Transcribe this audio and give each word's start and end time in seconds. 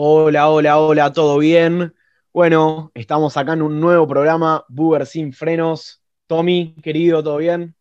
Hola, 0.00 0.48
hola, 0.48 0.78
hola, 0.78 1.12
¿todo 1.12 1.38
bien? 1.38 1.92
Bueno, 2.32 2.92
estamos 2.94 3.36
acá 3.36 3.54
en 3.54 3.62
un 3.62 3.80
nuevo 3.80 4.06
programa, 4.06 4.64
Buber 4.68 5.04
sin 5.06 5.32
frenos. 5.32 6.00
Tommy, 6.28 6.76
querido, 6.84 7.20
¿todo 7.20 7.38
bien? 7.38 7.74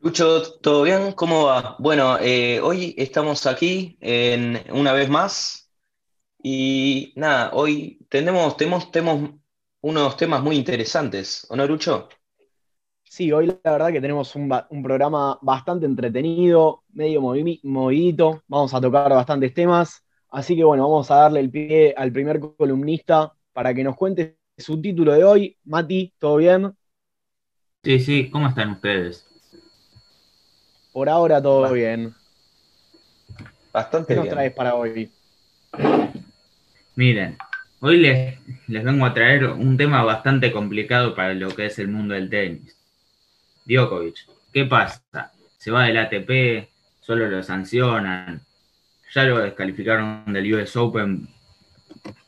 Lucho, 0.00 0.52
¿todo 0.60 0.82
bien? 0.82 1.12
¿Cómo 1.12 1.46
va? 1.46 1.76
Bueno, 1.78 2.18
eh, 2.20 2.60
hoy 2.60 2.94
estamos 2.98 3.46
aquí 3.46 3.96
en, 4.02 4.62
una 4.70 4.92
vez 4.92 5.08
más 5.08 5.72
y 6.42 7.14
nada, 7.16 7.52
hoy 7.54 7.98
tenemos, 8.10 8.58
tenemos, 8.58 8.90
tenemos 8.90 9.30
unos 9.80 10.16
temas 10.18 10.42
muy 10.42 10.56
interesantes, 10.56 11.46
¿o 11.48 11.56
no, 11.56 11.66
Lucho? 11.66 12.10
Sí, 13.02 13.32
hoy 13.32 13.46
la 13.46 13.72
verdad 13.72 13.92
que 13.92 14.00
tenemos 14.02 14.36
un, 14.36 14.50
programa 14.82 15.38
bastante 15.40 15.86
entretenido, 15.86 16.82
medio 16.92 17.22
movidito, 17.22 18.42
vamos 18.46 18.74
a 18.74 18.80
tocar 18.82 19.08
bastantes 19.08 19.54
temas, 19.54 20.04
así 20.32 20.56
que 20.56 20.64
bueno, 20.64 20.82
vamos 20.88 21.10
a 21.10 21.16
darle 21.16 21.40
el 21.40 21.50
pie 21.50 21.94
al 21.96 22.10
primer 22.10 22.40
columnista 22.40 23.32
para 23.52 23.72
que 23.72 23.84
nos 23.84 23.96
cuente 23.96 24.36
su 24.58 24.80
título 24.80 25.12
de 25.12 25.24
hoy. 25.24 25.56
Mati, 25.64 26.12
¿todo 26.18 26.36
bien? 26.36 26.74
Sí, 27.84 28.00
sí, 28.00 28.30
¿cómo 28.30 28.48
están 28.48 28.70
ustedes? 28.70 29.26
Por 30.92 31.08
ahora 31.08 31.40
todo 31.42 31.72
bien. 31.72 32.14
Bastante 33.72 34.14
¿Qué 34.14 34.20
nos 34.20 34.28
traes 34.28 34.52
para 34.52 34.74
hoy? 34.74 35.10
Miren, 36.94 37.38
hoy 37.80 37.98
les, 37.98 38.38
les 38.68 38.84
vengo 38.84 39.06
a 39.06 39.14
traer 39.14 39.46
un 39.46 39.76
tema 39.76 40.02
bastante 40.02 40.52
complicado 40.52 41.14
para 41.14 41.32
lo 41.34 41.48
que 41.54 41.66
es 41.66 41.78
el 41.78 41.88
mundo 41.88 42.14
del 42.14 42.28
tenis. 42.28 42.76
Djokovic, 43.64 44.16
¿qué 44.52 44.64
pasa? 44.64 45.32
Se 45.56 45.70
va 45.70 45.84
del 45.84 45.96
ATP, 45.96 46.68
solo 47.00 47.28
lo 47.28 47.42
sancionan, 47.42 48.42
ya 49.14 49.24
lo 49.24 49.38
descalificaron 49.38 50.32
del 50.32 50.54
US 50.54 50.76
Open 50.76 51.28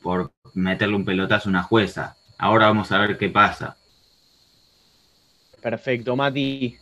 por 0.01 0.31
meterle 0.53 0.95
un 0.95 1.05
pelotazo 1.05 1.49
a 1.49 1.51
una 1.51 1.63
jueza. 1.63 2.15
Ahora 2.37 2.67
vamos 2.67 2.91
a 2.91 2.99
ver 2.99 3.17
qué 3.17 3.29
pasa. 3.29 3.77
Perfecto, 5.61 6.15
Mati. 6.15 6.77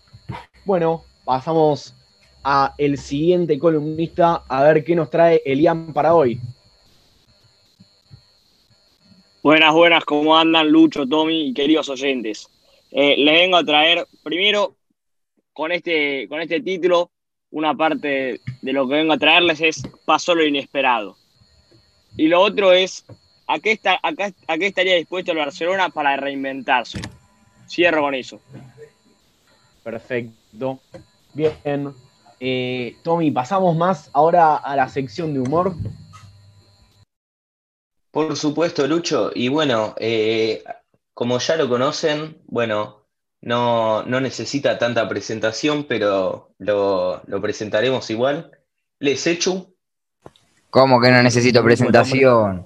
Bueno, 0.66 1.04
pasamos 1.24 1.96
a 2.44 2.74
el 2.78 2.98
siguiente 2.98 3.58
columnista 3.58 4.44
a 4.48 4.64
ver 4.64 4.84
qué 4.84 4.96
nos 4.96 5.10
trae 5.10 5.42
Elian 5.46 5.94
para 5.94 6.14
hoy. 6.14 6.40
Buenas, 9.42 9.74
buenas, 9.74 10.06
¿cómo 10.06 10.38
andan 10.38 10.70
Lucho, 10.70 11.06
Tommy 11.06 11.50
y 11.50 11.54
queridos 11.54 11.90
oyentes? 11.90 12.50
Eh, 12.92 13.16
les 13.18 13.34
vengo 13.34 13.58
a 13.58 13.64
traer 13.64 14.06
primero 14.24 14.76
con 15.52 15.72
este, 15.72 16.28
con 16.28 16.42
este 16.42 16.62
título, 16.62 17.12
una 17.54 17.76
parte 17.76 18.42
de 18.62 18.74
lo 18.74 18.88
que 18.88 18.96
vengo 18.96 19.14
a 19.14 19.18
traerles 19.18 19.62
es 19.62 19.84
pasó 20.06 20.34
lo 20.34 20.44
inesperado. 20.44 21.16
Y 22.18 22.28
lo 22.28 22.42
otro 22.42 22.74
es, 22.74 23.06
¿a 23.48 23.60
qué, 23.60 23.74
está, 23.74 24.00
estaría 24.48 24.96
dispuesto 24.96 25.32
el 25.32 25.38
Barcelona 25.38 25.90
para 25.90 26.18
reinventarse? 26.18 27.00
Cierro 27.70 28.02
con 28.02 28.16
eso. 28.16 28.42
Perfecto. 29.84 30.80
Bien. 31.34 31.94
Eh, 32.40 32.98
Tommy, 33.04 33.30
pasamos 33.30 33.78
más 33.78 34.10
ahora 34.14 34.56
a 34.56 34.76
la 34.76 34.90
sección 34.90 35.34
de 35.34 35.40
humor. 35.40 35.76
Por 38.10 38.36
supuesto, 38.36 38.88
Lucho. 38.88 39.32
Y 39.34 39.50
bueno, 39.50 39.94
eh, 40.00 40.64
como 41.14 41.38
ya 41.38 41.56
lo 41.56 41.70
conocen, 41.70 42.42
bueno, 42.48 43.03
no, 43.44 44.04
necesita 44.06 44.78
tanta 44.78 45.08
presentación, 45.08 45.84
pero 45.84 46.52
lo, 46.60 47.22
presentaremos 47.42 48.10
igual. 48.10 48.52
Les 49.00 49.28
Echu. 49.28 49.76
¿Cómo 50.70 51.02
que 51.02 51.12
no 51.12 51.22
necesito 51.22 51.62
presentación? 51.62 52.66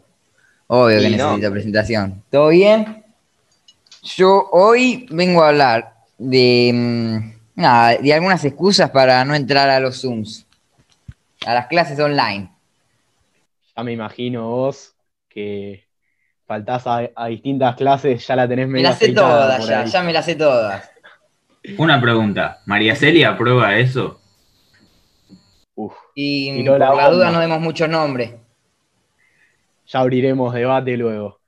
Obvio 0.68 1.00
que 1.00 1.10
necesito 1.10 1.52
presentación. 1.52 2.24
¿Todo 2.30 2.50
bien? 2.50 3.04
Yo 4.04 4.50
hoy 4.52 5.08
vengo 5.10 5.44
a 5.44 5.50
hablar 5.50 5.96
de, 6.20 6.72
mm, 6.74 7.60
nada, 7.60 7.98
de 7.98 8.14
algunas 8.14 8.46
excusas 8.46 8.92
para 8.92 9.26
no 9.26 9.34
entrar 9.34 9.70
a 9.70 9.80
los 9.80 10.02
Zooms, 10.02 10.46
a 11.46 11.56
las 11.56 11.68
clases 11.68 12.00
online. 12.00 12.52
Ya 13.76 13.84
me 13.84 13.94
imagino 13.94 14.48
vos 14.48 14.94
que 15.28 15.87
faltás 16.48 16.88
a, 16.88 17.28
distintas 17.28 17.76
clases, 17.76 18.26
ya 18.26 18.36
la 18.36 18.48
tenés 18.48 18.68
medio 18.68 18.84
Me 18.84 18.90
las 18.90 18.98
sé 18.98 19.12
todas, 19.12 19.68
ya, 19.68 19.84
ya 19.84 20.02
me 20.02 20.14
las 20.14 20.26
sé 20.26 20.36
todas. 20.36 20.90
Una 21.78 22.00
pregunta, 22.00 22.62
¿María 22.66 22.96
Celia 22.96 23.32
aprueba 23.32 23.76
eso? 23.76 24.22
Uf, 25.76 25.94
y 26.16 26.64
por 26.66 26.80
la, 26.80 27.10
duda 27.10 27.32
no 27.32 27.42
demos 27.42 27.60
mucho 27.60 27.88
nombre. 27.88 28.40
Ya 29.86 30.00
abriremos 30.00 30.54
debate 30.54 30.96
luego. 30.96 31.40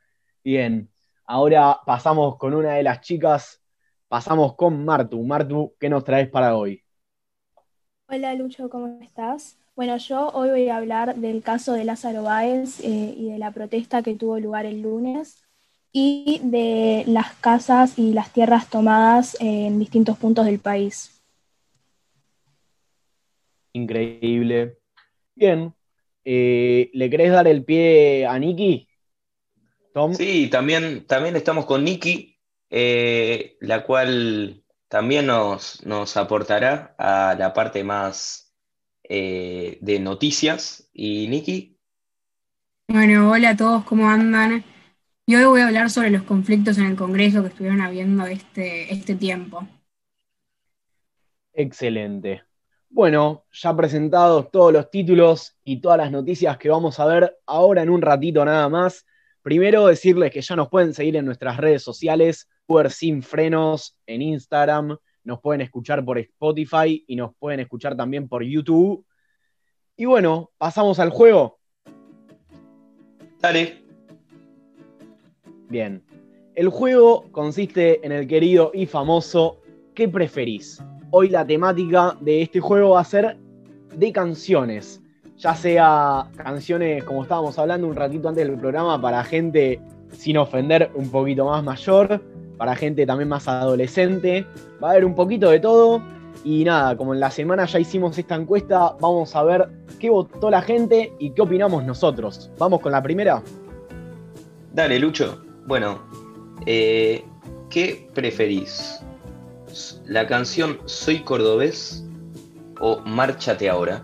Bien, 0.43 0.89
ahora 1.25 1.79
pasamos 1.85 2.37
con 2.37 2.53
una 2.53 2.73
de 2.73 2.83
las 2.83 2.99
chicas, 2.99 3.61
pasamos 4.09 4.55
con 4.55 4.83
Martu. 4.83 5.23
Martu, 5.23 5.73
¿qué 5.79 5.89
nos 5.89 6.03
traes 6.03 6.29
para 6.29 6.55
hoy? 6.55 6.83
Hola 8.07 8.33
Lucho, 8.35 8.69
¿cómo 8.69 8.99
estás? 9.01 9.58
Bueno, 9.79 9.95
yo 9.95 10.27
hoy 10.33 10.49
voy 10.49 10.67
a 10.67 10.75
hablar 10.75 11.15
del 11.15 11.41
caso 11.41 11.71
de 11.71 11.85
Lázaro 11.85 12.23
Báez 12.23 12.81
eh, 12.81 13.13
y 13.15 13.31
de 13.31 13.37
la 13.37 13.51
protesta 13.51 14.03
que 14.03 14.13
tuvo 14.13 14.37
lugar 14.37 14.65
el 14.65 14.81
lunes 14.81 15.41
y 15.93 16.41
de 16.43 17.05
las 17.07 17.33
casas 17.35 17.97
y 17.97 18.11
las 18.11 18.33
tierras 18.33 18.69
tomadas 18.69 19.37
en 19.39 19.79
distintos 19.79 20.17
puntos 20.17 20.45
del 20.47 20.59
país. 20.59 21.23
Increíble. 23.71 24.79
Bien. 25.33 25.73
Eh, 26.25 26.91
¿Le 26.91 27.09
querés 27.09 27.31
dar 27.31 27.47
el 27.47 27.63
pie 27.63 28.25
a 28.25 28.37
Niki? 28.37 28.89
Tom. 29.93 30.13
Sí, 30.13 30.49
también, 30.49 31.05
también 31.07 31.37
estamos 31.37 31.65
con 31.65 31.85
Niki, 31.85 32.37
eh, 32.69 33.55
la 33.61 33.85
cual 33.85 34.61
también 34.89 35.27
nos, 35.27 35.85
nos 35.85 36.17
aportará 36.17 36.95
a 36.97 37.33
la 37.39 37.53
parte 37.53 37.81
más 37.85 38.48
eh, 39.09 39.77
de 39.81 39.99
noticias. 39.99 40.89
¿Y 40.93 41.27
Nikki? 41.27 41.77
Bueno, 42.87 43.31
hola 43.31 43.49
a 43.49 43.57
todos, 43.57 43.83
¿cómo 43.83 44.09
andan? 44.09 44.63
Yo 45.27 45.37
hoy 45.37 45.45
voy 45.45 45.61
a 45.61 45.67
hablar 45.67 45.89
sobre 45.89 46.09
los 46.09 46.23
conflictos 46.23 46.77
en 46.77 46.85
el 46.85 46.95
Congreso 46.95 47.41
que 47.41 47.49
estuvieron 47.49 47.81
habiendo 47.81 48.25
este, 48.25 48.91
este 48.93 49.15
tiempo. 49.15 49.67
Excelente. 51.53 52.43
Bueno, 52.89 53.45
ya 53.51 53.75
presentados 53.75 54.49
todos 54.49 54.73
los 54.73 54.89
títulos 54.89 55.55
y 55.63 55.81
todas 55.81 55.99
las 55.99 56.11
noticias 56.11 56.57
que 56.57 56.69
vamos 56.69 56.99
a 56.99 57.05
ver 57.05 57.37
ahora 57.45 57.83
en 57.83 57.91
un 57.91 58.01
ratito 58.01 58.43
nada 58.43 58.67
más. 58.69 59.05
Primero 59.43 59.85
decirles 59.85 60.31
que 60.31 60.41
ya 60.41 60.55
nos 60.55 60.69
pueden 60.69 60.93
seguir 60.93 61.15
en 61.15 61.25
nuestras 61.25 61.57
redes 61.57 61.83
sociales, 61.83 62.49
Uber 62.65 62.89
Sin 62.89 63.21
Frenos 63.21 63.97
en 64.07 64.23
Instagram, 64.23 64.97
nos 65.29 65.39
pueden 65.39 65.61
escuchar 65.61 66.03
por 66.03 66.17
Spotify 66.17 67.05
y 67.07 67.15
nos 67.15 67.35
pueden 67.37 67.61
escuchar 67.61 67.95
también 67.95 68.27
por 68.27 68.43
YouTube. 68.43 69.05
Y 69.95 70.05
bueno, 70.05 70.51
pasamos 70.57 70.99
al 70.99 71.11
juego. 71.11 71.59
Dale. 73.39 73.83
Bien. 75.69 76.03
El 76.55 76.67
juego 76.69 77.31
consiste 77.31 78.05
en 78.05 78.11
el 78.11 78.27
querido 78.27 78.71
y 78.73 78.85
famoso 78.85 79.61
¿Qué 79.99 80.07
preferís? 80.07 80.81
Hoy 81.11 81.27
la 81.27 81.45
temática 81.45 82.15
de 82.21 82.41
este 82.41 82.61
juego 82.61 82.91
va 82.91 83.01
a 83.01 83.03
ser 83.03 83.37
de 83.97 84.11
canciones. 84.13 85.01
Ya 85.35 85.53
sea 85.55 86.29
canciones, 86.37 87.03
como 87.03 87.23
estábamos 87.23 87.59
hablando 87.59 87.85
un 87.85 87.97
ratito 87.97 88.29
antes 88.29 88.47
del 88.47 88.57
programa, 88.57 89.01
para 89.01 89.21
gente 89.25 89.81
sin 90.11 90.37
ofender 90.37 90.89
un 90.95 91.09
poquito 91.09 91.43
más 91.45 91.63
mayor, 91.65 92.23
para 92.59 92.75
gente 92.75 93.05
también 93.05 93.29
más 93.29 93.47
adolescente. 93.47 94.45
Va 94.83 94.89
a 94.89 94.91
haber 94.91 95.05
un 95.05 95.15
poquito 95.15 95.49
de 95.49 95.61
todo. 95.61 96.01
Y 96.43 96.65
nada, 96.65 96.95
como 96.95 97.13
en 97.13 97.21
la 97.21 97.31
semana 97.31 97.65
ya 97.65 97.79
hicimos 97.79 98.17
esta 98.17 98.35
encuesta, 98.35 98.95
vamos 98.99 99.33
a 99.35 99.43
ver 99.43 99.69
qué 99.97 100.09
votó 100.09 100.49
la 100.49 100.61
gente 100.61 101.13
y 101.19 101.31
qué 101.31 101.41
opinamos 101.41 101.85
nosotros. 101.85 102.51
¿Vamos 102.57 102.81
con 102.81 102.91
la 102.91 103.01
primera? 103.01 103.41
Dale, 104.73 104.99
Lucho. 104.99 105.41
Bueno, 105.65 106.01
eh, 106.65 107.23
¿qué 107.69 108.09
preferís? 108.13 108.99
¿La 110.05 110.27
canción 110.27 110.79
Soy 110.85 111.19
Cordobés 111.19 112.05
o 112.81 112.99
Márchate 113.05 113.69
ahora? 113.69 114.03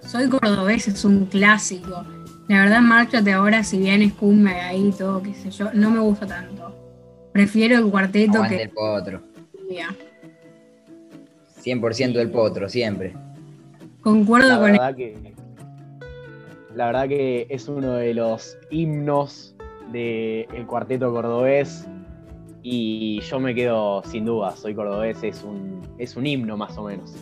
Soy 0.00 0.28
Cordobés 0.28 0.86
es 0.88 1.04
un 1.04 1.24
clásico. 1.24 2.04
La 2.50 2.64
verdad, 2.64 2.80
Márchate 2.80 3.30
ahora, 3.30 3.62
si 3.62 3.78
bien 3.78 4.02
es 4.02 4.12
cumbia 4.12 4.66
ahí 4.66 4.92
todo, 4.98 5.22
qué 5.22 5.32
sé 5.34 5.52
yo, 5.52 5.72
no 5.72 5.88
me 5.88 6.00
gusta 6.00 6.26
tanto. 6.26 6.74
Prefiero 7.30 7.78
el 7.78 7.88
cuarteto 7.88 8.42
que. 8.48 8.62
el 8.62 8.70
potro. 8.70 9.22
100% 11.62 12.12
del 12.12 12.30
potro, 12.32 12.68
siempre. 12.68 13.14
Concuerdo 14.00 14.48
la 14.48 14.58
con 14.58 14.72
verdad 14.72 14.96
que, 14.96 15.32
La 16.74 16.86
verdad 16.86 17.06
que 17.06 17.46
es 17.48 17.68
uno 17.68 17.92
de 17.92 18.14
los 18.14 18.58
himnos 18.68 19.54
del 19.92 20.66
cuarteto 20.66 21.12
cordobés. 21.12 21.86
Y 22.64 23.20
yo 23.20 23.38
me 23.38 23.54
quedo 23.54 24.02
sin 24.02 24.24
duda, 24.24 24.56
soy 24.56 24.74
cordobés, 24.74 25.22
es 25.22 25.44
un, 25.44 25.82
es 25.98 26.16
un 26.16 26.26
himno 26.26 26.56
más 26.56 26.76
o 26.76 26.82
menos. 26.82 27.14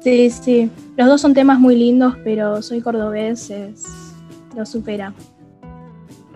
Sí, 0.00 0.30
sí. 0.30 0.70
Los 0.96 1.06
dos 1.06 1.20
son 1.20 1.34
temas 1.34 1.60
muy 1.60 1.76
lindos, 1.76 2.16
pero 2.24 2.62
Soy 2.62 2.80
Cordobés 2.80 3.50
es, 3.50 4.11
lo 4.54 4.66
supera. 4.66 5.14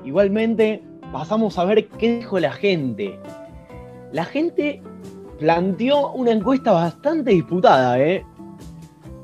Igualmente, 0.05 0.83
pasamos 1.13 1.59
a 1.59 1.65
ver 1.65 1.89
qué 1.89 2.19
dijo 2.19 2.39
la 2.39 2.53
gente. 2.53 3.19
La 4.13 4.25
gente 4.25 4.83
planteó 5.39 6.13
una 6.13 6.33
encuesta 6.33 6.73
bastante 6.73 7.33
disputada, 7.33 7.99
¿eh? 7.99 8.25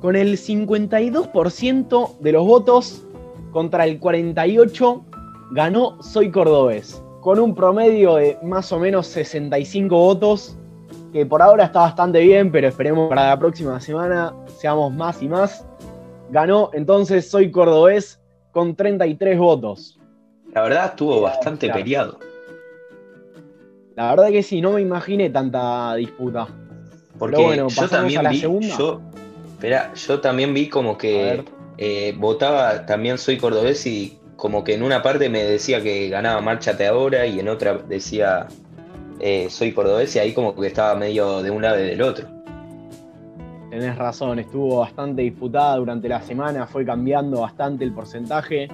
Con 0.00 0.16
el 0.16 0.36
52% 0.36 2.18
de 2.18 2.32
los 2.32 2.44
votos 2.44 3.06
contra 3.52 3.84
el 3.84 4.00
48% 4.00 5.04
ganó 5.52 6.02
Soy 6.02 6.30
Cordobés, 6.30 7.02
con 7.20 7.38
un 7.38 7.54
promedio 7.54 8.16
de 8.16 8.38
más 8.42 8.72
o 8.72 8.80
menos 8.80 9.06
65 9.08 9.94
votos, 9.94 10.56
que 11.12 11.26
por 11.26 11.42
ahora 11.42 11.64
está 11.64 11.80
bastante 11.80 12.20
bien, 12.20 12.50
pero 12.50 12.68
esperemos 12.68 13.10
para 13.10 13.28
la 13.28 13.38
próxima 13.38 13.78
semana 13.78 14.34
seamos 14.46 14.92
más 14.94 15.22
y 15.22 15.28
más. 15.28 15.66
Ganó 16.30 16.70
entonces 16.72 17.30
Soy 17.30 17.50
Cordobés 17.50 18.21
con 18.52 18.76
33 18.76 19.38
votos. 19.38 19.98
La 20.54 20.62
verdad 20.62 20.86
estuvo 20.90 21.20
bastante 21.22 21.66
Claro. 21.66 21.80
peleado. 21.82 22.18
La 23.96 24.10
verdad 24.10 24.30
que 24.30 24.42
sí, 24.42 24.60
no 24.60 24.72
me 24.72 24.80
imaginé 24.82 25.30
tanta 25.30 25.94
disputa. 25.96 26.46
Porque 27.18 27.36
Pero 27.36 27.46
bueno, 27.48 27.68
yo 27.68 27.88
también 27.88 28.22
vi, 28.30 28.40
yo, 28.40 29.00
espera, 29.54 29.92
yo 29.94 30.20
también 30.20 30.54
vi 30.54 30.68
como 30.68 30.96
que 30.96 31.44
eh, 31.78 32.14
votaba 32.18 32.86
también 32.86 33.18
soy 33.18 33.36
cordobés 33.38 33.86
y 33.86 34.18
como 34.36 34.64
que 34.64 34.74
en 34.74 34.82
una 34.82 35.02
parte 35.02 35.28
me 35.28 35.44
decía 35.44 35.82
que 35.82 36.08
ganaba 36.08 36.40
Márchate 36.40 36.86
ahora 36.86 37.26
y 37.26 37.38
en 37.38 37.48
otra 37.48 37.74
decía 37.74 38.48
eh, 39.20 39.48
soy 39.50 39.72
cordobés 39.72 40.16
y 40.16 40.18
ahí 40.18 40.32
como 40.32 40.54
que 40.56 40.66
estaba 40.66 40.94
medio 40.96 41.42
de 41.42 41.50
un 41.50 41.62
lado 41.62 41.78
y 41.80 41.86
del 41.86 42.02
otro. 42.02 42.26
Tenés 43.72 43.96
razón, 43.96 44.38
estuvo 44.38 44.80
bastante 44.80 45.22
disputada 45.22 45.76
durante 45.76 46.06
la 46.06 46.20
semana, 46.20 46.66
fue 46.66 46.84
cambiando 46.84 47.40
bastante 47.40 47.84
el 47.84 47.94
porcentaje. 47.94 48.68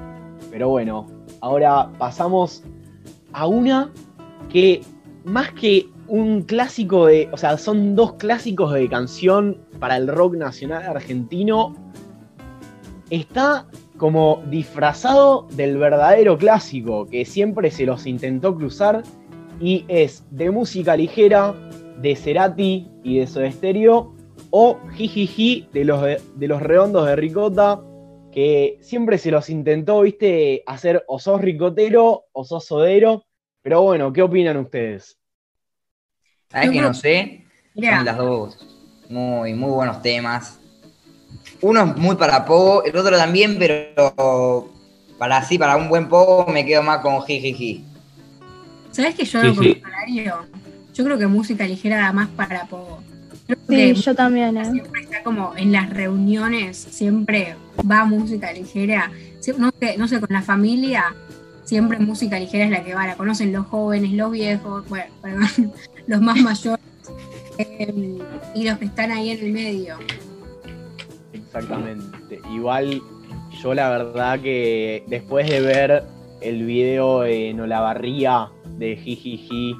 Pero 0.51 0.71
bueno, 0.71 1.07
ahora 1.41 1.89
pasamos 1.99 2.65
a 3.33 3.47
una 3.47 3.93
que 4.49 4.81
más 5.25 5.53
que 5.53 5.87
un 6.09 6.43
clásico 6.43 7.07
de. 7.07 7.29
O 7.31 7.37
sea, 7.37 7.57
son 7.59 7.95
dos 7.95 8.15
clásicos 8.15 8.73
de 8.73 8.89
canción 8.89 9.59
para 9.79 9.97
el 9.97 10.09
rock 10.09 10.35
nacional 10.35 10.83
argentino. 10.83 11.77
Está 13.09 13.69
como 13.99 14.43
disfrazado 14.51 15.47
del 15.53 15.77
verdadero 15.77 16.37
clásico, 16.37 17.07
que 17.07 17.25
siempre 17.25 17.71
se 17.71 17.87
los 17.87 18.05
intentó 18.05 18.57
cruzar. 18.57 19.05
Y 19.61 19.85
es 19.87 20.25
de 20.33 20.51
música 20.51 20.97
ligera, 20.97 21.55
de 22.03 22.17
Cerati 22.17 22.89
y 23.05 23.19
de 23.19 23.29
Soda 23.29 23.49
Stereo 23.53 24.18
o 24.51 24.79
Jijiji 24.95 25.69
de 25.73 25.85
los, 25.85 26.03
de 26.03 26.49
los 26.49 26.63
redondos 26.63 27.07
de 27.07 27.17
Ricota, 27.17 27.81
que 28.33 28.79
siempre 28.81 29.19
se 29.19 29.31
los 29.31 29.51
intentó, 29.51 30.03
viste, 30.03 30.63
hacer 30.67 31.05
o 31.09 31.19
sos 31.19 31.41
ricotero 31.41 32.25
o 32.33 32.45
sos 32.45 32.65
sodero. 32.65 33.25
Pero 33.63 33.83
bueno, 33.83 34.13
¿qué 34.13 34.23
opinan 34.23 34.57
ustedes? 34.59 35.19
¿Sabes 36.51 36.67
Yo 36.67 36.73
que 36.73 36.79
creo- 36.79 36.89
no 36.89 36.95
sé? 36.95 37.45
Son 37.75 38.05
las 38.05 38.17
dos 38.17 38.59
muy, 39.09 39.55
muy 39.55 39.71
buenos 39.71 40.03
temas. 40.03 40.59
Uno 41.61 41.85
es 41.85 41.97
muy 41.97 42.17
para 42.17 42.45
Pogo, 42.45 42.85
el 42.85 42.97
otro 42.97 43.17
también, 43.17 43.57
pero 43.59 44.69
para 45.19 45.39
así, 45.39 45.59
para 45.59 45.77
un 45.77 45.89
buen 45.89 46.09
Pogo 46.09 46.47
me 46.53 46.65
quedo 46.65 46.83
más 46.83 46.99
con 46.99 47.21
Jijiji. 47.23 47.85
¿sabes 48.91 49.15
que 49.15 49.25
yo 49.25 49.41
Sí, 49.41 49.47
lo 49.49 49.55
sí. 49.63 49.75
contrario? 49.81 50.35
Yo 50.95 51.05
creo 51.05 51.19
que 51.19 51.27
música 51.27 51.67
ligera 51.67 51.99
da 51.99 52.13
más 52.13 52.29
para 52.31 52.65
poco. 52.67 53.03
Sí, 53.49 53.55
que 53.67 53.95
yo 53.95 54.15
también, 54.15 54.57
¿eh? 54.59 54.71
siempre 54.71 55.03
está 55.03 55.23
como 55.23 55.55
en 55.57 55.73
las 55.73 55.89
reuniones, 55.89 56.77
siempre 56.77 57.55
va 57.91 58.05
música 58.05 58.53
ligera. 58.53 59.11
No 59.57 59.71
sé, 59.81 59.97
no 59.97 60.07
sé, 60.07 60.21
con 60.21 60.29
la 60.31 60.43
familia, 60.43 61.15
siempre 61.65 61.99
música 61.99 62.39
ligera 62.39 62.67
es 62.67 62.71
la 62.71 62.85
que 62.85 62.95
va. 62.95 63.07
La 63.07 63.17
conocen 63.17 63.53
los 63.53 63.67
jóvenes, 63.67 64.13
los 64.13 64.31
viejos, 64.33 64.87
bueno, 64.89 65.07
perdón, 65.23 65.73
los 66.07 66.21
más 66.21 66.37
mayores 66.41 66.85
eh, 67.57 68.19
y 68.55 68.65
los 68.65 68.79
que 68.79 68.85
están 68.85 69.11
ahí 69.13 69.31
en 69.31 69.47
el 69.47 69.53
medio. 69.53 69.97
Exactamente. 71.33 72.41
Igual 72.53 73.01
yo 73.63 73.75
la 73.75 73.89
verdad 73.89 74.41
que 74.41 75.05
después 75.09 75.49
de 75.49 75.61
ver 75.61 76.05
el 76.41 76.65
video 76.65 77.21
de 77.21 77.53
Nolavarría 77.55 78.51
de 78.77 78.97
Jijiji, 78.97 79.75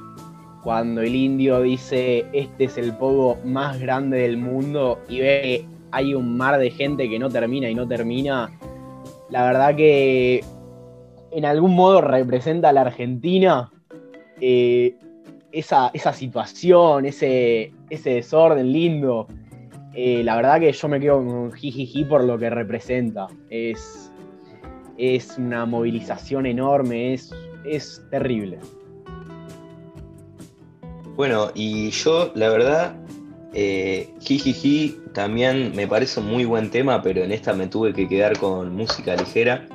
cuando 0.63 1.01
el 1.01 1.15
indio 1.15 1.61
dice 1.61 2.25
este 2.33 2.65
es 2.65 2.77
el 2.77 2.95
pogo 2.97 3.37
más 3.45 3.79
grande 3.79 4.19
del 4.19 4.37
mundo 4.37 4.99
y 5.07 5.19
ve 5.19 5.41
que 5.41 5.65
hay 5.91 6.13
un 6.13 6.37
mar 6.37 6.59
de 6.59 6.69
gente 6.69 7.09
que 7.09 7.17
no 7.17 7.29
termina 7.29 7.69
y 7.69 7.75
no 7.75 7.87
termina, 7.87 8.49
la 9.29 9.45
verdad 9.45 9.75
que 9.75 10.43
en 11.31 11.45
algún 11.45 11.75
modo 11.75 12.01
representa 12.01 12.69
a 12.69 12.73
la 12.73 12.81
Argentina 12.81 13.71
eh, 14.41 14.95
esa, 15.51 15.91
esa 15.93 16.13
situación, 16.13 17.05
ese, 17.05 17.71
ese 17.89 18.11
desorden 18.11 18.71
lindo. 18.71 19.27
Eh, 19.93 20.23
la 20.23 20.35
verdad 20.35 20.59
que 20.59 20.71
yo 20.71 20.87
me 20.87 20.99
quedo 20.99 21.25
con 21.25 21.51
Jijiji 21.51 22.05
por 22.05 22.23
lo 22.23 22.37
que 22.37 22.49
representa. 22.49 23.27
Es, 23.49 24.11
es 24.97 25.37
una 25.37 25.65
movilización 25.65 26.45
enorme, 26.45 27.13
es, 27.13 27.33
es 27.65 28.03
terrible. 28.11 28.59
Bueno, 31.19 31.51
y 31.53 31.89
yo, 31.89 32.31
la 32.33 32.47
verdad, 32.47 32.95
eh, 33.53 34.07
Jijiji 34.21 34.95
también 35.13 35.75
me 35.75 35.85
parece 35.85 36.21
un 36.21 36.27
muy 36.27 36.45
buen 36.45 36.71
tema, 36.71 37.01
pero 37.01 37.21
en 37.21 37.33
esta 37.33 37.51
me 37.51 37.67
tuve 37.67 37.91
que 37.93 38.07
quedar 38.07 38.39
con 38.39 38.73
música 38.73 39.17
ligera. 39.17 39.67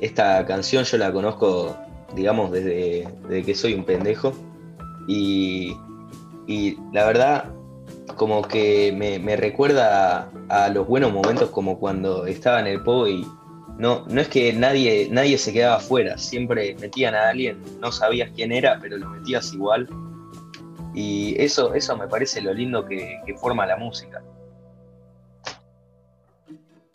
Esta 0.00 0.44
canción 0.46 0.82
yo 0.82 0.98
la 0.98 1.12
conozco, 1.12 1.76
digamos, 2.16 2.50
desde, 2.50 3.06
que 3.46 3.54
soy 3.54 3.74
un 3.74 3.84
pendejo. 3.84 4.32
Y, 5.06 5.76
y 6.48 6.76
la 6.92 7.06
verdad, 7.06 7.44
como 8.16 8.42
que 8.42 8.92
me, 8.92 9.36
recuerda 9.36 10.28
a, 10.48 10.64
a 10.64 10.68
los 10.70 10.88
buenos 10.88 11.12
momentos 11.12 11.50
como 11.50 11.78
cuando 11.78 12.26
estaba 12.26 12.58
en 12.58 12.66
el 12.66 12.82
pogo 12.82 13.06
y 13.06 13.24
no, 13.78 14.04
no 14.08 14.20
es 14.20 14.26
que 14.26 14.52
nadie, 14.54 15.06
nadie 15.08 15.38
se 15.38 15.52
quedaba 15.52 15.76
afuera, 15.76 16.18
siempre 16.18 16.74
metían 16.80 17.14
a 17.14 17.28
alguien, 17.28 17.58
no 17.80 17.92
sabías 17.92 18.32
quién 18.34 18.50
era, 18.50 18.76
pero 18.82 18.96
lo 18.96 19.08
metías 19.08 19.52
igual. 19.52 19.88
Y 20.94 21.40
eso, 21.40 21.74
eso 21.74 21.96
me 21.96 22.08
parece 22.08 22.40
lo 22.40 22.52
lindo 22.52 22.84
que, 22.84 23.20
forma 23.40 23.66
la 23.66 23.76
música. 23.76 24.22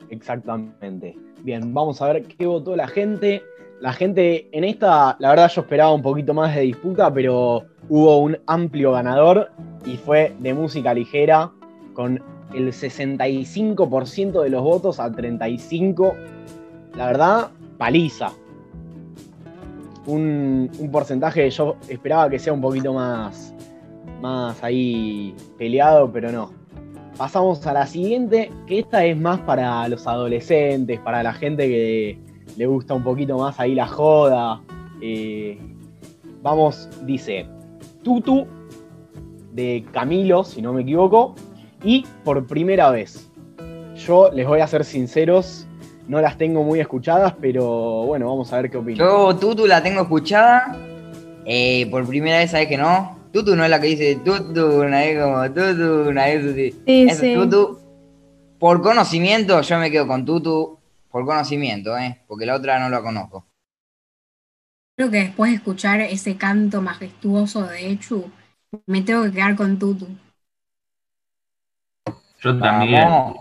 Exactamente. 0.09 1.17
Bien, 1.41 1.73
vamos 1.73 2.01
a 2.01 2.07
ver 2.07 2.23
qué 2.23 2.45
votó 2.45 2.75
la 2.75 2.87
gente. 2.87 3.43
La 3.79 3.93
gente 3.93 4.47
en 4.51 4.63
esta, 4.63 5.15
la 5.19 5.29
verdad 5.29 5.49
yo 5.49 5.61
esperaba 5.61 5.93
un 5.93 6.01
poquito 6.01 6.33
más 6.33 6.55
de 6.55 6.61
disputa, 6.61 7.13
pero 7.13 7.65
hubo 7.89 8.17
un 8.17 8.37
amplio 8.47 8.93
ganador 8.93 9.51
y 9.85 9.97
fue 9.97 10.35
de 10.39 10.53
música 10.53 10.93
ligera 10.93 11.51
con 11.93 12.21
el 12.53 12.71
65% 12.71 14.41
de 14.41 14.49
los 14.49 14.63
votos 14.63 14.99
a 14.99 15.09
35%. 15.09 16.13
La 16.95 17.07
verdad, 17.07 17.49
paliza. 17.77 18.31
Un, 20.05 20.69
un 20.79 20.91
porcentaje 20.91 21.43
que 21.43 21.49
yo 21.49 21.75
esperaba 21.89 22.29
que 22.29 22.37
sea 22.39 22.53
un 22.53 22.61
poquito 22.61 22.93
más, 22.93 23.54
más 24.21 24.63
ahí 24.63 25.35
peleado, 25.57 26.11
pero 26.11 26.31
no. 26.31 26.51
Pasamos 27.17 27.65
a 27.65 27.73
la 27.73 27.87
siguiente, 27.87 28.51
que 28.67 28.79
esta 28.79 29.05
es 29.05 29.17
más 29.17 29.39
para 29.41 29.87
los 29.87 30.05
adolescentes, 30.05 30.99
para 30.99 31.23
la 31.23 31.33
gente 31.33 31.67
que 31.67 32.19
le 32.57 32.65
gusta 32.65 32.93
un 32.93 33.03
poquito 33.03 33.37
más 33.37 33.59
ahí 33.59 33.73
la 33.73 33.87
joda. 33.87 34.61
Eh, 35.01 35.57
vamos, 36.41 36.89
dice 37.05 37.45
Tutu 38.03 38.45
de 39.53 39.85
Camilo, 39.93 40.43
si 40.43 40.61
no 40.61 40.73
me 40.73 40.81
equivoco, 40.81 41.35
y 41.83 42.05
por 42.25 42.45
primera 42.45 42.91
vez. 42.91 43.31
Yo 43.95 44.29
les 44.33 44.45
voy 44.45 44.59
a 44.59 44.67
ser 44.67 44.83
sinceros, 44.83 45.65
no 46.09 46.19
las 46.19 46.37
tengo 46.37 46.63
muy 46.63 46.81
escuchadas, 46.81 47.33
pero 47.39 48.03
bueno, 48.05 48.27
vamos 48.27 48.51
a 48.51 48.57
ver 48.57 48.69
qué 48.69 48.77
opinan. 48.77 49.07
Yo 49.07 49.35
Tutu 49.37 49.65
la 49.65 49.81
tengo 49.81 50.01
escuchada. 50.01 50.77
eh, 51.45 51.87
por 51.89 52.05
primera 52.05 52.39
vez, 52.39 52.51
¿sabes 52.51 52.67
que 52.67 52.77
no? 52.77 53.15
Tutu 53.35 53.53
no 53.53 53.65
es 53.65 53.69
la 53.69 53.81
que 53.81 53.87
dice 53.87 54.15
Tutu, 54.23 54.79
una 54.79 54.99
vez 54.99 55.21
como 55.21 55.43
Tutu, 55.51 56.09
una 56.09 56.23
vez 56.23 56.45
así. 56.45 56.71
Sí, 56.71 57.03
Esa 57.03 57.11
es 57.11 57.19
sí. 57.19 57.33
Tutu. 57.33 57.77
Por 58.57 58.81
conocimiento, 58.81 59.59
yo 59.61 59.77
me 59.77 59.91
quedo 59.91 60.07
con 60.07 60.23
Tutu. 60.23 60.79
Por 61.11 61.25
conocimiento, 61.25 61.97
¿eh? 61.97 62.21
Porque 62.27 62.45
la 62.45 62.55
otra 62.55 62.79
no 62.79 62.87
la 62.87 63.01
conozco. 63.01 63.45
Creo 64.95 65.11
que 65.11 65.17
después 65.17 65.51
de 65.51 65.57
escuchar 65.57 65.99
ese 65.99 66.37
canto 66.37 66.81
majestuoso 66.81 67.63
de 67.63 67.91
Echu, 67.91 68.31
me 68.85 69.01
tengo 69.01 69.23
que 69.23 69.33
quedar 69.33 69.57
con 69.57 69.77
Tutu. 69.77 70.07
Yo 72.41 72.57
también. 72.57 73.03
Vamos. 73.03 73.39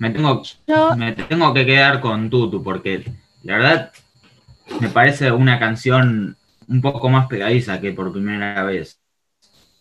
Me 0.00 0.10
tengo, 0.10 0.42
Yo, 0.66 0.96
me 0.96 1.12
tengo 1.12 1.54
que 1.54 1.64
quedar 1.64 2.02
con 2.02 2.28
Tutu 2.28 2.62
porque 2.62 3.10
la 3.42 3.56
verdad 3.56 3.92
me 4.80 4.90
parece 4.90 5.32
una 5.32 5.58
canción 5.58 6.36
un 6.68 6.80
poco 6.82 7.08
más 7.08 7.26
pegadiza 7.26 7.80
que 7.80 7.92
por 7.92 8.12
primera 8.12 8.64
vez. 8.64 9.00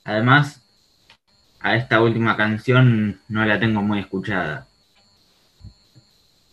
Además, 0.04 0.62
a 1.60 1.76
esta 1.76 2.02
última 2.02 2.36
canción 2.36 3.22
no 3.30 3.46
la 3.46 3.60
tengo 3.60 3.82
muy 3.82 4.00
escuchada. 4.00 4.68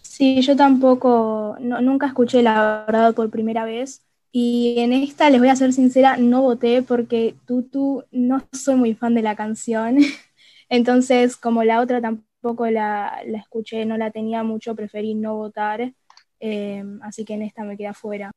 Sí, 0.02 0.40
yo 0.42 0.54
tampoco, 0.56 1.56
nunca 1.60 2.06
escuché 2.06 2.42
la 2.42 2.84
verdad 2.86 3.14
por 3.14 3.30
primera 3.30 3.64
vez. 3.64 4.04
Y 4.32 4.76
en 4.78 4.92
esta, 4.92 5.30
les 5.30 5.40
voy 5.40 5.48
a 5.48 5.56
ser 5.56 5.72
sincera, 5.72 6.16
no 6.16 6.42
voté 6.42 6.82
porque 6.82 7.34
Tutu 7.46 8.04
no 8.12 8.42
soy 8.52 8.76
muy 8.76 8.94
fan 8.94 9.14
de 9.14 9.22
la 9.22 9.34
canción. 9.34 9.96
Entonces, 10.68 11.36
como 11.36 11.64
la 11.64 11.80
otra 11.80 12.00
tampoco 12.00 12.66
la, 12.68 13.20
escuché, 13.24 13.84
no 13.86 13.96
la 13.96 14.10
tenía 14.12 14.44
mucho, 14.44 14.76
preferí 14.76 15.14
no 15.14 15.34
votar. 15.36 15.92
Eh, 16.38 16.84
así 17.02 17.24
que 17.24 17.34
en 17.34 17.42
esta 17.42 17.64
me 17.64 17.76
queda 17.76 17.94
fuera. 17.94 18.30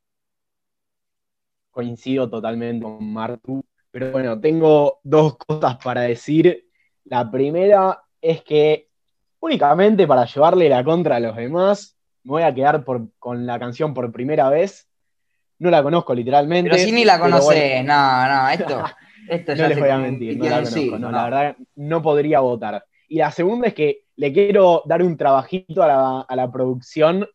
Coincido 1.71 2.29
totalmente 2.29 2.83
con 2.83 3.11
Martu. 3.11 3.63
Pero 3.93 4.11
bueno, 4.11 4.39
tengo 4.39 5.01
dos 5.03 5.37
cosas 5.37 5.77
para 5.77 6.01
decir. 6.01 6.65
La 7.05 7.29
primera 7.29 8.01
es 8.19 8.41
que 8.41 8.89
únicamente 9.39 10.07
para 10.07 10.25
llevarle 10.25 10.67
la 10.67 10.83
contra 10.83 11.17
a 11.17 11.19
los 11.19 11.35
demás, 11.35 11.95
me 12.23 12.31
voy 12.31 12.41
a 12.41 12.51
quedar 12.55 12.83
con 12.83 13.45
la 13.45 13.59
canción 13.59 13.93
por 13.93 14.11
primera 14.11 14.49
vez. 14.49 14.89
No 15.59 15.69
la 15.69 15.83
conozco 15.83 16.15
literalmente. 16.15 16.71
Pero 16.71 16.83
si 16.83 16.91
ni 16.91 17.05
la 17.05 17.19
conoces, 17.19 17.85
no, 17.85 18.27
no, 18.27 18.49
esto, 18.49 18.83
esto 19.29 19.55
No 19.55 19.67
les 19.67 19.79
voy 19.79 19.89
a 19.89 19.97
mentir, 19.99 20.37
no 20.39 20.45
la 20.45 20.63
conozco, 20.63 20.97
no, 20.97 21.11
la 21.11 21.23
verdad 21.25 21.55
no 21.75 22.01
podría 22.01 22.39
votar. 22.39 22.83
Y 23.07 23.17
la 23.17 23.29
segunda 23.29 23.67
es 23.67 23.75
que 23.75 24.05
le 24.15 24.33
quiero 24.33 24.81
dar 24.85 25.03
un 25.03 25.15
trabajito 25.15 25.83
a 25.83 25.87
la, 25.87 26.21
a 26.21 26.35
la 26.35 26.51
producción 26.51 27.27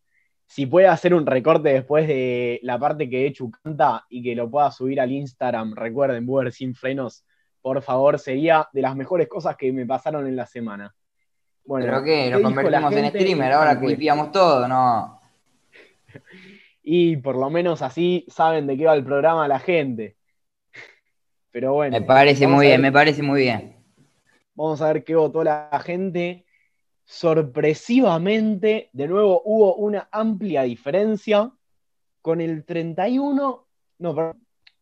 si 0.49 0.65
puede 0.65 0.87
hacer 0.87 1.13
un 1.13 1.27
recorte 1.27 1.69
después 1.69 2.09
de 2.09 2.59
la 2.63 2.79
parte 2.79 3.09
que 3.09 3.27
Echu 3.27 3.51
canta 3.51 4.07
y 4.09 4.23
que 4.23 4.35
lo 4.35 4.51
pueda 4.51 4.71
subir 4.71 4.99
al 4.99 5.13
Instagram, 5.13 5.75
recuerden, 5.75 6.25
Buber 6.25 6.51
sin 6.53 6.75
frenos, 6.75 7.23
por 7.61 7.83
favor, 7.83 8.19
sería 8.19 8.67
de 8.73 8.81
las 8.81 8.97
mejores 8.97 9.29
cosas 9.29 9.57
que 9.57 9.71
me 9.73 9.85
pasaron 9.85 10.27
en 10.27 10.35
la 10.35 10.47
semana. 10.47 10.95
Bueno, 11.67 11.85
¿Pero 11.85 12.03
qué? 12.03 12.31
¿Nos 12.31 12.41
convertimos 12.41 12.95
en 12.95 13.09
streamer 13.11 13.53
ahora 13.53 13.79
que 13.79 13.89
limpiamos 13.89 14.33
todo? 14.33 14.67
No. 14.67 15.21
Y 16.83 17.19
por 17.19 17.37
lo 17.37 17.51
menos 17.51 17.83
así 17.83 18.25
saben 18.29 18.67
de 18.67 18.79
qué 18.79 18.87
va 18.87 18.95
el 18.95 19.05
programa 19.05 19.47
la 19.47 19.59
gente. 19.59 20.17
Pero 21.51 21.75
bueno. 21.75 22.01
Me 22.01 22.07
parece 22.07 22.47
muy 22.47 22.69
bien, 22.69 22.81
me 22.81 22.91
parece 22.91 23.23
muy 23.23 23.43
bien. 23.43 23.77
Vamos 24.55 24.81
a 24.81 24.91
ver 24.95 25.05
qué 25.05 25.15
votó 25.15 25.45
la 25.45 25.69
gente 25.85 26.47
sorpresivamente, 27.09 28.91
de 28.93 29.09
nuevo 29.09 29.41
hubo 29.47 29.77
una 29.77 30.11
amplia 30.13 30.65
diferencia 30.65 31.51
con 32.21 32.43
el 32.43 32.67
31, 32.67 33.67
no, 33.99 34.37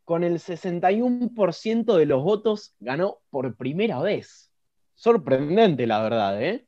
con 0.04 0.24
el 0.24 0.40
61% 0.40 1.96
de 1.96 2.06
los 2.06 2.24
votos 2.24 2.74
ganó 2.80 3.18
por 3.30 3.56
primera 3.56 4.00
vez. 4.00 4.50
Sorprendente, 4.96 5.86
la 5.86 6.02
verdad, 6.02 6.42
¿eh? 6.42 6.66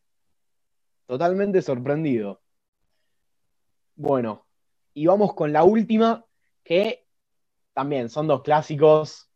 Totalmente 1.07 1.61
sorprendido. 1.61 2.41
Bueno, 3.97 4.47
y 4.95 5.07
vamos 5.07 5.35
con 5.35 5.53
la 5.53 5.65
última, 5.65 6.25
que 6.63 7.05
también 7.73 8.09
son 8.11 8.29
dos 8.29 8.43
clásicos. 8.43 9.29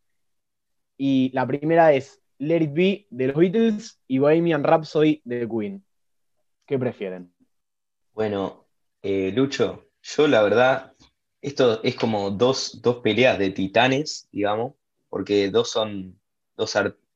Y 0.96 1.32
la 1.34 1.48
primera 1.48 1.92
es 1.92 2.22
Let 2.38 2.62
It 2.62 2.72
Be 2.72 3.06
de 3.10 3.26
los 3.26 3.36
Beatles 3.36 4.00
y 4.06 4.18
Bohemian 4.18 4.62
Rhapsody 4.62 5.20
de 5.24 5.48
Queen. 5.48 5.84
¿Qué 6.66 6.78
prefieren? 6.78 7.32
Bueno, 8.14 8.66
eh, 9.02 9.32
Lucho, 9.34 9.88
yo 10.02 10.28
la 10.28 10.42
verdad, 10.42 10.94
esto 11.40 11.82
es 11.82 11.96
como 11.96 12.30
dos, 12.30 12.80
peleas 13.02 13.38
de 13.38 13.50
titanes, 13.50 14.28
digamos, 14.30 14.74
porque 15.08 15.50
dos 15.50 15.70
son 15.70 16.20
dos, 16.56 16.74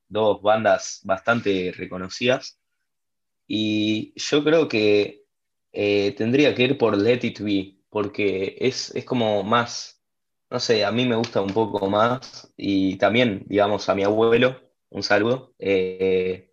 dos 0.09 0.41
bandas 0.41 1.01
bastante 1.03 1.73
reconocidas. 1.75 2.59
Y 3.47 4.13
yo 4.19 4.43
creo 4.43 4.67
que 4.67 5.23
eh, 5.71 6.13
tendría 6.17 6.53
que 6.53 6.63
ir 6.63 6.77
por 6.77 6.97
Let 6.97 7.19
It 7.23 7.39
Be, 7.39 7.77
porque 7.89 8.57
es, 8.59 8.93
como 9.05 9.43
más, 9.43 10.01
no 10.49 10.59
sé, 10.59 10.83
a 10.83 10.91
mí 10.91 11.05
me 11.05 11.15
gusta 11.15 11.41
un 11.41 11.53
poco 11.53 11.89
más. 11.89 12.51
Y 12.57 12.97
también, 12.97 13.45
digamos, 13.47 13.87
a 13.87 13.95
mi 13.95 14.03
abuelo, 14.03 14.59
un 14.89 15.03
saludo, 15.03 15.53
eh, 15.59 16.51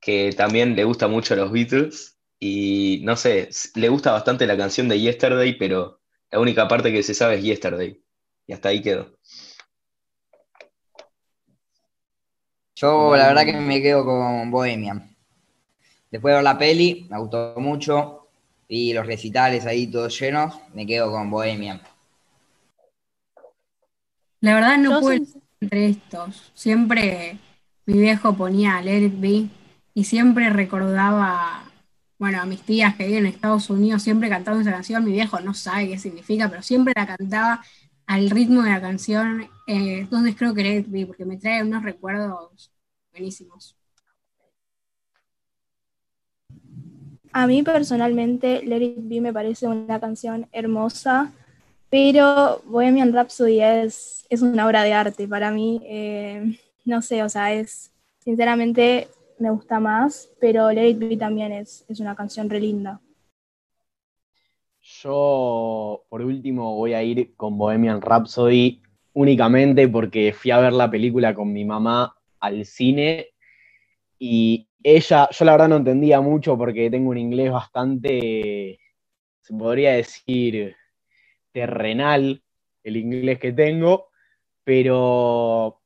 que 0.00 0.32
también 0.32 0.76
le 0.76 0.84
gusta 0.84 1.08
mucho 1.08 1.36
los 1.36 1.52
Beatles. 1.52 2.19
Y 2.40 3.02
no 3.04 3.16
sé, 3.16 3.50
le 3.74 3.90
gusta 3.90 4.12
bastante 4.12 4.46
la 4.46 4.56
canción 4.56 4.88
de 4.88 4.98
Yesterday, 4.98 5.58
pero 5.58 6.00
la 6.30 6.40
única 6.40 6.66
parte 6.66 6.90
que 6.90 7.02
se 7.02 7.12
sabe 7.12 7.36
es 7.36 7.44
Yesterday. 7.44 8.02
Y 8.46 8.52
hasta 8.54 8.70
ahí 8.70 8.80
quedó. 8.80 9.14
Yo 12.74 13.14
la 13.14 13.28
verdad 13.28 13.44
que 13.44 13.52
me 13.52 13.82
quedo 13.82 14.06
con 14.06 14.50
Bohemian. 14.50 15.14
Después 16.10 16.32
de 16.32 16.36
ver 16.36 16.44
la 16.44 16.56
peli, 16.56 17.06
me 17.10 17.18
gustó 17.18 17.54
mucho. 17.58 18.28
Y 18.68 18.94
los 18.94 19.06
recitales 19.06 19.66
ahí 19.66 19.86
todos 19.88 20.18
llenos, 20.18 20.54
me 20.72 20.86
quedo 20.86 21.10
con 21.10 21.30
Bohemian. 21.30 21.82
La 24.40 24.54
verdad 24.54 24.78
no 24.78 25.00
puedo 25.00 25.22
entre 25.60 25.88
estos. 25.90 26.50
Siempre 26.54 27.36
mi 27.84 27.98
viejo 27.98 28.34
ponía 28.34 28.80
Let 28.80 29.02
It 29.02 29.20
Be 29.20 29.48
y 29.92 30.04
siempre 30.04 30.48
recordaba 30.48 31.69
bueno, 32.20 32.38
a 32.38 32.44
mis 32.44 32.60
tías 32.60 32.96
que 32.96 33.06
viven 33.06 33.24
en 33.24 33.32
Estados 33.32 33.70
Unidos 33.70 34.02
siempre 34.02 34.28
cantaban 34.28 34.60
esa 34.60 34.72
canción, 34.72 35.02
mi 35.02 35.12
viejo 35.12 35.40
no 35.40 35.54
sabe 35.54 35.88
qué 35.88 35.98
significa, 35.98 36.50
pero 36.50 36.60
siempre 36.60 36.92
la 36.94 37.06
cantaba 37.06 37.64
al 38.06 38.28
ritmo 38.28 38.62
de 38.62 38.68
la 38.68 38.80
canción, 38.82 39.48
eh, 39.66 40.00
entonces 40.00 40.36
creo 40.36 40.52
que 40.54 40.62
Let 40.62 40.84
It 40.92 41.06
porque 41.06 41.24
me 41.24 41.38
trae 41.38 41.62
unos 41.62 41.82
recuerdos 41.82 42.70
buenísimos. 43.10 43.74
A 47.32 47.46
mí 47.46 47.62
personalmente 47.62 48.66
Let 48.66 48.82
It 48.82 48.98
me 48.98 49.32
parece 49.32 49.66
una 49.66 49.98
canción 49.98 50.46
hermosa, 50.52 51.32
pero 51.88 52.60
Bohemian 52.66 53.14
Rhapsody 53.14 53.62
es, 53.62 54.26
es 54.28 54.42
una 54.42 54.66
obra 54.66 54.82
de 54.82 54.92
arte 54.92 55.26
para 55.26 55.50
mí. 55.52 55.80
Eh, 55.84 56.60
no 56.84 57.00
sé, 57.00 57.22
o 57.22 57.30
sea, 57.30 57.54
es 57.54 57.92
sinceramente 58.18 59.08
me 59.40 59.50
gusta 59.50 59.80
más, 59.80 60.30
pero 60.40 60.70
Let 60.70 60.90
It 60.90 61.18
también 61.18 61.52
es, 61.52 61.84
es 61.88 62.00
una 62.00 62.14
canción 62.14 62.48
re 62.48 62.60
linda. 62.60 63.00
Yo, 64.82 66.04
por 66.08 66.22
último, 66.22 66.76
voy 66.76 66.94
a 66.94 67.02
ir 67.02 67.34
con 67.36 67.56
Bohemian 67.56 68.00
Rhapsody 68.00 68.82
únicamente 69.12 69.88
porque 69.88 70.32
fui 70.32 70.50
a 70.50 70.60
ver 70.60 70.72
la 70.72 70.90
película 70.90 71.34
con 71.34 71.52
mi 71.52 71.64
mamá 71.64 72.14
al 72.38 72.64
cine 72.64 73.28
y 74.18 74.68
ella, 74.82 75.28
yo 75.30 75.44
la 75.44 75.52
verdad 75.52 75.68
no 75.68 75.76
entendía 75.76 76.20
mucho 76.20 76.56
porque 76.56 76.90
tengo 76.90 77.10
un 77.10 77.18
inglés 77.18 77.50
bastante, 77.50 78.78
se 79.40 79.54
podría 79.54 79.92
decir, 79.92 80.76
terrenal, 81.52 82.42
el 82.82 82.96
inglés 82.96 83.38
que 83.38 83.52
tengo, 83.52 84.08
pero 84.64 85.79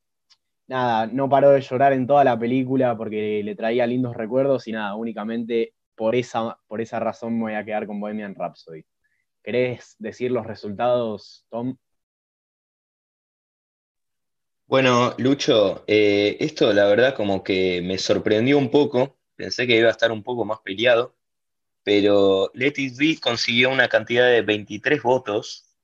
nada, 0.67 1.07
no 1.07 1.29
paró 1.29 1.51
de 1.51 1.61
llorar 1.61 1.93
en 1.93 2.07
toda 2.07 2.23
la 2.23 2.37
película 2.37 2.97
porque 2.97 3.41
le 3.43 3.55
traía 3.55 3.87
lindos 3.87 4.15
recuerdos 4.15 4.67
y 4.67 4.71
nada, 4.71 4.95
únicamente 4.95 5.73
por 5.95 6.15
esa, 6.15 6.59
por 6.67 6.81
esa 6.81 6.99
razón 6.99 7.37
me 7.37 7.43
voy 7.43 7.53
a 7.53 7.65
quedar 7.65 7.87
con 7.87 7.99
Bohemian 7.99 8.35
Rhapsody. 8.35 8.83
¿Querés 9.43 9.95
decir 9.99 10.31
los 10.31 10.45
resultados, 10.45 11.45
Tom? 11.49 11.77
Bueno, 14.67 15.13
Lucho, 15.19 15.83
eh, 15.85 16.37
esto 16.39 16.73
la 16.73 16.85
verdad 16.85 17.13
como 17.13 17.43
que 17.43 17.81
me 17.83 17.99
sorprendió 17.99 18.57
un 18.57 18.71
poco, 18.71 19.19
pensé 19.35 19.67
que 19.67 19.77
iba 19.77 19.89
a 19.89 19.91
estar 19.91 20.11
un 20.11 20.23
poco 20.23 20.43
más 20.43 20.59
peleado, 20.61 21.15
pero 21.83 22.49
Let 22.55 22.73
It 22.77 22.97
Be 22.97 23.19
consiguió 23.21 23.69
una 23.69 23.87
cantidad 23.87 24.25
de 24.27 24.41
23 24.41 25.03
votos, 25.03 25.75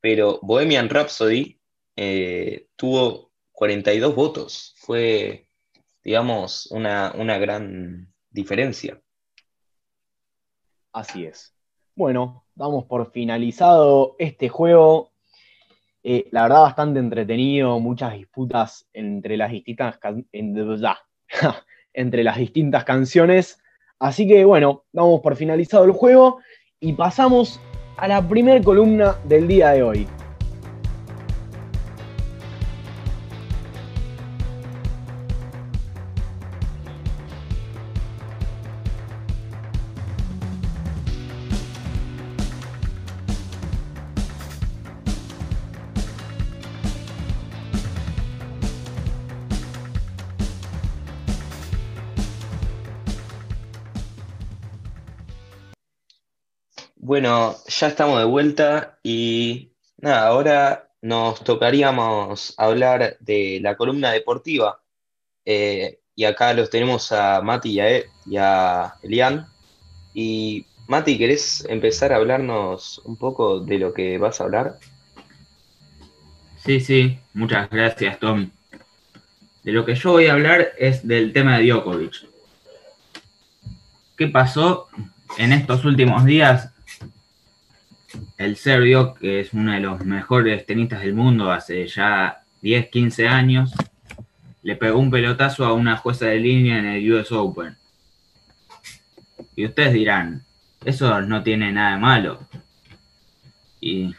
pero 0.00 0.38
Bohemian 0.42 0.90
Rhapsody 0.90 1.58
eh, 1.96 2.66
tuvo 2.76 3.27
42 3.58 4.14
votos. 4.14 4.74
Fue, 4.76 5.48
digamos, 6.04 6.70
una, 6.70 7.38
gran 7.38 8.06
diferencia. 8.30 9.02
Así 10.92 11.24
es. 11.24 11.56
Bueno, 11.96 12.44
damos 12.54 12.84
por 12.84 13.10
finalizado 13.10 14.14
este 14.20 14.48
juego. 14.48 15.10
Eh, 16.04 16.28
la 16.30 16.42
verdad, 16.42 16.60
bastante 16.62 17.00
entretenido, 17.00 17.80
muchas 17.80 18.12
disputas 18.12 18.88
entre 18.92 19.36
las 19.36 19.50
distintas, 19.50 19.98
entre 21.92 22.22
las 22.22 22.36
distintas 22.38 22.84
canciones. 22.84 23.60
Así 23.98 24.28
que 24.28 24.44
bueno, 24.44 24.84
damos 24.92 25.20
por 25.20 25.34
finalizado 25.34 25.84
el 25.84 25.90
juego 25.90 26.38
y 26.78 26.92
pasamos 26.92 27.60
a 27.96 28.06
la 28.06 28.26
primera 28.26 28.62
columna 28.62 29.18
del 29.24 29.48
día 29.48 29.70
de 29.70 29.82
hoy. 29.82 30.06
Bueno, 57.20 57.56
ya 57.66 57.88
estamos 57.88 58.20
de 58.20 58.26
vuelta 58.26 59.00
y 59.02 59.72
nada, 59.96 60.28
ahora 60.28 60.92
nos 61.02 61.42
tocaríamos 61.42 62.54
hablar 62.56 63.16
de 63.18 63.58
la 63.60 63.76
columna 63.76 64.12
deportiva. 64.12 64.80
Eh, 65.44 65.98
y 66.14 66.24
acá 66.26 66.54
los 66.54 66.70
tenemos 66.70 67.10
a 67.10 67.42
Mati 67.42 67.70
y 67.70 67.80
a, 67.80 67.90
e, 67.90 68.06
y 68.24 68.36
a 68.36 68.94
Elian. 69.02 69.48
Y 70.14 70.64
Mati, 70.86 71.18
¿querés 71.18 71.66
empezar 71.68 72.12
a 72.12 72.18
hablarnos 72.18 73.00
un 73.04 73.16
poco 73.16 73.58
de 73.58 73.78
lo 73.80 73.92
que 73.92 74.16
vas 74.16 74.40
a 74.40 74.44
hablar? 74.44 74.78
Sí, 76.64 76.78
sí, 76.78 77.18
muchas 77.34 77.68
gracias, 77.68 78.20
Tom. 78.20 78.48
De 79.64 79.72
lo 79.72 79.84
que 79.84 79.96
yo 79.96 80.12
voy 80.12 80.28
a 80.28 80.34
hablar 80.34 80.68
es 80.78 81.04
del 81.04 81.32
tema 81.32 81.58
de 81.58 81.66
Djokovic. 81.66 82.28
¿Qué 84.16 84.28
pasó 84.28 84.86
en 85.36 85.52
estos 85.52 85.84
últimos 85.84 86.24
días? 86.24 86.77
El 88.38 88.56
serbio, 88.56 89.14
que 89.14 89.40
es 89.40 89.52
uno 89.52 89.72
de 89.72 89.80
los 89.80 90.04
mejores 90.04 90.64
tenistas 90.64 91.00
del 91.00 91.14
mundo 91.14 91.50
hace 91.50 91.86
ya 91.86 92.42
10, 92.62 92.88
15 92.88 93.28
años, 93.28 93.72
le 94.62 94.76
pegó 94.76 94.98
un 94.98 95.10
pelotazo 95.10 95.64
a 95.64 95.72
una 95.72 95.96
jueza 95.96 96.26
de 96.26 96.38
línea 96.38 96.78
en 96.78 96.86
el 96.86 97.12
US 97.12 97.32
Open. 97.32 97.76
Y 99.56 99.66
ustedes 99.66 99.92
dirán, 99.92 100.44
eso 100.84 101.20
no 101.20 101.42
tiene 101.42 101.72
nada 101.72 101.92
de 101.92 102.00
malo. 102.00 102.48
Y 103.80 104.14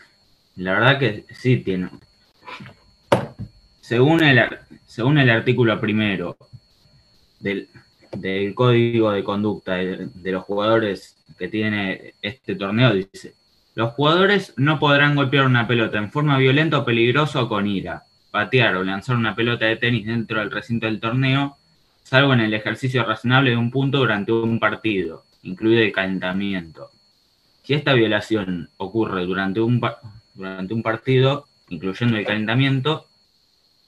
la 0.56 0.74
verdad 0.74 1.00
que 1.00 1.26
sí 1.34 1.58
tiene. 1.58 1.90
Según 3.82 4.22
el, 4.24 5.30
artículo 5.30 5.80
primero 5.80 6.38
del, 7.40 7.70
código 8.54 9.12
de 9.12 9.24
conducta 9.24 9.76
de 9.76 10.32
los 10.32 10.44
jugadores 10.44 11.18
que 11.38 11.48
tiene 11.48 12.14
este 12.22 12.56
torneo, 12.56 12.94
dice, 12.94 13.34
los 13.80 13.94
jugadores 13.94 14.54
no 14.58 14.78
podrán 14.78 15.16
golpear 15.16 15.46
una 15.46 15.66
pelota 15.66 16.00
en 16.00 16.12
forma 16.12 16.38
violenta 16.38 16.80
o 16.80 16.84
peligrosa 16.84 17.44
o 17.44 17.48
con 17.48 17.66
ira, 17.66 18.04
patear 18.30 18.76
o 18.76 18.84
lanzar 18.84 19.16
una 19.16 19.36
pelota 19.36 19.68
de 19.68 19.78
tenis 19.78 20.06
dentro 20.06 20.42
del 20.42 20.52
recinto 20.52 20.86
del 20.86 21.00
torneo, 21.00 21.56
salvo 22.04 22.34
en 22.34 22.42
el 22.42 22.54
ejercicio 22.54 23.06
razonable 23.06 23.52
de 23.52 23.56
un 23.56 23.72
punto 23.72 24.00
durante 24.00 24.34
un 24.34 24.60
partido, 24.60 25.24
incluido 25.44 25.82
el 25.82 25.94
calentamiento. 25.94 26.90
Si 27.64 27.74
esta 27.74 27.94
violación 27.94 28.70
ocurre 28.76 29.26
durante 29.26 29.62
un, 29.62 29.80
durante 30.34 30.74
un 30.74 30.84
partido, 30.84 31.46
incluyendo 31.70 32.18
el 32.18 32.26
calentamiento, 32.26 33.08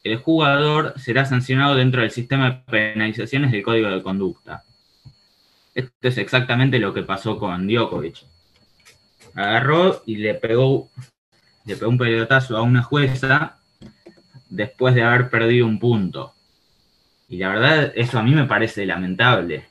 el 0.06 0.16
jugador 0.20 0.94
será 1.02 1.26
sancionado 1.26 1.76
dentro 1.76 2.00
del 2.00 2.12
sistema 2.12 2.50
de 2.50 2.62
penalizaciones 2.94 3.52
del 3.52 3.62
código 3.62 3.90
de 3.90 4.02
conducta. 4.02 4.64
Esto 5.76 6.08
es 6.08 6.18
exactamente 6.18 6.80
lo 6.80 6.94
que 6.94 7.04
pasó 7.04 7.38
con 7.38 7.68
Djokovic. 7.68 8.31
Agarró 9.34 10.04
y 10.06 10.18
le 10.18 10.34
pegó, 10.36 10.90
le 11.66 11.76
pegó 11.76 11.90
un 11.90 11.98
pelotazo 11.98 12.58
a 12.58 12.62
una 12.62 12.84
jueza 12.84 13.58
después 14.50 14.96
de 14.96 15.04
haber 15.04 15.30
perdido 15.30 15.66
un 15.66 15.80
punto. 15.80 16.34
Y 17.30 17.38
la 17.38 17.50
verdad, 17.50 17.94
eso 17.96 18.20
a 18.20 18.24
mí 18.24 18.34
me 18.34 18.46
parece 18.46 18.86
lamentable 18.86 19.68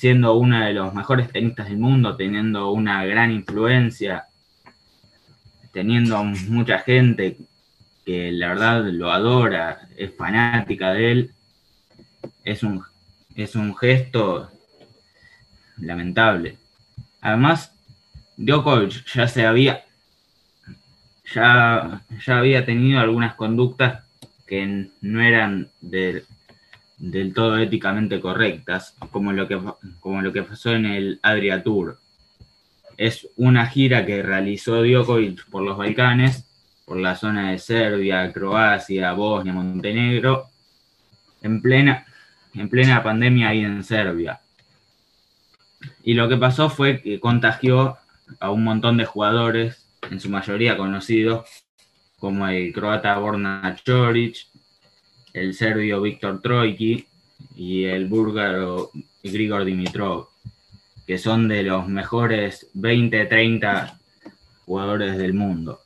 siendo 0.00 0.34
uno 0.36 0.64
de 0.64 0.72
los 0.72 0.94
mejores 0.94 1.30
tenistas 1.30 1.68
del 1.68 1.76
mundo, 1.76 2.16
teniendo 2.16 2.70
una 2.72 3.04
gran 3.04 3.30
influencia, 3.30 4.28
teniendo 5.74 6.24
mucha 6.24 6.78
gente 6.78 7.36
que 8.06 8.32
la 8.32 8.48
verdad 8.48 8.84
lo 8.84 9.10
adora, 9.10 9.90
es 9.98 10.16
fanática 10.16 10.94
de 10.94 11.12
él, 11.12 11.34
es 12.44 12.62
un, 12.62 12.82
es 13.34 13.54
un 13.54 13.76
gesto 13.76 14.48
lamentable. 15.76 16.56
Además, 17.20 17.74
Djokovic 18.40 19.04
ya 19.04 19.28
se 19.28 19.44
había 19.44 19.84
ya, 21.34 22.02
ya 22.26 22.38
había 22.38 22.64
tenido 22.64 22.98
algunas 22.98 23.34
conductas 23.34 24.04
que 24.46 24.88
no 25.02 25.20
eran 25.20 25.68
de, 25.82 26.24
del 26.96 27.34
todo 27.34 27.58
éticamente 27.58 28.18
correctas, 28.18 28.96
como 29.10 29.32
lo 29.32 29.46
que, 29.46 29.60
como 30.00 30.22
lo 30.22 30.32
que 30.32 30.42
pasó 30.42 30.72
en 30.72 30.86
el 30.86 31.20
Adria 31.22 31.62
Tour. 31.62 31.98
Es 32.96 33.28
una 33.36 33.66
gira 33.66 34.06
que 34.06 34.22
realizó 34.22 34.82
Djokovic 34.82 35.48
por 35.50 35.62
los 35.62 35.76
Balcanes, 35.76 36.46
por 36.86 36.96
la 36.96 37.16
zona 37.16 37.52
de 37.52 37.58
Serbia, 37.58 38.32
Croacia, 38.32 39.12
Bosnia, 39.12 39.52
Montenegro, 39.52 40.48
en 41.42 41.60
plena, 41.60 42.06
en 42.54 42.70
plena 42.70 43.02
pandemia 43.02 43.50
ahí 43.50 43.60
en 43.64 43.84
Serbia. 43.84 44.40
Y 46.02 46.14
lo 46.14 46.28
que 46.28 46.38
pasó 46.38 46.70
fue 46.70 47.02
que 47.02 47.20
contagió 47.20 47.98
a 48.38 48.50
un 48.50 48.64
montón 48.64 48.96
de 48.96 49.04
jugadores, 49.04 49.88
en 50.10 50.20
su 50.20 50.30
mayoría 50.30 50.76
conocidos, 50.76 51.48
como 52.18 52.46
el 52.46 52.72
croata 52.72 53.18
Borna 53.18 53.76
Choric, 53.82 54.46
el 55.32 55.54
serbio 55.54 56.02
Víctor 56.02 56.40
Trojki 56.42 57.06
y 57.56 57.84
el 57.84 58.06
búlgaro 58.06 58.90
Grigor 59.22 59.64
Dimitrov, 59.64 60.28
que 61.06 61.18
son 61.18 61.48
de 61.48 61.62
los 61.62 61.88
mejores 61.88 62.70
20-30 62.74 63.98
jugadores 64.66 65.18
del 65.18 65.34
mundo. 65.34 65.80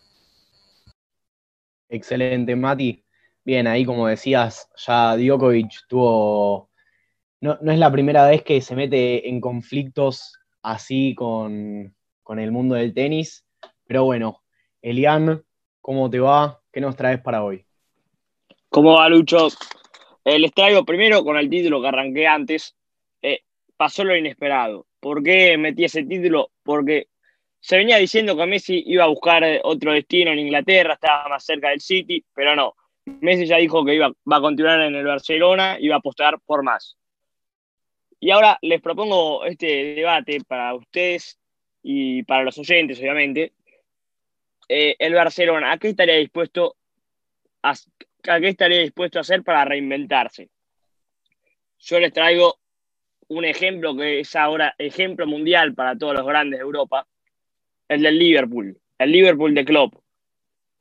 Excelente, 1.88 2.56
Mati. 2.56 3.04
Bien, 3.44 3.66
ahí 3.66 3.84
como 3.84 4.08
decías, 4.08 4.68
ya 4.76 5.16
Djokovic 5.16 5.86
tuvo... 5.88 6.70
No, 7.40 7.58
es 7.60 7.78
la 7.78 7.92
primera 7.92 8.26
vez 8.26 8.42
que 8.42 8.60
se 8.62 8.74
mete 8.74 9.28
en 9.28 9.40
conflictos 9.40 10.38
así 10.62 11.14
con, 11.14 11.94
con 12.24 12.40
el 12.40 12.50
mundo 12.50 12.74
del 12.74 12.92
tenis, 12.92 13.46
pero 13.86 14.04
bueno, 14.04 14.42
Elian, 14.82 15.44
¿cómo 15.80 16.10
te 16.10 16.18
va? 16.18 16.60
¿Qué 16.72 16.80
nos 16.80 16.96
traes 16.96 17.20
para 17.20 17.44
hoy? 17.44 17.64
¿Cómo 18.70 18.94
va, 18.94 19.08
Lucho? 19.08 19.48
Eh, 20.24 20.38
les 20.38 20.52
traigo 20.52 20.84
primero 20.84 21.22
con 21.22 21.36
el 21.36 21.48
título 21.48 21.80
que 21.80 21.88
arranqué 21.88 22.26
antes. 22.26 22.74
Eh, 23.22 23.42
pasó 23.76 24.02
lo 24.02 24.16
inesperado. 24.16 24.86
¿Por 24.98 25.22
qué 25.22 25.56
metí 25.58 25.84
ese 25.84 26.02
título? 26.04 26.50
Porque 26.62 27.08
se 27.60 27.76
venía 27.76 27.98
diciendo 27.98 28.36
que 28.36 28.46
Messi 28.46 28.82
iba 28.86 29.04
a 29.04 29.08
buscar 29.08 29.44
otro 29.62 29.92
destino 29.92 30.32
en 30.32 30.38
Inglaterra, 30.38 30.94
estaba 30.94 31.28
más 31.28 31.44
cerca 31.44 31.68
del 31.68 31.80
City, 31.80 32.24
pero 32.34 32.56
no. 32.56 32.74
Messi 33.04 33.46
ya 33.46 33.58
dijo 33.58 33.84
que 33.84 33.94
iba, 33.94 34.08
va 34.30 34.36
a 34.38 34.40
continuar 34.40 34.80
en 34.80 34.94
el 34.94 35.04
Barcelona 35.04 35.76
y 35.78 35.88
va 35.88 35.96
a 35.96 35.98
apostar 35.98 36.40
por 36.40 36.62
más. 36.62 36.96
Y 38.18 38.30
ahora 38.30 38.58
les 38.62 38.80
propongo 38.80 39.44
este 39.44 39.94
debate 39.94 40.40
para 40.48 40.74
ustedes 40.74 41.38
y 41.84 42.22
para 42.22 42.42
los 42.42 42.58
oyentes, 42.58 42.98
obviamente. 42.98 43.52
el 44.66 45.14
Barcelona, 45.14 45.72
¿a 45.72 45.78
qué 45.78 45.90
estaría 45.90 46.16
dispuesto 46.16 46.76
a, 47.62 47.74
qué 48.22 48.48
estaría 48.48 48.80
dispuesto 48.80 49.18
a 49.18 49.20
hacer 49.20 49.44
para 49.44 49.66
reinventarse? 49.66 50.48
Yo 51.78 52.00
les 52.00 52.12
traigo 52.12 52.58
un 53.28 53.44
ejemplo 53.44 53.94
que 53.94 54.20
es 54.20 54.34
ahora 54.34 54.74
ejemplo 54.78 55.26
mundial 55.26 55.74
para 55.74 55.96
todos 55.96 56.14
los 56.14 56.26
grandes 56.26 56.58
de 56.58 56.64
Europa, 56.64 57.06
el 57.88 58.02
del 58.02 58.18
Liverpool, 58.18 58.78
el 58.98 59.12
Liverpool 59.12 59.54
de 59.54 59.64
Klopp. 59.66 59.94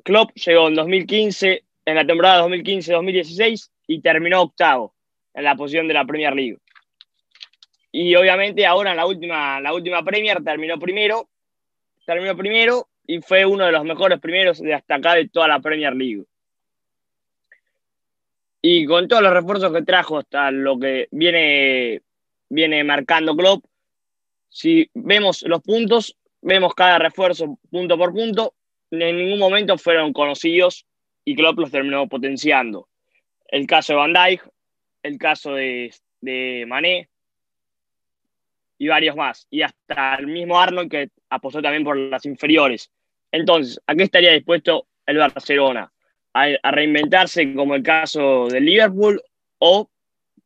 Klopp 0.03 0.31
llegó 0.35 0.69
en 0.69 0.75
2015, 0.75 1.63
en 1.85 1.95
la 1.95 2.07
temporada 2.07 2.47
2015-2016 2.47 3.69
y 3.87 3.99
terminó 4.01 4.43
octavo 4.43 4.95
en 5.33 5.43
la 5.43 5.55
posición 5.55 5.89
de 5.89 5.95
la 5.95 6.05
Premier 6.05 6.33
League. 6.33 6.59
Y 7.95 8.15
obviamente 8.15 8.65
ahora 8.65 8.89
en 8.89 8.97
la 8.97 9.05
última, 9.05 9.61
la 9.61 9.71
última 9.71 10.03
Premier 10.03 10.43
terminó 10.43 10.79
primero, 10.79 11.29
terminó 12.07 12.35
primero 12.35 12.87
y 13.05 13.21
fue 13.21 13.45
uno 13.45 13.67
de 13.67 13.71
los 13.71 13.83
mejores 13.83 14.19
primeros 14.19 14.59
de 14.59 14.73
hasta 14.73 14.95
acá 14.95 15.13
de 15.13 15.29
toda 15.29 15.47
la 15.47 15.59
Premier 15.59 15.95
League. 15.95 16.23
Y 18.63 18.87
con 18.87 19.07
todos 19.07 19.21
los 19.21 19.31
refuerzos 19.31 19.71
que 19.71 19.83
trajo 19.83 20.17
hasta 20.17 20.49
lo 20.49 20.79
que 20.79 21.07
viene, 21.11 22.01
viene 22.49 22.83
marcando 22.83 23.35
Klopp, 23.35 23.63
si 24.49 24.89
vemos 24.95 25.43
los 25.43 25.61
puntos, 25.61 26.17
vemos 26.41 26.73
cada 26.73 26.97
refuerzo 26.97 27.59
punto 27.69 27.95
por 27.95 28.11
punto, 28.11 28.55
en 28.89 29.17
ningún 29.17 29.37
momento 29.37 29.77
fueron 29.77 30.13
conocidos 30.13 30.87
y 31.23 31.35
Klopp 31.35 31.59
los 31.59 31.69
terminó 31.69 32.07
potenciando. 32.09 32.87
El 33.47 33.67
caso 33.67 33.93
de 33.93 33.97
Van 33.99 34.13
Dijk, 34.13 34.49
el 35.03 35.19
caso 35.19 35.53
de, 35.53 35.93
de 36.21 36.65
Mané 36.67 37.09
y 38.77 38.87
varios 38.87 39.15
más. 39.15 39.47
Y 39.49 39.61
hasta 39.61 40.15
el 40.15 40.27
mismo 40.27 40.59
Arnold 40.59 40.89
que 40.89 41.09
apostó 41.29 41.61
también 41.61 41.83
por 41.83 41.97
las 41.97 42.25
inferiores. 42.25 42.91
Entonces, 43.31 43.79
¿a 43.87 43.95
qué 43.95 44.03
estaría 44.03 44.31
dispuesto 44.31 44.87
el 45.05 45.17
Barcelona? 45.17 45.93
a, 46.33 46.71
reinventarse 46.71 47.53
como 47.53 47.75
el 47.75 47.83
caso 47.83 48.47
del 48.47 48.65
Liverpool 48.65 49.21
o 49.59 49.89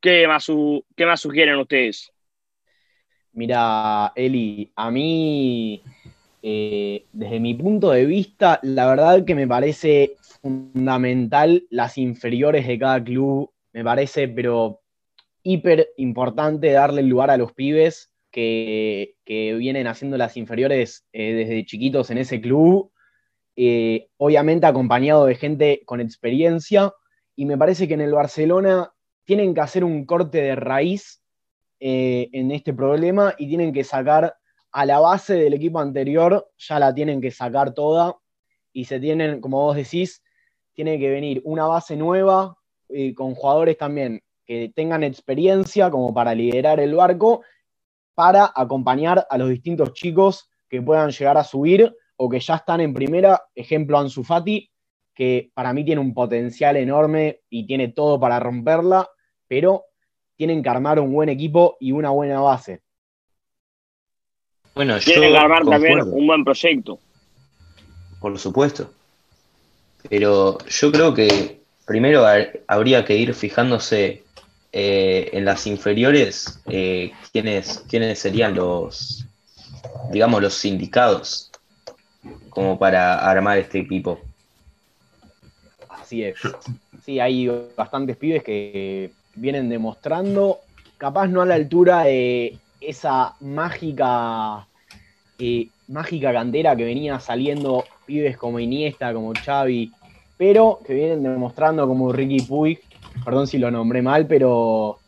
qué 0.01 0.27
más, 0.27 0.47
qué 0.95 1.05
más 1.05 1.21
sugieren 1.21 1.57
ustedes? 1.57 2.11
Mira, 3.33 4.11
Eli, 4.15 4.71
a 4.75 4.91
mí, 4.91 5.81
eh, 6.41 7.05
desde 7.11 7.39
mi 7.39 7.53
punto 7.53 7.91
de 7.91 8.05
vista, 8.05 8.59
la 8.63 8.87
verdad 8.87 9.25
que 9.25 9.35
me 9.35 9.47
parece 9.47 10.15
fundamental 10.41 11.63
las 11.69 11.97
inferiores 11.97 12.67
de 12.67 12.79
cada 12.79 13.03
club, 13.03 13.51
me 13.73 13.83
parece, 13.83 14.27
pero 14.27 14.81
hiper 15.43 15.89
importante 15.97 16.71
darle 16.71 17.03
lugar 17.03 17.29
a 17.29 17.37
los 17.37 17.53
pibes, 17.53 18.11
que, 19.25 19.55
vienen 19.57 19.87
haciendo 19.87 20.17
las 20.17 20.37
inferiores 20.37 21.05
eh, 21.11 21.33
desde 21.33 21.65
chiquitos 21.65 22.11
en 22.11 22.19
ese 22.19 22.39
club, 22.39 22.91
eh, 23.55 24.09
obviamente 24.17 24.67
acompañado 24.67 25.25
de 25.25 25.35
gente 25.35 25.81
con 25.85 26.01
experiencia, 26.01 26.93
y 27.35 27.45
me 27.45 27.57
parece 27.57 27.87
que 27.87 27.95
en 27.95 28.01
el 28.01 28.13
Barcelona 28.13 28.91
tienen 29.25 29.55
que 29.55 29.61
hacer 29.61 29.83
un 29.83 30.05
corte 30.05 30.41
de 30.41 30.55
raíz 30.55 31.23
eh, 31.79 32.29
en 32.31 32.51
este 32.51 32.73
problema 32.73 33.33
y 33.37 33.47
tienen 33.47 33.73
que 33.73 33.83
sacar 33.83 34.35
a 34.71 34.85
la 34.85 34.99
base 34.99 35.33
del 35.33 35.53
equipo 35.53 35.79
anterior, 35.79 36.47
ya 36.57 36.77
la 36.77 36.93
tienen 36.93 37.19
que 37.19 37.31
sacar 37.31 37.73
toda, 37.73 38.17
y 38.71 38.85
se 38.85 38.99
tienen, 38.99 39.41
como 39.41 39.63
vos 39.63 39.75
decís, 39.75 40.21
tiene 40.73 40.99
que 40.99 41.09
venir 41.09 41.41
una 41.43 41.65
base 41.65 41.95
nueva, 41.95 42.55
con 43.15 43.35
jugadores 43.35 43.77
también 43.77 44.21
que 44.45 44.71
tengan 44.73 45.03
experiencia 45.03 45.91
como 45.91 46.13
para 46.13 46.33
liderar 46.33 46.79
el 46.79 46.95
barco, 46.95 47.43
para 48.17 48.51
acompañar 48.55 49.27
a 49.29 49.37
los 49.37 49.47
distintos 49.47 49.93
chicos 49.93 50.49
que 50.67 50.81
puedan 50.81 51.11
llegar 51.11 51.37
a 51.37 51.43
subir 51.43 51.95
o 52.15 52.27
que 52.27 52.39
ya 52.39 52.55
están 52.55 52.81
en 52.81 52.91
primera, 52.91 53.43
ejemplo 53.53 53.99
Ansu 53.99 54.23
Fati, 54.23 54.71
que 55.13 55.51
para 55.53 55.71
mí 55.71 55.85
tiene 55.85 56.01
un 56.01 56.15
potencial 56.15 56.77
enorme 56.77 57.41
y 57.47 57.67
tiene 57.67 57.89
todo 57.89 58.19
para 58.19 58.39
romperla, 58.39 59.07
pero 59.47 59.83
tienen 60.35 60.63
que 60.63 60.69
armar 60.69 60.99
un 60.99 61.13
buen 61.13 61.29
equipo 61.29 61.77
y 61.79 61.91
una 61.91 62.09
buena 62.09 62.39
base. 62.39 62.81
Bueno, 64.73 64.97
tienen 64.97 65.33
que 65.33 65.37
armar 65.37 65.63
también 65.65 66.01
un 66.01 66.25
buen 66.25 66.43
proyecto. 66.43 66.97
Por 68.19 68.39
supuesto. 68.39 68.89
Pero 70.09 70.57
yo 70.67 70.91
creo 70.91 71.13
que 71.13 71.61
primero 71.85 72.25
habría 72.67 73.05
que 73.05 73.15
ir 73.15 73.35
fijándose 73.35 74.23
eh, 74.71 75.29
en 75.33 75.45
las 75.45 75.65
inferiores, 75.65 76.61
eh, 76.65 77.11
¿quiénes, 77.31 77.85
serían 78.15 78.55
los, 78.55 79.25
digamos, 80.11 80.41
los 80.41 80.53
sindicados 80.53 81.51
como 82.49 82.77
para 82.77 83.17
armar 83.19 83.57
este 83.57 83.79
equipo? 83.79 84.19
Así 85.89 86.23
es. 86.23 86.37
Sí, 87.05 87.19
hay 87.19 87.47
bastantes 87.75 88.17
pibes 88.17 88.43
que 88.43 89.11
vienen 89.35 89.69
demostrando, 89.69 90.59
capaz 90.97 91.27
no 91.27 91.41
a 91.41 91.45
la 91.45 91.55
altura 91.55 92.03
de 92.03 92.57
esa 92.81 93.35
mágica, 93.39 94.67
eh, 95.39 95.69
mágica 95.87 96.33
cantera 96.33 96.75
que 96.75 96.83
venía 96.83 97.19
saliendo 97.19 97.85
pibes 98.05 98.37
como 98.37 98.59
Iniesta, 98.59 99.13
como 99.13 99.33
Xavi, 99.33 99.91
pero 100.37 100.79
que 100.85 100.93
vienen 100.93 101.23
demostrando 101.23 101.87
como 101.87 102.11
Ricky 102.11 102.41
Puig 102.41 102.79
perdón 103.23 103.47
si 103.47 103.57
lo 103.57 103.71
nombré 103.71 104.01
mal, 104.01 104.27
pero 104.27 104.99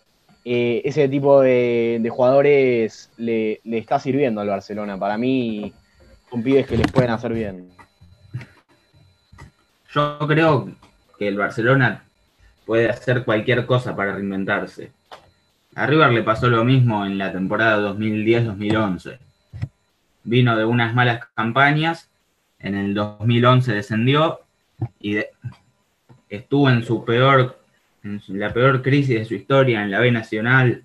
eh, 0.46 0.82
ese 0.86 1.08
tipo 1.10 1.42
de, 1.42 2.08
jugadores 2.12 3.12
le, 3.18 3.62
está 3.64 4.00
sirviendo 4.00 4.42
al 4.42 4.48
Barcelona. 4.48 4.98
Para 4.98 5.18
mí 5.18 5.74
son 6.30 6.44
pibes 6.44 6.68
que 6.68 6.78
les 6.78 6.92
pueden 6.92 7.12
hacer 7.12 7.34
bien. 7.34 7.70
Yo 9.94 10.18
creo 10.28 10.70
que 11.18 11.28
el 11.28 11.38
Barcelona 11.38 12.04
puede 12.66 12.90
hacer 12.90 13.26
cualquier 13.26 13.66
cosa 13.66 13.96
para 13.96 14.14
reinventarse. 14.14 14.92
A 15.76 15.86
River 15.86 16.12
le 16.12 16.24
pasó 16.24 16.50
lo 16.50 16.64
mismo 16.64 17.06
en 17.06 17.18
la 17.18 17.32
temporada 17.32 17.80
2010-2011. 17.94 19.20
Vino 20.24 20.58
de 20.58 20.66
unas 20.66 20.94
malas 20.94 21.22
campañas, 21.34 22.10
en 22.60 22.76
el 22.76 22.94
2011 22.94 23.74
descendió 23.74 24.42
y 25.00 25.18
estuvo 26.28 26.70
en 26.70 26.84
su 26.84 27.06
peor 27.06 27.59
la 28.04 28.54
peor 28.54 28.82
crisis 28.82 29.20
de 29.20 29.26
su 29.26 29.36
historia 29.36 29.84
en 29.84 29.92
la 29.92 30.00
B 30.00 30.12
Nacional, 30.12 30.84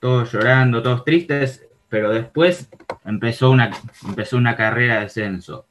todos 0.00 0.32
llorando, 0.32 0.82
todos 0.82 1.04
tristes, 1.04 1.66
pero 1.88 2.10
después 2.10 2.70
empezó 3.04 3.50
una, 3.50 3.70
empezó 4.06 4.36
una 4.36 4.56
carrera 4.56 5.00
de 5.00 5.06
ascenso. 5.06 5.66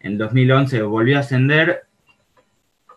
En 0.00 0.18
2011 0.18 0.82
volvió 0.82 1.16
a 1.16 1.20
ascender 1.20 1.86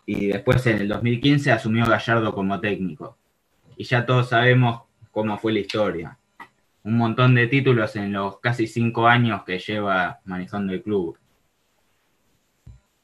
y 0.06 0.26
después 0.26 0.66
en 0.66 0.78
el 0.78 0.88
2015 0.88 1.52
asumió 1.52 1.86
Gallardo 1.86 2.32
como 2.34 2.60
técnico. 2.60 3.16
Y 3.76 3.84
ya 3.84 4.06
todos 4.06 4.28
sabemos 4.30 4.82
cómo 5.10 5.38
fue 5.38 5.52
la 5.52 5.60
historia. 5.60 6.18
Un 6.84 6.96
montón 6.96 7.34
de 7.34 7.48
títulos 7.48 7.96
en 7.96 8.12
los 8.12 8.38
casi 8.40 8.66
cinco 8.66 9.06
años 9.06 9.42
que 9.44 9.58
lleva 9.58 10.20
manejando 10.24 10.72
el 10.72 10.82
club. 10.82 11.18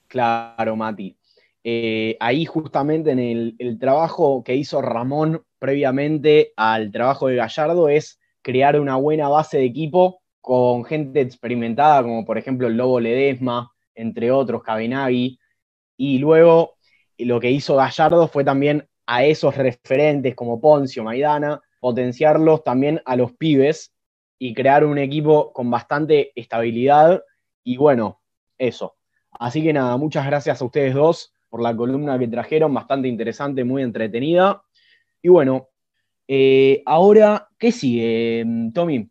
Claro, 0.07 0.77
Mati. 0.77 1.17
Eh, 1.65 2.17
ahí 2.19 2.45
justamente 2.45 3.13
en 3.13 3.19
el, 3.21 3.79
trabajo 3.79 4.43
que 4.43 4.57
hizo 4.57 4.83
Ramón 4.83 5.45
previamente 5.61 6.53
al 6.57 6.91
trabajo 6.91 7.29
de 7.29 7.37
Gallardo 7.37 7.89
es 7.89 8.19
crear 8.43 8.81
una 8.81 8.97
buena 8.97 9.29
base 9.29 9.59
de 9.59 9.65
equipo 9.65 10.23
con 10.41 10.85
gente 10.85 11.21
experimentada, 11.21 12.03
como 12.03 12.25
por 12.25 12.37
ejemplo 12.37 12.67
el 12.67 12.77
Lobo 12.77 12.99
Ledesma, 12.99 13.71
entre 13.95 14.33
otros, 14.33 14.63
Cabenagui, 14.65 15.39
y 15.97 16.19
luego 16.19 16.75
lo 17.19 17.39
que 17.39 17.53
hizo 17.53 17.77
Gallardo 17.77 18.27
fue 18.27 18.43
también 18.43 18.89
a 19.07 19.25
esos 19.25 19.57
referentes 19.57 20.35
como 20.35 20.61
Poncio, 20.61 21.05
Maidana, 21.05 21.61
potenciarlos 21.79 22.65
también 22.65 23.01
a 23.05 23.15
los 23.15 23.33
pibes 23.35 23.95
y 24.39 24.55
crear 24.55 24.85
un 24.85 24.99
equipo 24.99 25.53
con 25.53 25.71
bastante 25.71 26.33
estabilidad 26.35 27.23
y 27.63 27.77
bueno, 27.77 28.21
eso. 28.59 28.97
Así 29.31 29.63
que 29.63 29.73
nada, 29.73 29.97
muchas 29.97 30.27
gracias 30.27 30.61
a 30.61 30.65
ustedes 30.65 30.95
dos 30.95 31.33
por 31.53 31.61
la 31.61 31.77
columna 31.77 32.19
que 32.19 32.29
trajeron, 32.29 32.73
bastante 32.73 33.09
interesante, 33.09 33.63
muy 33.63 33.83
entretenida. 33.83 34.63
Y 35.21 35.29
bueno, 35.29 35.69
eh, 36.27 36.83
ahora, 36.87 37.47
¿qué 37.59 37.71
sigue, 37.71 38.43
Tommy? 38.73 39.07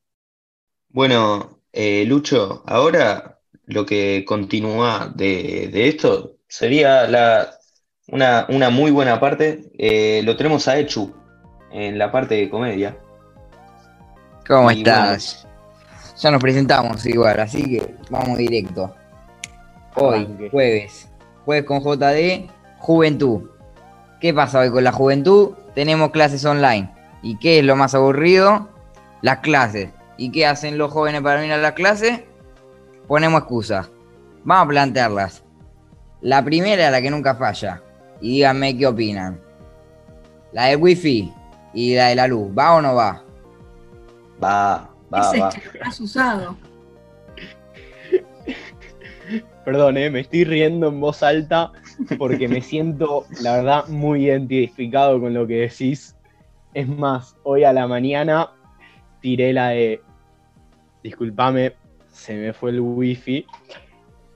Bueno, 0.89 1.59
eh, 1.71 2.03
Lucho, 2.07 2.63
ahora 2.65 3.37
lo 3.65 3.85
que 3.85 4.25
continúa 4.25 5.13
de, 5.15 5.87
esto 5.87 6.37
sería 6.47 7.07
la, 7.07 7.47
una, 8.07 8.69
muy 8.71 8.89
buena 8.89 9.19
parte. 9.19 9.71
Eh, 9.77 10.23
lo 10.23 10.35
tenemos 10.35 10.67
a 10.67 10.79
Echu 10.79 11.13
en 11.71 11.99
la 11.99 12.11
parte 12.11 12.33
de 12.33 12.49
comedia. 12.49 12.97
¿Cómo 14.47 14.71
estás? 14.71 15.47
Ya 16.17 16.31
nos 16.31 16.41
presentamos 16.41 17.05
igual, 17.05 17.39
así 17.39 17.77
que 17.77 17.93
vamos 18.09 18.39
directo. 18.39 18.95
Hoy, 19.93 20.27
jueves, 20.49 21.10
Jueves 21.51 21.65
con 21.65 21.81
JD, 21.81 22.49
Juventud. 22.77 23.41
¿Qué 24.21 24.33
pasa 24.33 24.59
hoy 24.59 24.71
con 24.71 24.85
la 24.85 24.93
juventud? 24.93 25.49
Tenemos 25.75 26.11
clases 26.11 26.45
online. 26.45 26.89
¿Y 27.21 27.37
qué 27.39 27.59
es 27.59 27.65
lo 27.65 27.75
más 27.75 27.93
aburrido? 27.93 28.69
Las 29.21 29.39
clases. 29.39 29.89
¿Y 30.15 30.31
qué 30.31 30.45
hacen 30.47 30.77
los 30.77 30.93
jóvenes 30.93 31.19
para 31.19 31.41
venir 31.41 31.51
a 31.51 31.57
las 31.57 31.73
clases? 31.73 32.21
Ponemos 33.05 33.41
excusas. 33.41 33.89
Vamos 34.45 34.63
a 34.63 34.69
plantearlas. 34.69 35.43
La 36.21 36.41
primera 36.41 36.85
es 36.85 36.91
la 36.93 37.01
que 37.01 37.11
nunca 37.11 37.35
falla. 37.35 37.83
Y 38.21 38.35
díganme 38.35 38.77
qué 38.77 38.87
opinan. 38.87 39.37
La 40.53 40.67
del 40.67 40.77
wifi 40.77 41.33
y 41.73 41.95
la 41.95 42.07
de 42.07 42.15
la 42.15 42.27
luz. 42.27 42.49
¿Va 42.57 42.75
o 42.75 42.81
no 42.81 42.95
va? 42.95 43.25
Va, 44.41 44.89
va, 45.13 45.31
va. 45.37 45.49
Has 45.83 45.99
usado. 45.99 46.55
Perdón, 49.63 49.97
eh, 49.97 50.09
me 50.09 50.21
estoy 50.21 50.43
riendo 50.43 50.87
en 50.87 50.99
voz 50.99 51.21
alta 51.21 51.71
porque 52.17 52.47
me 52.47 52.61
siento, 52.61 53.25
la 53.41 53.57
verdad, 53.57 53.87
muy 53.87 54.25
identificado 54.25 55.19
con 55.19 55.33
lo 55.33 55.45
que 55.45 55.61
decís. 55.61 56.15
Es 56.73 56.87
más, 56.87 57.35
hoy 57.43 57.63
a 57.63 57.73
la 57.73 57.87
mañana 57.87 58.51
tiré 59.21 59.53
la 59.53 59.69
de, 59.69 60.01
discúlpame, 61.03 61.73
se 62.11 62.35
me 62.35 62.53
fue 62.53 62.71
el 62.71 62.79
wifi 62.79 63.45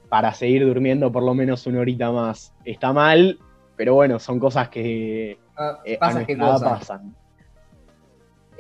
para 0.10 0.34
seguir 0.34 0.66
durmiendo 0.66 1.12
por 1.12 1.24
lo 1.24 1.34
menos 1.34 1.66
una 1.66 1.80
horita 1.80 2.12
más. 2.12 2.54
Está 2.64 2.94
mal, 2.94 3.40
pero 3.76 3.96
bueno, 3.96 4.20
son 4.20 4.40
cosas 4.40 4.70
que 4.70 5.38
ah, 5.58 5.80
eh, 5.86 5.98
a 6.00 6.60
pasan. 6.60 7.16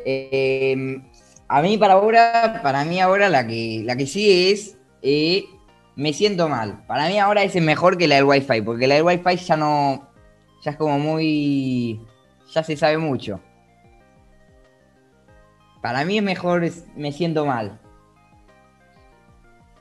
Em, 0.03 1.03
a 1.47 1.61
mí 1.61 1.77
para 1.77 1.93
ahora, 1.93 2.59
para 2.61 2.83
mí 2.85 2.99
ahora 2.99 3.29
la 3.29 3.45
que, 3.45 3.81
la 3.83 3.95
que 3.95 4.07
sí 4.07 4.51
es 4.51 4.77
eh, 5.01 5.45
me 5.95 6.13
siento 6.13 6.49
mal. 6.49 6.83
Para 6.87 7.07
mí 7.07 7.19
ahora 7.19 7.43
es 7.43 7.55
mejor 7.61 7.97
que 7.97 8.07
la 8.07 8.15
del 8.15 8.25
Wi-Fi, 8.25 8.61
porque 8.61 8.87
la 8.87 8.95
del 8.95 9.03
Wi-Fi 9.03 9.37
ya 9.37 9.57
no. 9.57 10.07
ya 10.63 10.71
es 10.71 10.77
como 10.77 10.99
muy. 10.99 12.01
ya 12.53 12.63
se 12.63 12.75
sabe 12.75 12.97
mucho. 12.97 13.39
Para 15.81 16.03
mí 16.03 16.17
es 16.17 16.23
mejor, 16.23 16.63
me 16.95 17.11
siento 17.11 17.45
mal. 17.45 17.79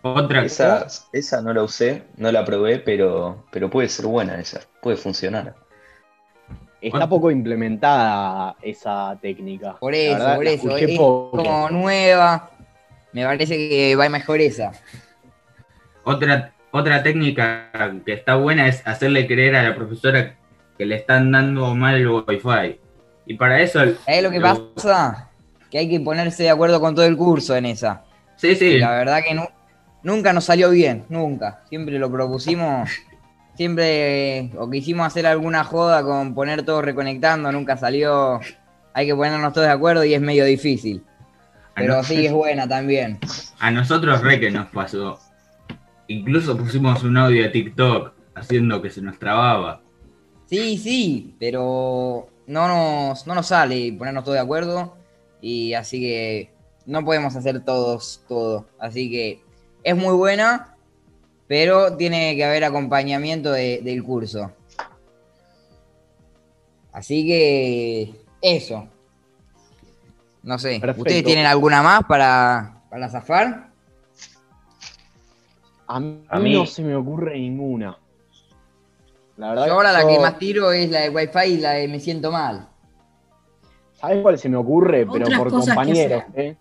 Otra 0.02 0.44
esa, 0.44 0.86
esa 1.12 1.40
no 1.40 1.54
la 1.54 1.62
usé, 1.62 2.02
no 2.18 2.30
la 2.30 2.44
probé, 2.44 2.78
pero, 2.78 3.46
pero 3.50 3.70
puede 3.70 3.88
ser 3.88 4.04
buena 4.04 4.38
esa, 4.38 4.60
puede 4.82 4.98
funcionar. 4.98 5.54
Está 6.82 7.08
poco 7.08 7.30
implementada 7.30 8.56
esa 8.60 9.18
técnica. 9.22 9.78
Por 9.80 9.94
eso, 9.94 10.34
por 10.34 10.46
eso. 10.46 10.76
Es 10.76 10.98
como 10.98 11.70
nueva. 11.70 12.50
Me 13.14 13.24
parece 13.24 13.56
que 13.56 13.96
va 13.96 14.06
mejor 14.10 14.42
esa. 14.42 14.72
Otra, 16.04 16.52
otra 16.70 17.02
técnica 17.02 17.70
que 18.04 18.12
está 18.12 18.36
buena 18.36 18.68
es 18.68 18.86
hacerle 18.86 19.26
creer 19.26 19.56
a 19.56 19.62
la 19.62 19.74
profesora 19.74 20.36
que 20.78 20.86
le 20.86 20.96
están 20.96 21.32
dando 21.32 21.74
mal 21.74 21.96
el 21.96 22.08
wifi. 22.08 22.78
Y 23.26 23.34
para 23.34 23.60
eso... 23.60 23.82
¿Es 24.06 24.22
lo 24.22 24.30
que 24.30 24.40
pasa? 24.40 25.30
que 25.74 25.78
hay 25.78 25.88
que 25.88 25.98
ponerse 25.98 26.44
de 26.44 26.50
acuerdo 26.50 26.80
con 26.80 26.94
todo 26.94 27.04
el 27.04 27.16
curso 27.16 27.56
en 27.56 27.66
esa. 27.66 28.04
Sí, 28.36 28.54
sí. 28.54 28.78
La 28.78 28.92
verdad 28.92 29.22
que 29.26 29.36
nunca 30.04 30.32
nos 30.32 30.44
salió 30.44 30.70
bien, 30.70 31.04
nunca. 31.08 31.64
Siempre 31.68 31.98
lo 31.98 32.08
propusimos, 32.12 32.88
siempre, 33.56 34.52
o 34.56 34.70
quisimos 34.70 35.04
hacer 35.04 35.26
alguna 35.26 35.64
joda 35.64 36.04
con 36.04 36.32
poner 36.32 36.62
todo 36.62 36.80
reconectando, 36.80 37.50
nunca 37.50 37.76
salió. 37.76 38.38
Hay 38.92 39.06
que 39.06 39.16
ponernos 39.16 39.52
todos 39.52 39.66
de 39.66 39.72
acuerdo 39.72 40.04
y 40.04 40.14
es 40.14 40.20
medio 40.20 40.44
difícil. 40.44 41.02
Pero 41.74 42.04
sí 42.04 42.24
es 42.24 42.32
buena 42.44 42.68
también. 42.68 43.18
A 43.58 43.72
nosotros 43.72 44.22
re 44.22 44.38
que 44.38 44.52
nos 44.52 44.68
pasó. 44.68 45.18
Incluso 46.08 46.56
pusimos 46.56 47.02
un 47.02 47.16
audio 47.16 47.42
de 47.42 47.48
TikTok 47.48 48.12
haciendo 48.34 48.82
que 48.82 48.90
se 48.90 49.00
nos 49.00 49.18
trababa. 49.18 49.80
Sí, 50.46 50.76
sí, 50.76 51.34
pero 51.38 52.28
no 52.46 52.68
nos, 52.68 53.26
no 53.26 53.34
nos 53.34 53.46
sale 53.46 53.92
ponernos 53.92 54.24
todos 54.24 54.36
de 54.36 54.42
acuerdo. 54.42 54.96
Y 55.40 55.74
así 55.74 56.00
que 56.00 56.50
no 56.86 57.04
podemos 57.04 57.34
hacer 57.36 57.64
todos 57.64 58.22
todo. 58.28 58.66
Así 58.78 59.10
que 59.10 59.42
es 59.82 59.96
muy 59.96 60.14
buena, 60.14 60.76
pero 61.46 61.96
tiene 61.96 62.36
que 62.36 62.44
haber 62.44 62.64
acompañamiento 62.64 63.52
del 63.52 64.02
curso. 64.02 64.52
Así 66.92 67.26
que 67.26 68.14
eso. 68.40 68.88
No 70.42 70.58
sé. 70.58 70.80
¿Ustedes 70.96 71.24
tienen 71.24 71.46
alguna 71.46 71.82
más 71.82 72.04
para, 72.04 72.82
para 72.90 73.08
zafar? 73.08 73.73
A 75.86 76.00
mí, 76.00 76.54
no 76.54 76.66
se 76.66 76.82
me 76.82 76.96
ocurre 76.96 77.38
ninguna. 77.38 77.98
La 79.36 79.50
verdad 79.50 79.66
yo 79.66 79.72
ahora 79.72 79.92
la 79.92 80.06
que 80.06 80.18
más 80.18 80.38
tiro 80.38 80.72
es 80.72 80.90
la 80.90 81.00
de 81.00 81.10
Wi-Fi 81.10 81.46
y 81.46 81.56
la 81.58 81.72
de 81.72 81.88
Me 81.88 82.00
siento 82.00 82.30
mal. 82.30 82.68
¿Sabes 83.94 84.22
cuál 84.22 84.38
se 84.38 84.48
me 84.48 84.56
ocurre? 84.56 85.06
Pero 85.10 85.26
por 85.36 85.50
compañeros, 85.50 86.24
¿eh? 86.34 86.56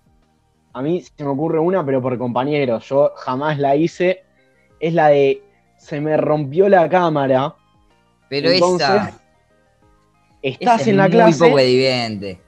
A 0.73 0.81
mí 0.81 1.01
se 1.01 1.23
me 1.23 1.29
ocurre 1.29 1.59
una, 1.59 1.85
pero 1.85 2.01
por 2.01 2.17
compañeros. 2.17 2.87
Yo 2.87 3.11
jamás 3.15 3.59
la 3.59 3.75
hice. 3.75 4.23
Es 4.79 4.93
la 4.93 5.09
de 5.09 5.41
se 5.77 6.01
me 6.01 6.17
rompió 6.17 6.67
la 6.67 6.89
cámara. 6.89 7.55
Pero 8.29 8.49
esa. 8.49 9.19
Estás 10.41 10.87
en 10.87 10.97
la 10.97 11.09
clase. 11.09 11.49
Muy 11.49 11.49
poco 11.49 12.39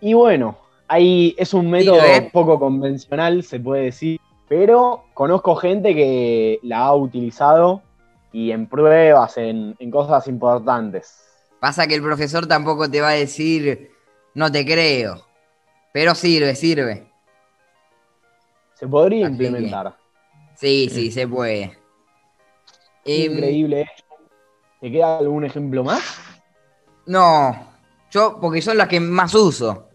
Y 0.00 0.14
bueno, 0.14 0.58
ahí 0.88 1.34
es 1.38 1.54
un 1.54 1.70
método 1.70 2.02
¿eh? 2.02 2.28
poco 2.32 2.58
convencional, 2.58 3.42
se 3.42 3.60
puede 3.60 3.84
decir. 3.84 4.20
Pero 4.48 5.04
conozco 5.14 5.56
gente 5.56 5.94
que 5.94 6.60
la 6.62 6.84
ha 6.84 6.94
utilizado 6.94 7.82
y 8.32 8.52
en 8.52 8.68
pruebas, 8.68 9.36
en, 9.38 9.74
en 9.78 9.90
cosas 9.90 10.28
importantes. 10.28 11.22
Pasa 11.58 11.86
que 11.86 11.94
el 11.94 12.02
profesor 12.02 12.46
tampoco 12.46 12.88
te 12.88 13.00
va 13.00 13.08
a 13.08 13.12
decir, 13.12 13.90
no 14.34 14.52
te 14.52 14.64
creo. 14.64 15.26
Pero 15.92 16.14
sirve, 16.14 16.54
sirve. 16.54 17.06
Se 18.74 18.86
podría 18.86 19.26
implementar. 19.26 19.96
Sí, 20.54 20.88
sí, 20.90 21.10
se 21.10 21.26
puede. 21.26 21.78
Em, 23.04 23.32
increíble. 23.32 23.90
¿Te 24.80 24.92
queda 24.92 25.18
algún 25.18 25.44
ejemplo 25.44 25.82
más? 25.82 26.02
No, 27.06 27.56
yo, 28.10 28.38
porque 28.40 28.60
son 28.60 28.76
las 28.76 28.88
que 28.88 29.00
más 29.00 29.34
uso. 29.34 29.88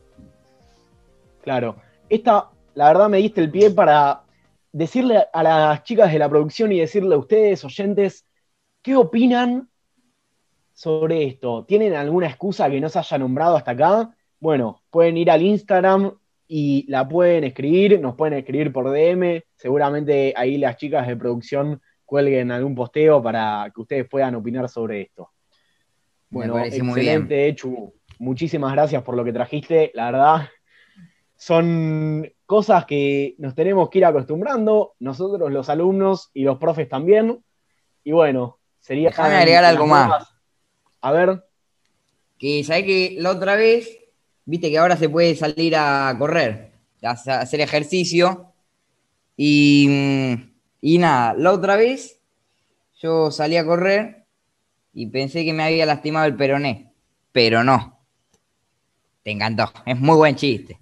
Claro. 1.43 1.75
Esta, 2.09 2.49
la 2.73 2.87
verdad, 2.87 3.09
me 3.09 3.17
diste 3.17 3.41
el 3.41 3.51
pie 3.51 3.69
para 3.69 4.23
decirle 4.71 5.25
a 5.31 5.43
las 5.43 5.83
chicas 5.83 6.11
de 6.11 6.19
la 6.19 6.29
producción 6.29 6.71
y 6.71 6.79
decirle 6.79 7.15
a 7.15 7.19
ustedes, 7.19 7.63
oyentes, 7.65 8.25
¿qué 8.81 8.95
opinan 8.95 9.69
sobre 10.73 11.25
esto? 11.25 11.65
¿Tienen 11.65 11.93
alguna 11.93 12.27
excusa 12.27 12.69
que 12.69 12.79
no 12.79 12.89
se 12.89 12.99
haya 12.99 13.17
nombrado 13.17 13.57
hasta 13.57 13.71
acá? 13.71 14.15
Bueno, 14.39 14.81
pueden 14.89 15.17
ir 15.17 15.29
al 15.29 15.41
Instagram 15.41 16.17
y 16.47 16.85
la 16.89 17.07
pueden 17.07 17.43
escribir, 17.43 17.99
nos 17.99 18.15
pueden 18.15 18.37
escribir 18.37 18.73
por 18.73 18.91
DM, 18.91 19.43
seguramente 19.55 20.33
ahí 20.35 20.57
las 20.57 20.77
chicas 20.77 21.07
de 21.07 21.15
producción 21.15 21.81
cuelguen 22.05 22.51
algún 22.51 22.75
posteo 22.75 23.21
para 23.23 23.71
que 23.73 23.81
ustedes 23.81 24.09
puedan 24.09 24.35
opinar 24.35 24.67
sobre 24.67 25.01
esto. 25.01 25.29
Bueno, 26.29 26.59
excelente, 26.59 27.47
Echu. 27.47 27.93
Muchísimas 28.19 28.73
gracias 28.73 29.01
por 29.03 29.15
lo 29.15 29.23
que 29.23 29.31
trajiste, 29.31 29.91
la 29.93 30.11
verdad. 30.11 30.49
Son 31.35 32.29
cosas 32.51 32.85
que 32.85 33.33
nos 33.37 33.55
tenemos 33.55 33.89
que 33.89 33.99
ir 33.99 34.03
acostumbrando, 34.03 34.95
nosotros 34.99 35.49
los 35.49 35.69
alumnos 35.69 36.31
y 36.33 36.43
los 36.43 36.57
profes 36.57 36.89
también. 36.89 37.41
Y 38.03 38.11
bueno, 38.11 38.59
sería... 38.81 39.07
Déjame 39.07 39.35
agregar 39.35 39.63
algo 39.63 39.87
más. 39.87 40.35
A 40.99 41.13
ver. 41.13 41.45
Que 42.37 42.61
sabes 42.65 42.83
que 42.83 43.15
la 43.19 43.31
otra 43.31 43.55
vez, 43.55 43.97
viste 44.43 44.69
que 44.69 44.77
ahora 44.77 44.97
se 44.97 45.07
puede 45.07 45.33
salir 45.33 45.77
a 45.77 46.13
correr, 46.19 46.73
a 47.01 47.11
hacer 47.11 47.61
ejercicio. 47.61 48.51
Y, 49.37 49.87
y 50.81 50.97
nada, 50.97 51.33
la 51.35 51.53
otra 51.53 51.77
vez 51.77 52.19
yo 53.01 53.31
salí 53.31 53.55
a 53.55 53.65
correr 53.65 54.25
y 54.93 55.05
pensé 55.07 55.45
que 55.45 55.53
me 55.53 55.63
había 55.63 55.85
lastimado 55.85 56.25
el 56.25 56.35
peroné, 56.35 56.91
pero 57.31 57.63
no. 57.63 57.97
Te 59.23 59.31
encantó, 59.31 59.71
es 59.85 59.97
muy 59.97 60.17
buen 60.17 60.35
chiste. 60.35 60.81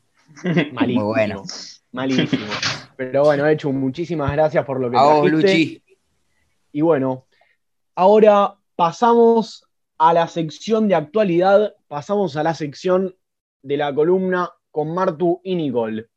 Malísimo. 0.73 1.05
Muy 1.05 1.13
bueno. 1.13 1.43
Malísimo. 1.91 2.45
Pero 2.97 3.23
bueno, 3.23 3.47
hecho, 3.47 3.71
muchísimas 3.71 4.31
gracias 4.31 4.65
por 4.65 4.79
lo 4.79 4.91
que 4.91 4.97
a 4.97 5.23
Luchi. 5.23 5.81
Y 6.73 6.81
bueno, 6.81 7.25
ahora 7.95 8.55
pasamos 8.75 9.63
a 9.97 10.13
la 10.13 10.27
sección 10.27 10.87
de 10.87 10.95
actualidad, 10.95 11.73
pasamos 11.87 12.35
a 12.35 12.43
la 12.43 12.53
sección 12.53 13.15
de 13.61 13.77
la 13.77 13.95
columna 13.95 14.51
con 14.69 14.93
Martu 14.93 15.39
y 15.43 15.55
Nicole. 15.55 16.08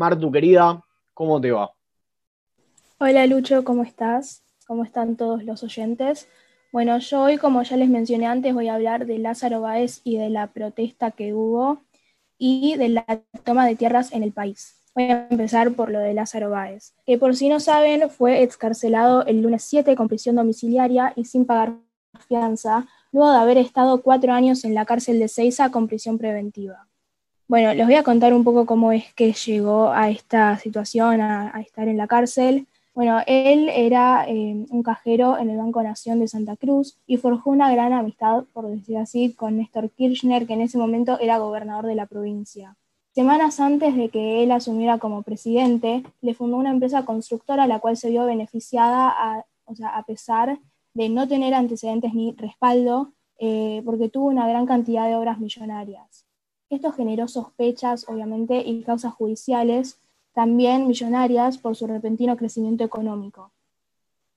Martu, 0.00 0.32
querida, 0.32 0.82
¿cómo 1.12 1.38
te 1.42 1.50
va? 1.50 1.74
Hola 2.96 3.26
Lucho, 3.26 3.64
¿cómo 3.64 3.82
estás? 3.82 4.42
¿Cómo 4.66 4.82
están 4.82 5.14
todos 5.14 5.44
los 5.44 5.62
oyentes? 5.62 6.26
Bueno, 6.72 6.98
yo 7.00 7.20
hoy, 7.20 7.36
como 7.36 7.62
ya 7.62 7.76
les 7.76 7.90
mencioné 7.90 8.26
antes, 8.26 8.54
voy 8.54 8.68
a 8.68 8.76
hablar 8.76 9.04
de 9.04 9.18
Lázaro 9.18 9.60
Báez 9.60 10.00
y 10.02 10.16
de 10.16 10.30
la 10.30 10.46
protesta 10.46 11.10
que 11.10 11.34
hubo 11.34 11.82
y 12.38 12.76
de 12.78 12.88
la 12.88 13.04
toma 13.44 13.66
de 13.66 13.76
tierras 13.76 14.10
en 14.14 14.22
el 14.22 14.32
país. 14.32 14.74
Voy 14.94 15.04
a 15.04 15.28
empezar 15.28 15.72
por 15.72 15.90
lo 15.90 15.98
de 15.98 16.14
Lázaro 16.14 16.48
Báez, 16.48 16.94
que 17.04 17.18
por 17.18 17.36
si 17.36 17.50
no 17.50 17.60
saben, 17.60 18.08
fue 18.08 18.42
excarcelado 18.42 19.26
el 19.26 19.42
lunes 19.42 19.64
7 19.64 19.96
con 19.96 20.08
prisión 20.08 20.36
domiciliaria 20.36 21.12
y 21.14 21.26
sin 21.26 21.44
pagar 21.44 21.74
fianza, 22.26 22.86
luego 23.12 23.32
de 23.32 23.38
haber 23.38 23.58
estado 23.58 24.00
cuatro 24.00 24.32
años 24.32 24.64
en 24.64 24.72
la 24.72 24.86
cárcel 24.86 25.18
de 25.18 25.28
Ceiza 25.28 25.70
con 25.70 25.88
prisión 25.88 26.16
preventiva. 26.16 26.86
Bueno, 27.50 27.74
les 27.74 27.84
voy 27.84 27.96
a 27.96 28.04
contar 28.04 28.32
un 28.32 28.44
poco 28.44 28.64
cómo 28.64 28.92
es 28.92 29.12
que 29.14 29.32
llegó 29.32 29.90
a 29.90 30.08
esta 30.08 30.56
situación, 30.58 31.20
a, 31.20 31.60
estar 31.60 31.88
en 31.88 31.96
la 31.96 32.06
cárcel. 32.06 32.68
Bueno, 32.94 33.18
él 33.26 33.68
era 33.70 34.24
eh, 34.28 34.66
un 34.70 34.84
cajero 34.84 35.36
en 35.36 35.50
el 35.50 35.56
Banco 35.56 35.82
Nación 35.82 36.20
de 36.20 36.28
Santa 36.28 36.54
Cruz 36.54 36.96
y 37.08 37.16
forjó 37.16 37.50
una 37.50 37.68
gran 37.72 37.92
amistad, 37.92 38.44
por 38.52 38.68
decir 38.68 38.98
así, 38.98 39.32
con 39.32 39.56
Néstor 39.56 39.90
Kirchner, 39.90 40.46
que 40.46 40.52
en 40.52 40.60
ese 40.60 40.78
momento 40.78 41.18
era 41.18 41.38
gobernador 41.38 41.86
de 41.86 41.96
la 41.96 42.06
provincia. 42.06 42.76
Semanas 43.16 43.58
antes 43.58 43.96
de 43.96 44.10
que 44.10 44.44
él 44.44 44.52
asumiera 44.52 44.98
como 44.98 45.22
presidente, 45.22 46.04
le 46.20 46.34
fundó 46.34 46.56
una 46.56 46.70
empresa 46.70 47.04
constructora 47.04 47.66
la 47.66 47.80
cual 47.80 47.96
se 47.96 48.10
vio 48.10 48.26
beneficiada 48.26 49.08
a, 49.08 49.44
o 49.64 49.74
sea, 49.74 49.88
a 49.88 50.04
pesar 50.04 50.60
de 50.94 51.08
no 51.08 51.26
tener 51.26 51.52
antecedentes 51.54 52.14
ni 52.14 52.30
respaldo, 52.30 53.10
eh, 53.40 53.82
porque 53.84 54.08
tuvo 54.08 54.28
una 54.28 54.46
gran 54.46 54.66
cantidad 54.66 55.08
de 55.08 55.16
obras 55.16 55.40
millonarias. 55.40 56.19
Esto 56.70 56.92
generó 56.92 57.26
sospechas, 57.26 58.08
obviamente, 58.08 58.62
y 58.64 58.82
causas 58.82 59.12
judiciales, 59.12 59.98
también 60.32 60.86
millonarias 60.86 61.58
por 61.58 61.74
su 61.74 61.88
repentino 61.88 62.36
crecimiento 62.36 62.84
económico. 62.84 63.50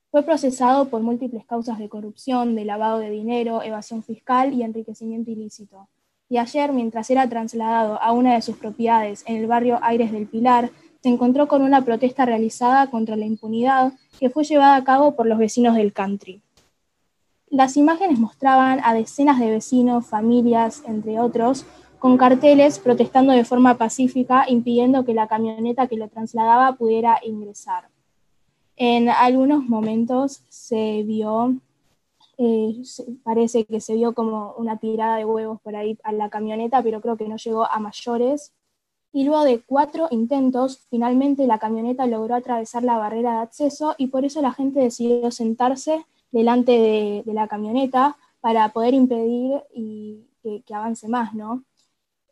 Fue 0.10 0.24
procesado 0.24 0.90
por 0.90 1.02
múltiples 1.02 1.46
causas 1.46 1.78
de 1.78 1.90
corrupción, 1.90 2.56
de 2.56 2.66
lavado 2.66 2.98
de 2.98 3.12
dinero, 3.12 3.62
evasión 3.62 4.02
fiscal 4.02 4.52
y 4.52 4.64
enriquecimiento 4.64 5.30
ilícito. 5.30 5.88
Y 6.28 6.38
ayer, 6.38 6.74
mientras 6.74 7.12
era 7.12 7.30
trasladado 7.30 8.02
a 8.02 8.12
una 8.12 8.34
de 8.34 8.42
sus 8.42 8.58
propiedades 8.58 9.24
en 9.28 9.38
el 9.38 9.46
barrio 9.46 9.78
Aires 9.84 10.12
del 10.12 10.26
Pilar, 10.26 10.72
se 11.04 11.10
encontró 11.10 11.48
con 11.48 11.62
una 11.62 11.86
protesta 11.86 12.26
realizada 12.26 12.90
contra 12.90 13.16
la 13.16 13.26
impunidad 13.26 13.94
que 14.20 14.32
fue 14.32 14.44
llevada 14.44 14.76
a 14.76 14.84
cabo 14.84 15.16
por 15.16 15.28
los 15.28 15.38
vecinos 15.38 15.76
del 15.76 15.94
country. 15.94 16.42
Las 17.48 17.78
imágenes 17.78 18.18
mostraban 18.18 18.80
a 18.84 18.96
decenas 18.96 19.40
de 19.40 19.52
vecinos, 19.52 20.08
familias, 20.08 20.82
entre 20.88 21.20
otros, 21.20 21.68
con 22.04 22.18
carteles 22.18 22.80
protestando 22.80 23.32
de 23.32 23.46
forma 23.46 23.78
pacífica, 23.78 24.44
impidiendo 24.50 25.06
que 25.06 25.14
la 25.14 25.30
camioneta 25.30 25.88
que 25.88 25.96
lo 25.96 26.10
trasladaba 26.10 26.76
pudiera 26.76 27.18
ingresar. 27.24 27.88
En 28.76 29.08
algunos 29.08 29.64
momentos 29.70 30.42
se 30.50 31.04
vio, 31.04 31.56
eh, 32.38 32.76
parece 33.24 33.64
que 33.64 33.80
se 33.80 33.94
vio 33.96 34.14
como 34.14 34.54
una 34.58 34.76
tirada 34.80 35.16
de 35.16 35.24
huevos 35.24 35.62
por 35.62 35.78
ahí 35.78 35.98
a 36.04 36.12
la 36.12 36.30
camioneta, 36.30 36.84
pero 36.84 37.00
creo 37.00 37.16
que 37.16 37.30
no 37.30 37.38
llegó 37.38 37.72
a 37.72 37.80
mayores. 37.80 38.52
Y 39.14 39.24
luego 39.24 39.46
de 39.46 39.62
cuatro 39.62 40.10
intentos, 40.12 40.80
finalmente 40.90 41.48
la 41.48 41.58
camioneta 41.58 42.06
logró 42.06 42.36
atravesar 42.36 42.84
la 42.84 42.98
barrera 42.98 43.36
de 43.36 43.44
acceso 43.44 43.96
y 43.98 44.08
por 44.08 44.26
eso 44.26 44.42
la 44.42 44.52
gente 44.52 44.82
decidió 44.82 45.32
sentarse 45.32 46.06
delante 46.34 46.74
de, 47.26 47.34
la 47.34 47.48
camioneta 47.48 48.18
para 48.42 48.68
poder 48.74 48.94
impedir 48.94 49.62
y 49.74 50.26
que, 50.44 50.74
avance 50.74 51.08
más, 51.08 51.34
¿no? 51.34 51.64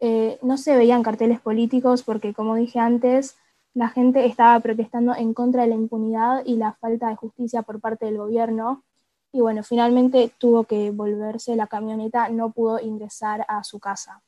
Eh, 0.02 0.40
no 0.42 0.58
se 0.58 0.76
veían 0.76 1.04
carteles 1.04 1.40
políticos 1.40 2.02
porque, 2.02 2.34
como 2.34 2.56
dije 2.56 2.80
antes, 2.80 3.38
la 3.76 3.88
gente 3.88 4.26
estaba 4.26 4.60
protestando 4.60 5.16
en 5.16 5.34
contra 5.34 5.62
de 5.62 5.70
la 5.70 5.76
impunidad 5.76 6.44
y 6.44 6.58
la 6.58 6.74
falta 6.74 7.08
de 7.08 7.16
justicia 7.16 7.62
por 7.62 7.80
parte 7.80 8.08
del 8.08 8.18
gobierno. 8.18 8.84
Y 9.32 9.42
bueno, 9.42 9.64
finalmente 9.64 10.34
tuvo 10.40 10.64
que 10.66 10.90
volverse 10.90 11.56
la 11.56 11.68
camioneta, 11.68 12.30
no 12.30 12.52
pudo 12.52 12.80
ingresar 12.80 13.46
a 13.48 13.64
su 13.64 13.80
casa. 13.80 14.24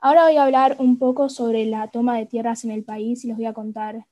Ahora 0.00 0.24
voy 0.24 0.36
a 0.36 0.44
hablar 0.44 0.76
un 0.80 0.98
poco 0.98 1.28
sobre 1.28 1.64
la 1.66 1.88
toma 1.88 2.16
de 2.18 2.26
tierras 2.26 2.64
en 2.64 2.72
el 2.72 2.82
país 2.82 3.24
y 3.24 3.28
les 3.28 3.36
voy 3.36 3.46
a 3.46 3.52
contar 3.52 4.06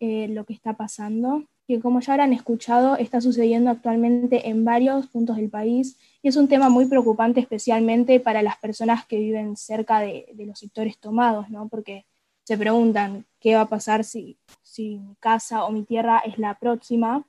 eh, 0.00 0.26
lo 0.28 0.44
que 0.44 0.54
está 0.54 0.74
pasando, 0.74 1.44
que 1.66 1.80
como 1.80 2.00
ya 2.00 2.12
habrán 2.12 2.32
escuchado, 2.32 2.96
está 2.96 3.20
sucediendo 3.20 3.70
actualmente 3.70 4.48
en 4.48 4.64
varios 4.64 5.06
puntos 5.06 5.36
del 5.36 5.48
país 5.48 5.96
y 6.22 6.28
es 6.28 6.36
un 6.36 6.48
tema 6.48 6.68
muy 6.68 6.86
preocupante 6.86 7.40
especialmente 7.40 8.20
para 8.20 8.42
las 8.42 8.58
personas 8.58 9.06
que 9.06 9.18
viven 9.18 9.56
cerca 9.56 10.00
de, 10.00 10.26
los 10.46 10.58
sectores 10.58 10.98
tomados, 10.98 11.48
¿no? 11.48 11.68
Porque 11.68 12.04
se 12.44 12.58
preguntan 12.58 13.24
qué 13.40 13.54
va 13.54 13.62
a 13.62 13.68
pasar 13.68 14.04
si, 14.04 14.36
si 14.62 14.98
mi 14.98 15.14
casa 15.16 15.64
o 15.64 15.70
mi 15.70 15.84
tierra 15.84 16.18
es 16.18 16.38
la 16.38 16.58
próxima. 16.58 17.24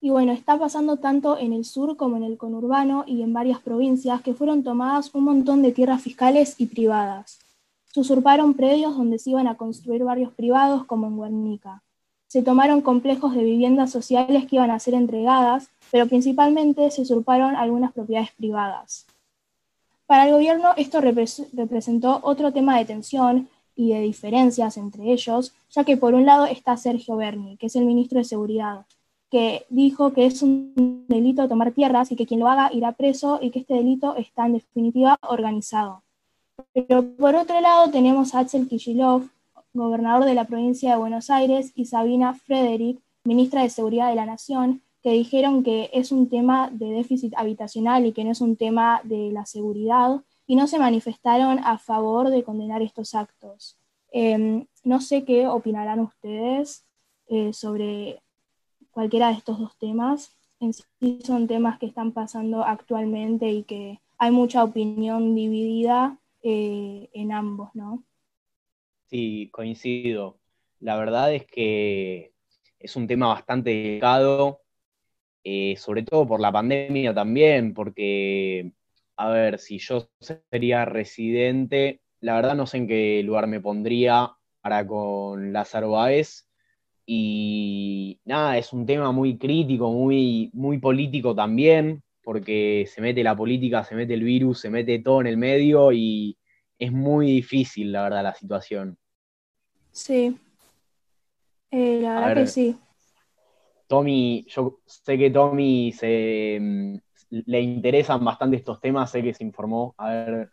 Y 0.00 0.10
bueno, 0.10 0.30
está 0.30 0.56
pasando 0.56 0.98
tanto 0.98 1.36
en 1.38 1.52
el 1.52 1.64
sur 1.64 1.96
como 1.96 2.16
en 2.16 2.22
el 2.22 2.38
conurbano 2.38 3.02
y 3.04 3.22
en 3.22 3.32
varias 3.32 3.58
provincias 3.58 4.22
que 4.22 4.34
fueron 4.34 4.62
tomadas 4.62 5.12
un 5.12 5.24
montón 5.24 5.62
de 5.62 5.72
tierras 5.72 6.02
fiscales 6.02 6.54
y 6.58 6.66
privadas. 6.66 7.40
Se 7.86 7.98
usurparon 7.98 8.54
predios 8.54 8.96
donde 8.96 9.18
se 9.18 9.30
iban 9.30 9.48
a 9.48 9.56
construir 9.56 10.04
barrios 10.04 10.32
privados 10.32 10.84
como 10.84 11.08
en 11.08 11.20
Guernica. 11.20 11.82
Se 12.28 12.42
tomaron 12.42 12.82
complejos 12.82 13.34
de 13.34 13.42
viviendas 13.42 13.90
sociales 13.90 14.46
que 14.46 14.56
iban 14.56 14.70
a 14.70 14.78
ser 14.78 14.94
entregadas, 14.94 15.70
pero 15.90 16.06
principalmente 16.06 16.90
se 16.90 17.02
usurparon 17.02 17.56
algunas 17.56 17.92
propiedades 17.92 18.30
privadas. 18.32 19.06
Para 20.06 20.26
el 20.26 20.32
gobierno 20.32 20.70
esto 20.76 21.00
representó 21.00 22.20
otro 22.22 22.52
tema 22.52 22.78
de 22.78 22.84
tensión 22.84 23.48
y 23.74 23.92
de 23.92 24.00
diferencias 24.00 24.76
entre 24.76 25.12
ellos, 25.12 25.54
ya 25.70 25.84
que 25.84 25.96
por 25.96 26.14
un 26.14 26.26
lado 26.26 26.46
está 26.46 26.76
Sergio 26.76 27.16
Berni, 27.16 27.56
que 27.56 27.66
es 27.66 27.76
el 27.76 27.84
ministro 27.84 28.18
de 28.18 28.24
Seguridad, 28.24 28.86
que 29.30 29.66
dijo 29.68 30.12
que 30.12 30.26
es 30.26 30.42
un 30.42 31.04
delito 31.08 31.48
tomar 31.48 31.72
tierras 31.72 32.10
y 32.10 32.16
que 32.16 32.26
quien 32.26 32.40
lo 32.40 32.48
haga 32.48 32.70
irá 32.72 32.92
preso 32.92 33.38
y 33.42 33.50
que 33.50 33.60
este 33.60 33.74
delito 33.74 34.16
está 34.16 34.46
en 34.46 34.54
definitiva 34.54 35.18
organizado. 35.28 36.02
Pero 36.72 37.04
por 37.16 37.34
otro 37.36 37.60
lado 37.60 37.90
tenemos 37.90 38.34
Axel 38.34 38.66
Kicillof, 38.68 39.26
gobernador 39.72 40.24
de 40.24 40.34
la 40.34 40.46
provincia 40.46 40.90
de 40.90 40.98
Buenos 40.98 41.30
Aires, 41.30 41.72
y 41.74 41.86
Sabina 41.86 42.34
Frederick, 42.34 43.00
ministra 43.24 43.62
de 43.62 43.70
Seguridad 43.70 44.08
de 44.08 44.16
la 44.16 44.26
Nación, 44.26 44.82
que 45.02 45.12
dijeron 45.12 45.62
que 45.62 45.90
es 45.92 46.12
un 46.12 46.28
tema 46.28 46.70
de 46.70 46.90
déficit 46.90 47.34
habitacional 47.36 48.06
y 48.06 48.12
que 48.12 48.24
no 48.24 48.32
es 48.32 48.40
un 48.40 48.56
tema 48.56 49.00
de 49.04 49.30
la 49.32 49.46
seguridad, 49.46 50.22
y 50.46 50.56
no 50.56 50.66
se 50.66 50.78
manifestaron 50.78 51.58
a 51.60 51.78
favor 51.78 52.30
de 52.30 52.42
condenar 52.42 52.82
estos 52.82 53.14
actos. 53.14 53.78
Em, 54.10 54.66
no 54.82 55.00
sé 55.00 55.24
qué 55.24 55.46
opinarán 55.46 56.00
ustedes 56.00 56.86
eh, 57.28 57.52
sobre 57.52 58.22
cualquiera 58.90 59.28
de 59.28 59.34
estos 59.34 59.58
dos 59.58 59.76
temas. 59.78 60.32
En 60.60 60.72
sí 60.72 61.20
son 61.24 61.46
temas 61.46 61.78
que 61.78 61.86
están 61.86 62.12
pasando 62.12 62.64
actualmente 62.64 63.50
y 63.52 63.62
que 63.64 64.00
hay 64.16 64.30
mucha 64.30 64.64
opinión 64.64 65.34
dividida 65.34 66.18
eh, 66.42 67.10
en 67.12 67.32
ambos, 67.32 67.68
¿no? 67.74 68.02
Sí, 69.10 69.48
coincido. 69.52 70.38
La 70.80 70.96
verdad 70.96 71.34
es 71.34 71.46
que 71.46 72.32
es 72.78 72.96
un 72.96 73.06
tema 73.06 73.28
bastante 73.28 73.70
delicado, 73.70 74.62
eh, 75.44 75.76
sobre 75.78 76.02
todo 76.02 76.26
por 76.26 76.40
la 76.40 76.52
pandemia 76.52 77.14
también, 77.14 77.74
porque 77.74 78.72
a 79.16 79.30
ver, 79.30 79.58
si 79.58 79.78
yo 79.78 80.08
sería 80.20 80.84
residente, 80.84 82.02
la 82.20 82.36
verdad 82.36 82.54
no 82.54 82.66
sé 82.66 82.78
en 82.78 82.88
qué 82.88 83.22
lugar 83.24 83.48
me 83.48 83.60
pondría 83.60 84.30
para 84.60 84.86
con 84.86 85.52
Lázaro 85.52 85.92
Báez. 85.92 86.48
Y 87.06 88.20
nada, 88.24 88.58
es 88.58 88.72
un 88.72 88.86
tema 88.86 89.12
muy 89.12 89.38
crítico, 89.38 89.90
muy, 89.92 90.50
muy 90.52 90.78
político 90.78 91.34
también, 91.34 92.02
porque 92.22 92.86
se 92.86 93.00
mete 93.00 93.22
la 93.24 93.36
política, 93.36 93.82
se 93.84 93.94
mete 93.96 94.14
el 94.14 94.22
virus, 94.22 94.60
se 94.60 94.70
mete 94.70 95.00
todo 95.00 95.22
en 95.22 95.28
el 95.28 95.38
medio 95.38 95.92
y 95.92 96.37
es 96.78 96.92
muy 96.92 97.26
difícil, 97.26 97.92
la 97.92 98.04
verdad, 98.04 98.22
la 98.22 98.34
situación. 98.34 98.98
Sí, 99.92 100.38
eh, 101.70 102.00
la 102.00 102.20
verdad 102.20 102.44
que 102.44 102.46
sí. 102.46 102.78
Tommy, 103.86 104.44
yo 104.48 104.80
sé 104.84 105.16
que 105.16 105.30
Tommy 105.30 105.92
se, 105.92 106.58
mm, 106.60 106.96
le 107.30 107.60
interesan 107.60 108.24
bastante 108.24 108.56
estos 108.56 108.80
temas, 108.80 109.10
sé 109.10 109.22
que 109.22 109.34
se 109.34 109.44
informó. 109.44 109.94
A 109.98 110.10
ver, 110.10 110.50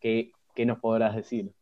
¿qué, 0.00 0.32
nos 0.66 0.80
podrás 0.80 1.14
decir? 1.14 1.52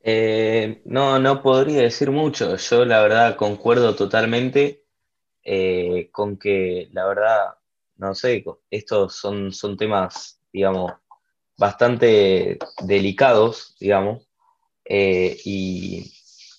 Eh, 0.00 0.82
no, 0.84 1.18
no 1.18 1.42
podría 1.42 1.82
decir 1.82 2.10
mucho. 2.10 2.56
Yo 2.56 2.84
la 2.84 3.00
verdad 3.00 3.36
concuerdo 3.36 3.94
totalmente 3.94 4.84
eh, 5.44 6.10
con 6.10 6.36
que 6.36 6.88
la 6.92 7.06
verdad, 7.06 7.54
no 7.96 8.14
sé, 8.14 8.44
estos 8.70 9.16
son, 9.16 9.52
son 9.52 9.76
temas, 9.76 10.40
digamos, 10.52 10.92
bastante 11.58 12.58
delicados, 12.82 13.76
digamos, 13.80 14.26
eh, 14.84 15.36
y, 15.44 16.12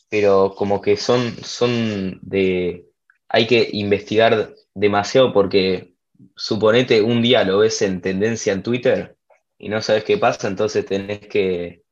pero 0.10 0.54
como 0.56 0.82
que 0.82 0.98
son, 0.98 1.36
son 1.44 2.20
de... 2.22 2.86
Hay 3.30 3.48
que 3.48 3.70
investigar 3.74 4.54
demasiado 4.74 5.34
porque 5.34 5.94
suponete 6.36 7.02
un 7.02 7.22
día 7.22 7.44
lo 7.44 7.60
ves 7.60 7.82
en 7.82 8.02
tendencia 8.02 8.54
en 8.54 8.64
Twitter 8.64 9.18
y 9.58 9.70
no 9.70 9.82
sabes 9.82 10.04
qué 10.04 10.18
pasa, 10.18 10.48
entonces 10.48 10.86
tenés 10.86 11.20
que, 11.28 11.84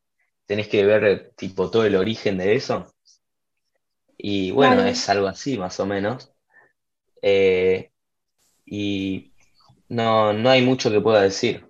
tenés 0.45 0.67
que 0.67 0.85
ver 0.85 1.33
tipo 1.37 1.69
todo 1.69 1.85
el 1.85 1.95
origen 1.95 2.37
de 2.37 2.55
eso. 2.55 2.93
Y 4.17 4.51
bueno, 4.51 4.83
es 4.83 5.07
algo 5.09 5.27
así 5.27 5.57
más 5.57 5.79
o 5.79 5.85
menos. 5.85 6.33
Eh, 7.21 7.91
y 8.65 9.31
no, 9.89 10.33
no 10.33 10.49
hay 10.49 10.63
mucho 10.63 10.91
que 10.91 11.01
pueda 11.01 11.21
decir 11.21 11.66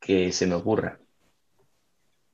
que 0.00 0.32
se 0.32 0.46
me 0.46 0.54
ocurra. 0.54 0.98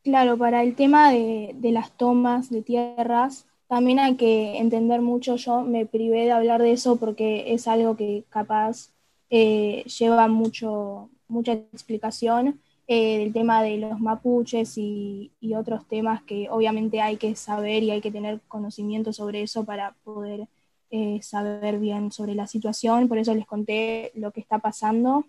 Claro, 0.02 0.38
para 0.38 0.62
el 0.62 0.74
tema 0.76 1.10
de, 1.10 1.50
de, 1.56 1.72
las 1.72 1.90
tomas 1.96 2.48
de 2.48 2.62
tierras, 2.62 3.46
también 3.66 3.98
hay 3.98 4.14
que 4.14 4.58
entender 4.58 5.02
mucho, 5.02 5.36
yo 5.36 5.62
me 5.62 5.84
privé 5.84 6.26
de 6.26 6.32
hablar 6.32 6.62
de 6.62 6.72
eso 6.72 6.96
porque 6.96 7.52
es 7.52 7.66
algo 7.66 7.96
que 7.96 8.24
capaz 8.28 8.90
eh, 9.30 9.84
lleva 9.98 10.28
mucho, 10.28 11.10
mucha 11.26 11.52
explicación 11.52 12.60
eh, 12.86 13.18
del 13.18 13.32
tema 13.32 13.62
de 13.62 13.78
los 13.78 13.98
mapuches 13.98 14.78
y, 14.78 15.32
otros 15.56 15.86
temas 15.88 16.22
que 16.22 16.48
obviamente 16.50 17.00
hay 17.00 17.16
que 17.16 17.34
saber 17.34 17.82
y 17.82 17.90
hay 17.90 18.00
que 18.00 18.10
tener 18.10 18.40
conocimiento 18.46 19.12
sobre 19.12 19.42
eso 19.42 19.64
para 19.64 19.94
poder 20.04 20.48
eh, 20.90 21.20
saber 21.22 21.78
bien 21.78 22.12
sobre 22.12 22.34
la 22.34 22.46
situación. 22.46 23.08
Por 23.08 23.18
eso 23.18 23.34
les 23.34 23.46
conté 23.46 24.12
lo 24.14 24.32
que 24.32 24.40
está 24.40 24.58
pasando, 24.58 25.24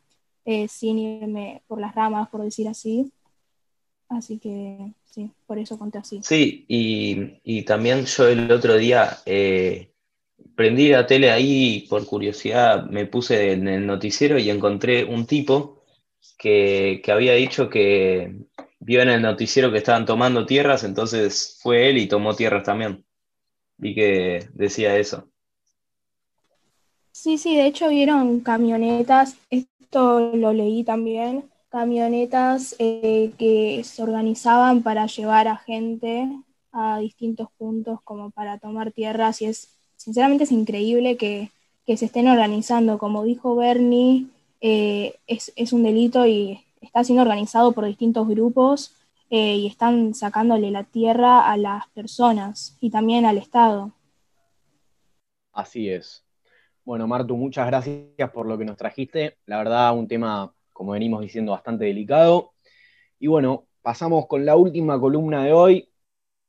sin 0.70 1.00
irme 1.00 1.62
por 1.68 1.80
las 1.80 1.94
ramas, 1.94 2.30
por 2.30 2.42
decir 2.42 2.68
así. 2.68 3.12
Así 4.10 4.40
que 4.40 4.94
sí, 5.04 5.30
por 5.46 5.60
eso 5.60 5.78
conté 5.78 5.98
así. 5.98 6.20
Sí, 6.24 6.66
y, 6.68 7.40
y 7.44 7.64
también 7.64 8.06
yo 8.06 8.28
el 8.28 8.50
otro 8.52 8.78
día 8.78 9.18
prendí 10.56 10.90
la 10.90 11.06
tele 11.06 11.30
ahí 11.32 11.86
por 11.88 12.06
curiosidad, 12.06 12.86
me 12.86 13.06
puse 13.06 13.54
en 13.54 13.68
el 13.68 13.86
noticiero 13.86 14.40
y 14.40 14.50
encontré 14.50 15.04
un 15.04 15.26
tipo 15.28 15.84
que, 16.38 17.02
había 17.08 17.34
dicho 17.34 17.70
que 17.70 18.36
vio 18.80 19.02
en 19.02 19.10
el 19.10 19.22
noticiero 19.22 19.72
que 19.72 19.78
estaban 19.78 20.06
tomando 20.06 20.46
tierras, 20.46 20.84
entonces 20.84 21.60
fue 21.62 21.90
él 21.90 21.98
y 21.98 22.08
tomó 22.08 22.36
tierras 22.36 22.64
también. 22.64 23.06
Vi 23.78 23.94
que 23.94 24.50
decía 24.54 24.98
eso. 24.98 25.30
Sí, 27.12 27.38
sí, 27.38 27.56
de 27.56 27.68
hecho 27.68 27.90
vieron 27.90 28.40
camionetas, 28.42 29.38
lo 29.98 30.54
leí 30.54 30.84
también, 30.84 31.46
camionetas 31.70 32.76
eh, 32.80 33.32
que 33.38 33.84
se 33.84 34.04
organizaban 34.04 34.84
para 34.84 35.06
llevar 35.08 35.48
a 35.48 35.58
gente 35.58 36.30
a 36.72 37.00
distintos 37.00 37.50
puntos 37.58 38.02
como 38.04 38.32
para 38.32 38.58
tomar 38.60 38.92
tierras 38.92 39.42
y 39.42 39.46
es 39.46 39.78
sinceramente 39.98 40.46
es 40.46 40.52
increíble 40.52 41.18
que, 41.18 41.52
se 41.86 42.06
estén 42.06 42.28
organizando. 42.28 42.98
Como 42.98 43.24
dijo 43.24 43.56
Bernie, 43.56 44.28
eh, 44.60 45.16
es, 45.26 45.74
un 45.74 45.84
delito 45.84 46.26
y 46.26 46.60
está 46.82 47.04
siendo 47.04 47.22
organizado 47.22 47.72
por 47.72 47.86
distintos 47.86 48.28
grupos 48.28 48.94
eh, 49.30 49.56
y 49.56 49.68
están 49.68 50.14
sacándole 50.14 50.70
la 50.70 50.84
tierra 50.84 51.50
a 51.50 51.56
las 51.56 51.88
personas 51.90 52.76
y 52.82 52.90
también 52.90 53.26
al 53.26 53.38
Estado. 53.38 53.94
Así 55.54 55.90
es. 55.90 56.27
Bueno, 56.88 57.06
Martu, 57.06 57.36
muchas 57.36 57.68
gracias 57.68 58.32
por 58.34 58.48
lo 58.48 58.58
que 58.58 58.64
nos 58.64 58.78
trajiste. 58.78 59.36
La 59.46 59.58
verdad, 59.58 59.94
un 59.94 60.08
tema, 60.08 60.54
como 60.72 60.94
venimos 60.94 61.20
diciendo, 61.20 61.52
bastante 61.52 61.84
delicado. 61.84 62.54
Y 63.20 63.28
bueno, 63.28 63.68
pasamos 63.82 64.26
con 64.26 64.46
la 64.46 64.56
última 64.56 64.98
columna 64.98 65.44
de 65.44 65.52
hoy 65.52 65.90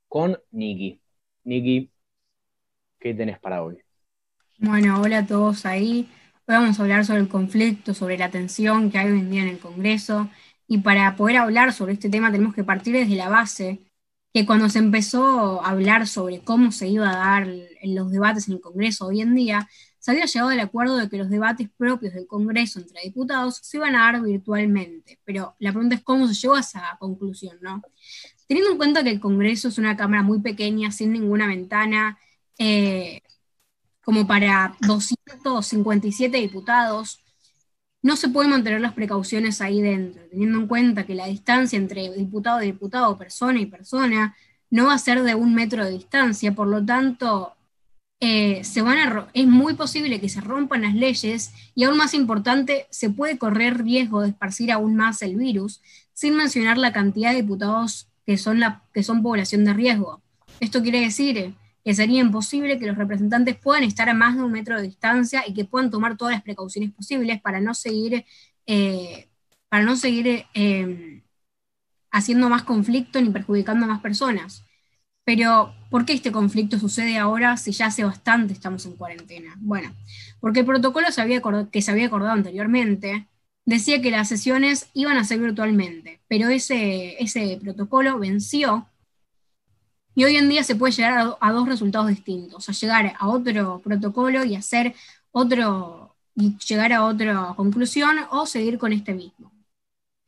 con 0.07 0.39
Niki. 0.53 1.03
Niki, 1.43 1.91
¿qué 3.01 3.15
tenés 3.15 3.41
para 3.41 3.65
hoy? 3.65 3.79
Bueno, 4.61 5.01
hola 5.01 5.19
a 5.19 5.27
todos 5.27 5.67
ahí. 5.67 6.09
Hoy 6.47 6.55
vamos 6.55 6.79
a 6.79 6.83
hablar 6.85 7.05
sobre 7.05 7.19
el 7.19 7.29
conflicto, 7.29 7.93
sobre 7.93 8.17
la 8.17 8.31
tensión 8.31 8.93
que 8.93 8.99
hay 8.99 9.11
hoy 9.11 9.19
en 9.19 9.31
día 9.33 9.43
en 9.43 9.49
el 9.49 9.59
Congreso. 9.59 10.31
Y 10.69 10.79
para 10.79 11.17
poder 11.17 11.39
hablar 11.39 11.73
sobre 11.73 11.95
este 11.95 12.11
tema 12.11 12.31
tenemos 12.31 12.55
que 12.55 12.63
partir 12.63 12.95
desde 12.95 13.17
la 13.17 13.29
base 13.29 13.81
que 14.33 14.47
cuando 14.47 14.69
se 14.69 14.79
empezó 14.79 15.65
a 15.65 15.71
hablar 15.71 16.07
sobre 16.07 16.43
cómo 16.43 16.71
se 16.71 16.87
iba 16.87 17.11
a 17.11 17.17
dar 17.17 17.49
los 17.83 18.13
debates 18.13 18.47
en 18.47 18.55
el 18.55 18.61
Congreso 18.61 19.07
hoy 19.07 19.21
en 19.21 19.35
día, 19.35 19.69
se 20.09 20.13
había 20.13 20.25
llegado 20.25 20.49
al 20.49 20.61
acuerdo 20.61 20.97
de 20.97 21.11
que 21.11 21.19
los 21.19 21.29
debates 21.29 21.69
propios 21.77 22.15
del 22.15 22.27
Congreso 22.27 22.81
entre 22.81 23.03
diputados 23.03 23.59
se 23.63 23.77
iban 23.77 23.95
a 23.95 24.11
dar 24.11 24.23
virtualmente. 24.23 25.19
Pero 25.23 25.55
la 25.59 25.71
pregunta 25.71 25.97
es 25.97 26.03
cómo 26.03 26.27
se 26.27 26.33
llegó 26.33 26.55
a 26.55 26.61
esa 26.61 26.97
conclusión, 26.99 27.59
¿no? 27.61 27.83
Teniendo 28.47 28.73
en 28.73 28.79
cuenta 28.79 29.05
que 29.05 29.11
el 29.11 29.21
Congreso 29.21 29.69
es 29.69 29.77
una 29.77 29.99
cámara 29.99 30.23
muy 30.23 30.41
pequeña, 30.41 30.91
sin 30.93 31.13
ninguna 31.13 31.47
ventana, 31.47 32.19
eh, 32.57 33.21
como 34.03 34.27
para 34.27 34.77
257 34.81 36.39
diputados, 36.39 37.23
no 38.01 38.17
se 38.17 38.31
pueden 38.31 38.53
mantener 38.53 38.81
las 38.81 38.95
precauciones 38.95 39.61
ahí 39.61 39.83
dentro, 39.83 40.23
teniendo 40.31 40.59
en 40.59 40.69
cuenta 40.69 41.05
que 41.05 41.15
la 41.15 41.27
distancia 41.27 41.77
entre 41.77 42.11
diputado 42.15 42.63
y 42.63 42.67
diputado, 42.73 43.19
persona 43.19 43.61
y 43.61 43.67
persona, 43.67 44.35
no 44.71 44.87
va 44.87 44.95
a 44.95 44.99
ser 44.99 45.23
de 45.23 45.35
un 45.35 45.55
metro 45.55 45.85
de 45.85 45.91
distancia, 45.91 46.55
por 46.55 46.69
lo 46.69 46.83
tanto, 46.83 47.58
eh, 48.21 48.65
se 48.65 48.83
van 48.83 48.99
a, 48.99 49.29
es 49.33 49.47
muy 49.47 49.75
posible 49.75 50.21
que 50.21 50.29
se 50.29 50.41
rompan 50.41 50.83
las 50.83 50.95
leyes 50.95 51.53
y 51.75 51.85
aún 51.85 51.97
más 51.97 52.15
importante, 52.15 52.87
se 52.91 53.11
puede 53.11 53.39
correr 53.39 53.83
riesgo 53.85 54.23
de 54.23 54.31
esparcir 54.31 54.73
aún 54.73 54.97
más 54.97 55.23
el 55.23 55.37
virus, 55.37 55.81
sin 56.13 56.35
mencionar 56.35 56.79
la 56.79 56.93
cantidad 56.93 57.31
de 57.31 57.43
diputados 57.43 58.09
que 58.27 58.37
son, 58.37 58.61
la, 58.61 58.83
que 58.93 59.03
son 59.03 59.23
población 59.23 59.65
de 59.65 59.73
riesgo. 59.73 60.21
Esto 60.61 60.83
quiere 60.83 61.01
decir 61.01 61.55
que 61.85 61.95
sería 61.95 62.21
imposible 62.21 62.79
que 62.79 62.87
los 62.87 62.99
representantes 62.99 63.57
puedan 63.57 63.85
estar 63.85 64.09
a 64.09 64.15
más 64.15 64.37
de 64.37 64.43
un 64.43 64.53
metro 64.53 64.77
de 64.77 64.83
distancia 64.83 65.45
y 65.47 65.55
que 65.55 65.65
puedan 65.65 65.91
tomar 65.91 66.17
todas 66.17 66.35
las 66.35 66.43
precauciones 66.43 66.93
posibles 66.93 67.41
para 67.41 67.61
no 67.61 67.73
seguir, 67.73 68.27
eh, 68.67 69.29
para 69.69 69.85
no 69.85 69.97
seguir 69.97 70.45
eh, 70.55 71.23
haciendo 72.11 72.49
más 72.49 72.65
conflicto 72.65 73.21
ni 73.21 73.31
perjudicando 73.31 73.85
a 73.87 73.89
más 73.89 74.01
personas. 74.01 74.65
Pero, 75.25 75.75
¿por 75.91 76.05
qué 76.05 76.13
este 76.13 76.33
conflicto 76.33 76.79
sucede 76.79 77.19
ahora 77.19 77.57
si 77.57 77.73
ya 77.73 77.87
hace 77.87 78.05
bastante 78.05 78.53
estamos 78.53 78.85
en 78.87 78.97
cuarentena? 78.97 79.55
Bueno, 79.59 79.95
porque 80.41 80.61
el 80.61 80.67
protocolo 80.67 81.09
que 81.71 81.83
se 81.83 81.91
había 81.91 82.07
acordado 82.07 82.33
anteriormente 82.33 83.27
decía 83.65 84.01
que 84.01 84.11
las 84.11 84.29
sesiones 84.29 84.89
iban 84.95 85.17
a 85.17 85.25
ser 85.25 85.41
virtualmente, 85.41 86.21
pero 86.29 86.49
ese, 86.49 87.23
ese 87.23 87.59
protocolo 87.63 88.19
venció 88.19 88.87
y 90.19 90.25
hoy 90.25 90.37
en 90.37 90.49
día 90.49 90.65
se 90.65 90.75
puede 90.75 90.93
llegar 90.93 91.37
a, 91.41 91.53
dos 91.53 91.69
resultados 91.69 92.09
distintos, 92.09 92.69
a 92.69 92.73
llegar 92.73 93.15
a 93.17 93.29
otro 93.29 93.81
protocolo 93.85 94.45
y 94.45 94.57
hacer 94.57 94.95
otro, 95.31 96.17
y 96.35 96.59
llegar 96.59 96.93
a 96.93 97.05
otra 97.05 97.55
conclusión 97.55 98.17
o 98.33 98.45
seguir 98.45 98.79
con 98.79 98.93
este 98.93 99.15
mismo. 99.15 99.53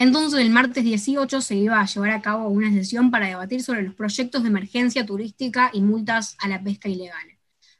Entonces, 0.00 0.40
el 0.40 0.48
martes 0.48 0.82
18 0.82 1.42
se 1.42 1.56
iba 1.56 1.78
a 1.78 1.84
llevar 1.84 2.12
a 2.12 2.22
cabo 2.22 2.48
una 2.48 2.72
sesión 2.72 3.10
para 3.10 3.26
debatir 3.26 3.62
sobre 3.62 3.82
los 3.82 3.94
proyectos 3.94 4.42
de 4.42 4.48
emergencia 4.48 5.04
turística 5.04 5.68
y 5.74 5.82
multas 5.82 6.38
a 6.38 6.48
la 6.48 6.62
pesca 6.62 6.88
ilegal. 6.88 7.36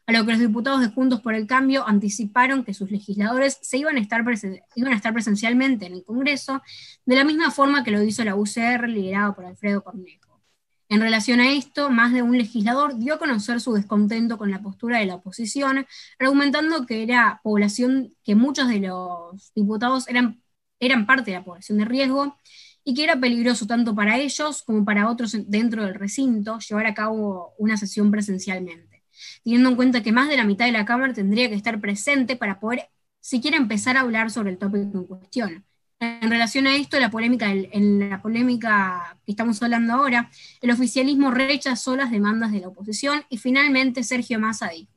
A 0.07 0.13
lo 0.13 0.27
que 0.27 0.33
los 0.33 0.41
diputados 0.41 0.83
de 0.83 0.89
Juntos 0.89 1.23
por 1.23 1.33
el 1.33 1.47
Cambio 1.47 1.89
anticiparon 1.89 2.63
que 2.63 2.75
sus 2.75 2.91
legisladores 2.91 3.59
se 3.63 3.79
iban 3.79 3.97
a 3.97 4.01
estar, 4.01 4.23
presencialmente 4.23 5.87
en 5.87 5.95
el 5.95 6.05
Congreso, 6.05 6.61
de 7.07 7.17
la 7.17 7.25
misma 7.25 7.51
forma 7.51 7.85
que 7.85 7.91
lo 7.91 8.03
hizo 8.03 8.23
la 8.23 8.37
UCR, 8.37 8.87
liderado 8.87 9.35
por 9.35 9.47
Alfredo 9.47 9.83
Cornejo. 9.83 10.43
En 10.91 11.01
relación 11.01 11.41
a 11.41 11.51
esto, 11.51 11.89
más 11.89 12.13
de 12.13 12.21
un 12.21 12.37
legislador 12.37 12.99
dio 12.99 13.15
a 13.15 13.19
conocer 13.19 13.63
su 13.63 13.73
descontento 13.73 14.37
con 14.37 14.51
la 14.51 14.61
postura 14.61 14.99
de 14.99 15.07
la 15.07 15.15
oposición, 15.15 15.87
argumentando 16.19 16.85
que 16.85 17.03
era 17.03 17.41
población, 17.43 18.15
que 18.23 18.35
muchos 18.35 18.69
de 18.69 18.81
los 18.81 19.55
diputados 19.55 20.07
eran, 20.07 20.43
eran 20.81 21.07
parte 21.07 21.31
de 21.31 21.37
la 21.37 21.45
población 21.45 21.79
de 21.79 21.85
riesgo 21.85 22.37
y 22.83 22.95
que 22.95 23.05
era 23.05 23.21
peligroso 23.21 23.67
tanto 23.67 23.95
para 23.95 24.19
ellos 24.19 24.63
como 24.63 24.85
para 24.85 25.09
otros 25.09 25.37
dentro 25.47 25.85
del 25.85 25.95
recinto 25.95 26.59
llevar 26.59 26.87
a 26.87 26.95
cabo 26.95 27.55
una 27.59 27.77
sesión 27.77 28.11
presencialmente, 28.11 29.05
teniendo 29.45 29.69
en 29.69 29.77
cuenta 29.77 30.03
que 30.03 30.13
más 30.13 30.29
de 30.29 30.37
la 30.37 30.45
mitad 30.45 30.65
de 30.65 30.73
la 30.73 30.85
Cámara 30.85 31.13
tendría 31.13 31.49
que 31.49 31.55
estar 31.55 31.81
presente 31.81 32.37
para 32.37 32.59
poder 32.59 32.89
siquiera 33.21 33.59
empezar 33.59 33.97
a 33.97 34.01
hablar 34.01 34.31
sobre 34.31 34.51
el 34.51 34.59
tópico 34.59 34.99
en 34.99 35.05
cuestión. 35.05 35.65
En 36.01 36.31
relación 36.31 36.67
a 36.67 36.75
esto, 36.77 36.99
la 36.99 37.11
polémica, 37.11 37.53
en 37.53 38.09
la 38.09 38.23
polémica 38.23 39.19
que 39.27 39.33
estamos 39.33 39.63
hablando 39.63 39.93
ahora, 39.93 40.31
el 40.63 40.71
oficialismo 40.71 41.31
rechazó 41.31 41.95
las 41.95 42.11
demandas 42.11 42.53
de 42.53 42.61
la 42.61 42.69
oposición 42.69 43.23
y 43.29 43.37
finalmente 43.37 44.03
Sergio 44.03 44.41
Massa 44.41 44.71
dijo, 44.71 44.91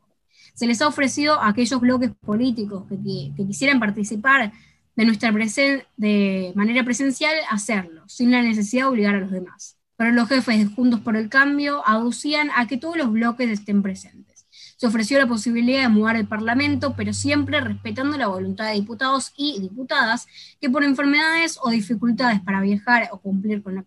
se 0.53 0.65
les 0.65 0.81
ha 0.81 0.87
ofrecido 0.87 1.41
a 1.41 1.49
aquellos 1.49 1.81
bloques 1.81 2.11
políticos 2.21 2.85
que, 2.87 2.97
quisieran 3.35 3.81
participar 3.81 4.53
de 4.95 5.05
nuestra 5.05 5.31
manera 5.31 6.83
presencial 6.83 7.33
hacerlo, 7.49 8.03
sin 8.07 8.31
la 8.31 8.41
necesidad 8.41 8.83
de 8.83 8.89
obligar 8.89 9.15
a 9.15 9.19
los 9.19 9.31
demás. 9.31 9.77
Pero 9.95 10.11
los 10.11 10.27
jefes 10.27 10.57
de 10.57 10.65
Juntos 10.65 10.99
por 10.99 11.15
el 11.15 11.29
Cambio 11.29 11.81
aducían 11.85 12.49
a 12.55 12.67
que 12.67 12.77
todos 12.77 12.97
los 12.97 13.11
bloques 13.11 13.49
estén 13.49 13.81
presentes. 13.81 14.45
Se 14.77 14.87
ofreció 14.87 15.17
la 15.17 15.27
posibilidad 15.27 15.83
de 15.83 15.87
mudar 15.87 16.15
el 16.15 16.27
Parlamento, 16.27 16.95
pero 16.95 17.13
siempre 17.13 17.61
respetando 17.61 18.17
la 18.17 18.27
voluntad 18.27 18.67
de 18.67 18.73
diputados 18.73 19.31
y 19.37 19.59
diputadas 19.61 20.27
que 20.59 20.69
por 20.69 20.83
enfermedades 20.83 21.57
o 21.61 21.69
dificultades 21.69 22.41
para 22.41 22.61
viajar 22.61 23.09
o 23.11 23.19
cumplir 23.19 23.63
con 23.63 23.75
la, 23.75 23.85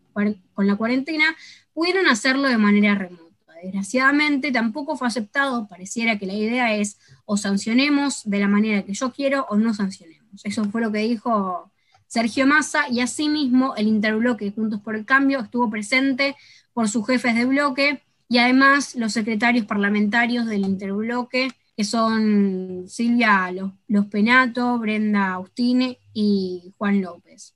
con 0.55 0.67
la 0.67 0.77
cuarentena 0.77 1.37
pudieron 1.75 2.07
hacerlo 2.07 2.49
de 2.49 2.57
manera 2.57 2.95
remota. 2.95 3.27
Desgraciadamente 3.63 4.53
tampoco 4.53 4.97
fue 4.97 5.09
aceptado, 5.09 5.67
pareciera 5.67 6.19
que 6.19 6.27
la 6.27 6.35
idea 6.35 6.75
es 6.75 6.99
o 7.25 7.37
sancionemos 7.37 8.23
de 8.25 8.39
la 8.39 8.49
manera 8.49 8.83
que 8.83 8.95
yo 8.95 9.13
quiero 9.13 9.47
o 9.49 9.57
no 9.57 9.75
sancionemos. 9.75 10.26
Eso 10.45 10.65
fue 10.65 10.81
lo 10.81 10.93
que 10.93 10.99
dijo 10.99 11.71
Sergio 12.07 12.47
Massa 12.47 12.89
y 12.91 13.01
asimismo 13.01 13.75
el 13.77 13.89
interbloque 13.89 14.53
Juntos 14.53 14.81
por 14.81 14.95
el 14.95 15.05
Cambio 15.05 15.41
estuvo 15.41 15.71
presente 15.71 16.37
por 16.73 16.89
sus 16.89 17.07
jefes 17.07 17.35
de 17.35 17.45
bloque 17.45 18.03
y 18.29 18.39
además 18.39 18.95
los 18.97 19.13
secretarios 19.13 19.67
parlamentarios 19.67 20.47
del 20.47 20.63
interbloque, 20.63 21.53
que 21.77 21.85
son 21.85 22.85
Silvia 22.89 23.53
Los, 23.53 24.07
Penato, 24.07 24.79
Brenda 24.79 25.35
Austine 25.35 25.99
y 26.13 26.75
Juan 26.79 27.03
López. 27.03 27.55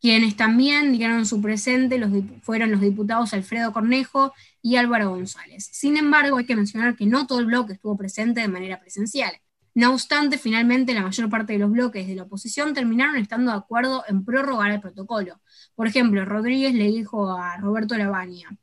Quienes 0.00 0.36
también 0.36 0.92
dieron 0.92 1.26
su 1.26 1.40
presente 1.40 1.98
los, 1.98 2.10
fueron 2.42 2.70
los 2.70 2.80
diputados 2.80 3.32
Alfredo 3.34 3.72
Cornejo 3.72 4.32
y 4.62 4.76
Álvaro 4.76 5.10
González. 5.10 5.68
Sin 5.72 5.96
embargo, 5.96 6.38
hay 6.38 6.46
que 6.46 6.56
mencionar 6.56 6.96
que 6.96 7.06
no 7.06 7.26
todo 7.26 7.40
el 7.40 7.46
bloque 7.46 7.74
estuvo 7.74 7.96
presente 7.96 8.40
de 8.40 8.48
manera 8.48 8.80
presencial. 8.80 9.32
No 9.74 9.92
obstante, 9.92 10.38
finalmente 10.38 10.94
la 10.94 11.02
mayor 11.02 11.28
parte 11.28 11.52
de 11.52 11.60
los 11.60 11.70
bloques 11.70 12.06
de 12.06 12.14
la 12.14 12.24
oposición 12.24 12.74
terminaron 12.74 13.16
estando 13.16 13.52
de 13.52 13.58
acuerdo 13.58 14.02
en 14.08 14.24
prorrogar 14.24 14.72
el 14.72 14.80
protocolo. 14.80 15.40
Por 15.74 15.86
ejemplo, 15.86 16.24
Rodríguez 16.24 16.74
le 16.74 16.88
dijo 16.88 17.30
a 17.30 17.56
Roberto 17.58 17.96
Lavagna, 17.96 18.56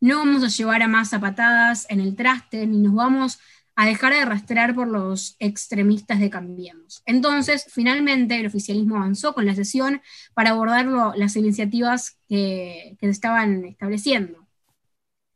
no 0.00 0.18
vamos 0.18 0.42
a 0.42 0.48
llevar 0.48 0.82
a 0.82 0.88
más 0.88 1.10
zapatadas 1.10 1.86
en 1.90 2.00
el 2.00 2.16
traste, 2.16 2.66
ni 2.66 2.78
nos 2.78 2.94
vamos 2.94 3.38
a 3.76 3.86
dejar 3.86 4.12
de 4.12 4.20
arrastrar 4.20 4.74
por 4.74 4.88
los 4.88 5.36
extremistas 5.38 6.20
de 6.20 6.30
Cambiemos. 6.30 7.02
Entonces, 7.06 7.66
finalmente, 7.68 8.38
el 8.38 8.46
oficialismo 8.46 8.96
avanzó 8.96 9.34
con 9.34 9.46
la 9.46 9.54
sesión 9.54 10.02
para 10.34 10.50
abordar 10.50 10.86
las 11.16 11.36
iniciativas 11.36 12.18
que, 12.28 12.96
se 13.00 13.08
estaban 13.08 13.64
estableciendo. 13.64 14.46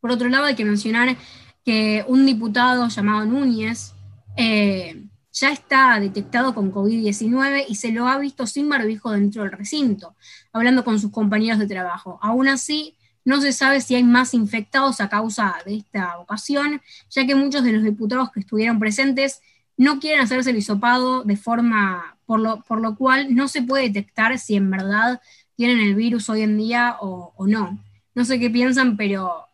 Por 0.01 0.11
otro 0.11 0.29
lado, 0.29 0.45
hay 0.45 0.55
que 0.55 0.65
mencionar 0.65 1.17
que 1.65 2.05
un 2.07 2.27
diputado 2.27 2.89
llamado 2.89 3.25
Núñez 3.25 3.95
eh, 4.37 5.07
ya 5.35 5.51
está 5.51 5.99
detectado 6.01 6.55
con 6.55 6.73
COVID-19 6.73 7.67
y 7.69 7.75
se 7.75 7.93
lo 7.93 8.09
ha 8.09 8.19
visto 8.19 8.47
sin 8.47 8.69
barbijo 8.69 9.11
dentro 9.11 9.43
del 9.43 9.53
recinto, 9.53 10.15
hablando 10.53 10.85
con 10.85 10.99
sus 10.99 11.11
compañeros 11.11 11.59
de 11.59 11.67
trabajo. 11.67 12.19
Aún 12.23 12.49
así, 12.49 12.97
no 13.25 13.41
se 13.41 13.53
sabe 13.53 13.81
si 13.81 13.95
hay 13.95 14.05
más 14.05 14.35
infectados 14.35 15.01
a 15.01 15.09
causa 15.09 15.57
de 15.67 15.77
esta 15.77 16.19
ocasión, 16.19 16.81
ya 17.11 17.27
que 17.27 17.35
muchos 17.35 17.65
de 17.65 17.73
los 17.73 17.83
diputados 17.83 18.31
que 18.31 18.41
estuvieron 18.41 18.79
presentes 18.79 19.41
no 19.77 19.99
quieren 19.99 20.21
hacerse 20.21 20.51
el 20.51 20.59
hisopado 20.59 21.25
de 21.25 21.37
forma, 21.37 22.17
por 22.27 22.41
lo, 22.41 22.63
por 22.63 22.81
lo 22.81 22.97
cual 22.97 23.35
no 23.35 23.49
se 23.49 23.63
puede 23.63 23.85
detectar 23.85 24.39
si 24.39 24.55
en 24.55 24.71
verdad 24.71 25.21
tienen 25.57 25.81
el 25.81 25.95
virus 25.95 26.29
hoy 26.29 26.43
en 26.43 26.59
día 26.59 26.97
o, 27.01 27.35
no. 27.47 27.79
No 28.15 28.25
sé 28.25 28.39
qué 28.39 28.51
piensan, 28.51 28.97
pero 28.97 29.49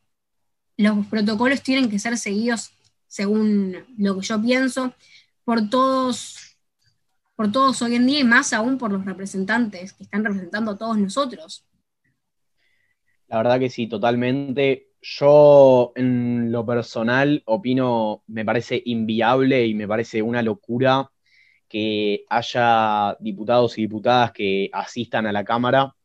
los 0.76 1.07
protocolos 1.07 1.62
tienen 1.62 1.89
que 1.89 1.99
ser 1.99 2.18
seguidos, 2.18 2.72
según 3.07 3.76
lo 3.97 4.18
que 4.18 4.26
yo 4.26 4.41
pienso, 4.43 4.95
por 5.51 5.68
todos, 5.68 6.57
por 7.34 7.51
todos 7.51 7.82
hoy 7.82 7.96
en 7.96 8.07
día 8.07 8.20
y 8.20 8.24
más 8.24 8.53
aún 8.53 8.78
por 8.78 8.92
los 8.92 9.05
representantes 9.05 9.92
que 9.92 10.05
están 10.05 10.24
representando 10.24 10.70
a 10.70 10.78
todos 10.78 10.96
nosotros. 10.96 11.66
La 13.26 13.38
verdad 13.38 13.59
que 13.59 13.68
sí, 13.68 13.88
totalmente. 13.88 14.90
yo 15.03 15.90
en 15.96 16.53
lo 16.53 16.64
personal 16.64 17.42
opino, 17.46 18.22
me 18.28 18.44
parece 18.44 18.80
inviable 18.84 19.66
y 19.66 19.74
me 19.74 19.88
parece 19.88 20.22
una 20.22 20.40
locura 20.40 21.11
que 21.68 22.26
haya 22.30 23.16
diputados 23.18 23.76
y 23.76 23.82
diputadas 23.82 24.30
que 24.30 24.70
asistan 24.72 25.26
a 25.26 25.32
la 25.32 25.42
Cámara, 25.42 25.96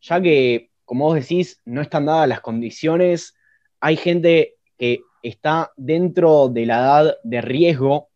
ya 0.00 0.20
que, 0.20 0.72
como 0.84 1.04
vos 1.04 1.14
decís, 1.14 1.62
no 1.64 1.80
están 1.80 2.06
dadas 2.06 2.28
las 2.28 2.40
condiciones, 2.40 3.36
hay 3.78 3.96
gente 3.96 4.56
que 4.76 5.02
está 5.22 5.70
dentro 5.76 6.48
de 6.48 6.66
la 6.66 6.78
edad 6.80 7.16
de 7.22 7.40
riesgo 7.40 8.09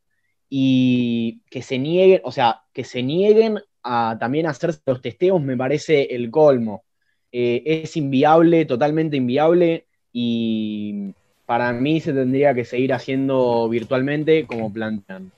y 0.49 1.41
que 1.51 1.63
se 1.63 1.79
nieguen, 1.79 2.21
o 2.25 2.33
sea, 2.33 2.63
que 2.73 2.85
se 2.85 3.03
nieguen 3.03 3.61
a 3.83 4.17
también 4.19 4.47
hacerse 4.47 4.81
los 4.87 5.01
testeos 5.01 5.41
me 5.43 5.57
parece 5.57 6.15
el 6.15 6.31
colmo. 6.31 6.85
Eh, 7.33 7.63
es 7.67 7.97
inviable, 7.97 8.65
totalmente 8.65 9.17
inviable 9.17 9.87
y 10.13 11.13
para 11.47 11.73
mí 11.73 12.01
se 12.01 12.13
tendría 12.13 12.55
que 12.55 12.65
seguir 12.65 12.93
haciendo 12.93 13.69
virtualmente 13.69 14.47
como 14.47 14.73
plantean. 14.73 15.33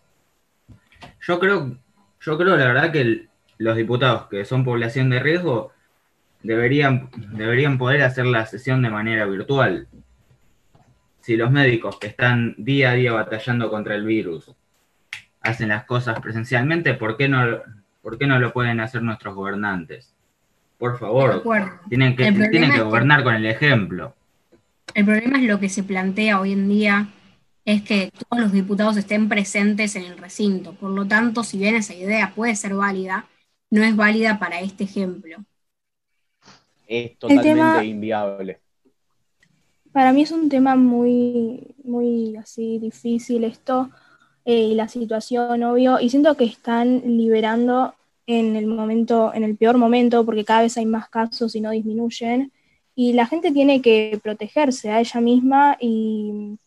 Yo 1.26 1.38
creo, 1.38 1.76
yo 2.20 2.38
creo 2.38 2.56
la 2.56 2.66
verdad 2.66 2.92
que 2.92 3.26
los 3.58 3.76
diputados 3.76 4.28
que 4.28 4.44
son 4.44 4.64
población 4.64 5.10
de 5.10 5.20
riesgo 5.20 5.72
deberían, 6.42 7.10
deberían 7.32 7.78
poder 7.78 8.02
hacer 8.02 8.26
la 8.26 8.46
sesión 8.46 8.82
de 8.82 8.90
manera 8.90 9.26
virtual. 9.26 9.88
Si 11.20 11.36
los 11.36 11.50
médicos 11.50 11.98
que 11.98 12.06
están 12.06 12.54
día 12.58 12.90
a 12.90 12.94
día 12.94 13.12
batallando 13.12 13.68
contra 13.70 13.96
el 13.96 14.04
virus 14.04 14.54
hacen 15.46 15.68
las 15.68 15.84
cosas 15.84 16.20
presencialmente, 16.20 16.94
¿por 16.94 17.16
qué 17.16 17.28
no, 17.28 17.62
por 18.02 18.18
qué 18.18 18.26
no 18.26 18.38
lo 18.38 18.52
pueden 18.52 18.80
hacer 18.80 19.02
nuestros 19.02 19.34
gobernantes? 19.34 20.14
Por 20.78 20.98
favor, 20.98 21.42
tienen 21.88 22.16
que, 22.16 22.30
tienen 22.50 22.72
que 22.72 22.80
gobernar 22.80 23.24
con 23.24 23.34
el 23.34 23.46
ejemplo. 23.46 24.14
El 24.94 25.04
problema 25.04 25.38
es 25.38 25.44
lo 25.44 25.58
que 25.58 25.68
se 25.68 25.82
plantea 25.82 26.40
hoy 26.40 26.52
en 26.52 26.68
día, 26.68 27.08
es 27.64 27.82
que 27.82 28.12
todos 28.28 28.42
los 28.42 28.52
diputados 28.52 28.96
estén 28.96 29.28
presentes 29.28 29.96
en 29.96 30.04
el 30.04 30.18
recinto. 30.18 30.74
Por 30.74 30.90
lo 30.90 31.06
tanto, 31.06 31.42
si 31.42 31.58
bien 31.58 31.74
esa 31.74 31.94
idea 31.94 32.32
puede 32.34 32.54
ser 32.54 32.74
válida, 32.74 33.26
no 33.70 33.82
es 33.82 33.96
válida 33.96 34.38
para 34.38 34.60
este 34.60 34.84
ejemplo. 34.84 35.38
Es 36.86 37.18
totalmente 37.18 37.84
inviable. 37.84 38.60
Para 39.92 40.12
mí 40.12 40.22
es 40.22 40.30
un 40.30 40.48
tema 40.48 40.76
muy, 40.76 41.74
muy 41.82 42.36
así 42.36 42.78
difícil 42.78 43.44
esto 43.44 43.90
eh, 44.46 44.68
y 44.68 44.74
la 44.74 44.86
situación, 44.88 45.64
obvio, 45.64 45.98
y 46.00 46.08
siento 46.08 46.36
que 46.36 46.44
están 46.44 47.02
liberando 47.04 47.94
en 48.28 48.54
el 48.54 48.66
momento, 48.66 49.32
en 49.34 49.42
el 49.42 49.56
peor 49.56 49.76
momento, 49.76 50.24
porque 50.24 50.44
cada 50.44 50.62
vez 50.62 50.76
hay 50.76 50.86
más 50.86 51.08
casos 51.08 51.56
y 51.56 51.60
no 51.60 51.72
disminuyen, 51.72 52.52
y 52.94 53.12
la 53.14 53.26
gente 53.26 53.50
tiene 53.52 53.82
que 53.82 54.20
protegerse 54.22 54.90
a 54.90 55.00
ella 55.00 55.20
misma 55.20 55.76
y, 55.80 56.58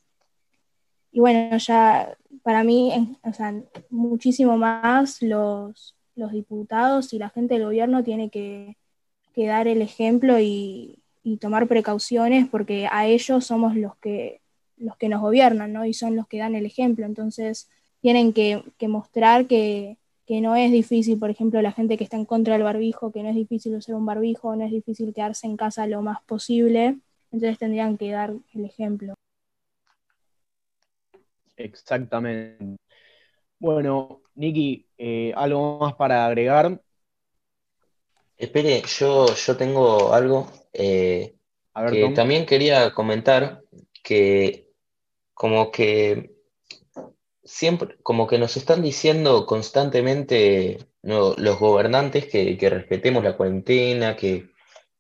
y 1.13 1.19
bueno, 1.21 1.57
ya 1.57 2.17
para 2.43 2.65
mí, 2.65 3.17
o 3.23 3.33
sea, 3.33 3.53
muchísimo 3.89 4.57
más 4.57 5.21
los, 5.21 5.95
los 6.15 6.31
diputados 6.33 7.13
y 7.13 7.17
la 7.17 7.29
gente 7.29 7.53
del 7.53 7.63
gobierno 7.63 8.03
tiene 8.03 8.29
que, 8.29 8.75
dar 9.37 9.69
el 9.69 9.81
ejemplo 9.81 10.37
y, 10.37 10.99
y, 11.23 11.37
tomar 11.37 11.65
precauciones 11.67 12.49
porque 12.49 12.89
a 12.91 13.07
ellos 13.07 13.45
somos 13.45 13.73
los 13.73 13.95
que, 13.99 14.41
los 14.79 14.97
que 14.97 15.09
nos 15.09 15.21
gobiernan, 15.21 15.73
¿no? 15.73 15.85
Y 15.85 15.93
son 15.93 16.15
los 16.15 16.27
que 16.27 16.39
dan 16.39 16.55
el 16.55 16.65
ejemplo. 16.65 17.05
Entonces, 17.05 17.69
tienen 18.01 18.33
que, 18.33 18.63
que 18.77 18.87
mostrar 18.87 19.45
que, 19.47 19.97
que 20.29 20.41
no 20.41 20.55
es 20.55 20.71
difícil, 20.71 21.17
por 21.17 21.31
ejemplo, 21.31 21.59
la 21.61 21.71
gente 21.71 21.97
que 21.97 22.03
está 22.03 22.15
en 22.15 22.25
contra 22.25 22.53
del 22.53 22.61
barbijo, 22.61 23.11
que 23.11 23.23
no 23.23 23.29
es 23.29 23.35
difícil 23.35 23.75
usar 23.75 23.95
un 23.95 24.05
barbijo, 24.05 24.55
no 24.55 24.63
es 24.63 24.71
difícil 24.71 25.11
quedarse 25.11 25.47
en 25.47 25.57
casa 25.57 25.87
lo 25.87 26.03
más 26.03 26.21
posible, 26.21 26.99
entonces 27.31 27.57
tendrían 27.57 27.97
que 27.97 28.11
dar 28.11 28.33
el 28.53 28.65
ejemplo. 28.65 29.15
Exactamente. 31.57 32.77
Bueno, 33.57 34.21
Niki, 34.35 34.87
eh, 34.99 35.33
¿algo 35.35 35.79
más 35.79 35.95
para 35.95 36.27
agregar? 36.27 36.79
Espere, 38.37 38.83
yo, 38.99 39.33
yo 39.33 39.57
tengo 39.57 40.13
algo 40.13 40.47
eh, 40.71 41.35
que 41.89 42.09
también 42.09 42.45
quería 42.45 42.93
comentar 42.93 43.63
que 44.03 44.68
como 45.39 45.71
que 45.71 46.35
siempre, 47.45 47.95
como 48.03 48.27
que 48.27 48.37
nos 48.37 48.57
están 48.57 48.81
diciendo 48.81 49.45
constantemente 49.45 50.79
los 51.01 51.59
gobernantes 51.59 52.25
que, 52.27 52.57
respetemos 52.69 53.23
la 53.23 53.37
cuarentena, 53.37 54.17
que 54.17 54.49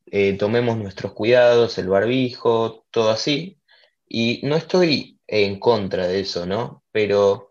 eh, 0.05 0.37
tomemos 0.37 0.77
nuestros 0.77 1.11
cuidados, 1.11 1.77
el 1.77 1.89
barbijo, 1.89 2.85
todo 2.89 3.09
así. 3.09 3.59
Y 4.07 4.39
no 4.43 4.55
estoy 4.55 5.19
en 5.27 5.59
contra 5.59 6.07
de 6.07 6.21
eso, 6.21 6.45
¿no? 6.45 6.85
Pero 6.93 7.49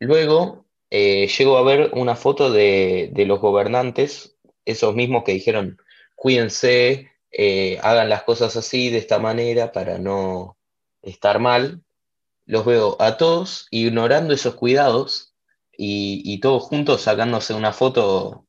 luego 0.00 0.66
eh, 0.90 1.28
llego 1.28 1.58
a 1.58 1.62
ver 1.62 1.92
una 1.94 2.16
foto 2.16 2.50
de, 2.50 3.12
los 3.24 3.38
gobernantes, 3.40 4.36
esos 4.64 4.96
mismos 4.96 5.22
que 5.22 5.30
dijeron, 5.30 5.78
cuídense, 6.16 7.12
eh, 7.30 7.78
hagan 7.84 8.08
las 8.08 8.24
cosas 8.24 8.56
así, 8.56 8.90
de 8.90 8.98
esta 8.98 9.20
manera, 9.20 9.70
para 9.70 9.98
no 9.98 10.56
estar 11.02 11.38
mal 11.38 11.84
los 12.46 12.64
veo 12.64 12.96
a 13.00 13.16
todos 13.16 13.66
ignorando 13.70 14.32
esos 14.32 14.54
cuidados 14.54 15.34
y, 15.78 16.40
todos 16.40 16.62
juntos 16.62 17.02
sacándose 17.02 17.52
una 17.52 17.72
foto 17.72 18.46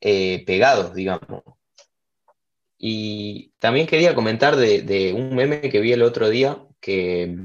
eh, 0.00 0.42
pegados, 0.44 0.94
digamos. 0.94 1.44
Y 2.78 3.52
también 3.60 3.86
quería 3.86 4.14
comentar 4.14 4.56
de, 4.56 5.12
un 5.14 5.36
meme 5.36 5.60
que 5.70 5.80
vi 5.80 5.92
el 5.92 6.02
otro 6.02 6.30
día 6.30 6.66
que 6.80 7.36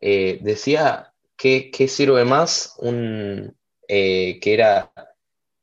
eh, 0.00 0.38
decía 0.42 1.14
que, 1.36 1.70
sirve 1.88 2.24
más 2.26 2.74
un, 2.78 3.56
eh, 3.88 4.38
que 4.40 4.54
era 4.54 4.92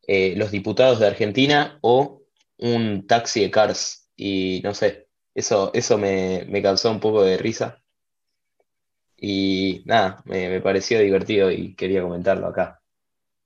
los 0.08 0.52
diputados 0.52 1.00
de 1.00 1.08
Argentina 1.08 1.78
o 1.82 2.24
un 2.58 3.06
taxi 3.06 3.42
de 3.42 3.52
Cars. 3.52 4.10
Y 4.16 4.62
no 4.64 4.74
sé, 4.74 5.08
eso, 5.36 5.72
eso 5.74 5.98
me, 5.98 6.46
me 6.48 6.64
causó 6.64 6.90
un 6.90 7.00
poco 7.00 7.24
de 7.24 7.38
risa 7.38 7.85
y 9.18 9.84
nada, 9.86 10.22
me, 10.26 10.60
pareció 10.62 11.00
divertido 11.00 11.52
y 11.52 11.76
quería 11.76 12.02
comentarlo 12.02 12.48
acá. 12.48 12.82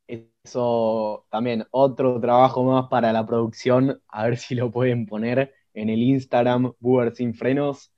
Eso 0.07 1.25
también, 1.29 1.65
otro 1.71 2.19
trabajo 2.19 2.63
más 2.63 2.87
para 2.89 3.13
la 3.13 3.25
producción, 3.25 4.01
a 4.07 4.25
ver 4.25 4.37
si 4.37 4.55
lo 4.55 4.71
pueden 4.71 5.05
poner 5.05 5.53
en 5.73 5.89
el 5.89 6.01
Instagram, 6.01 6.73
Buber 6.79 7.15
Sin 7.15 7.35
Frenos. 7.35 7.93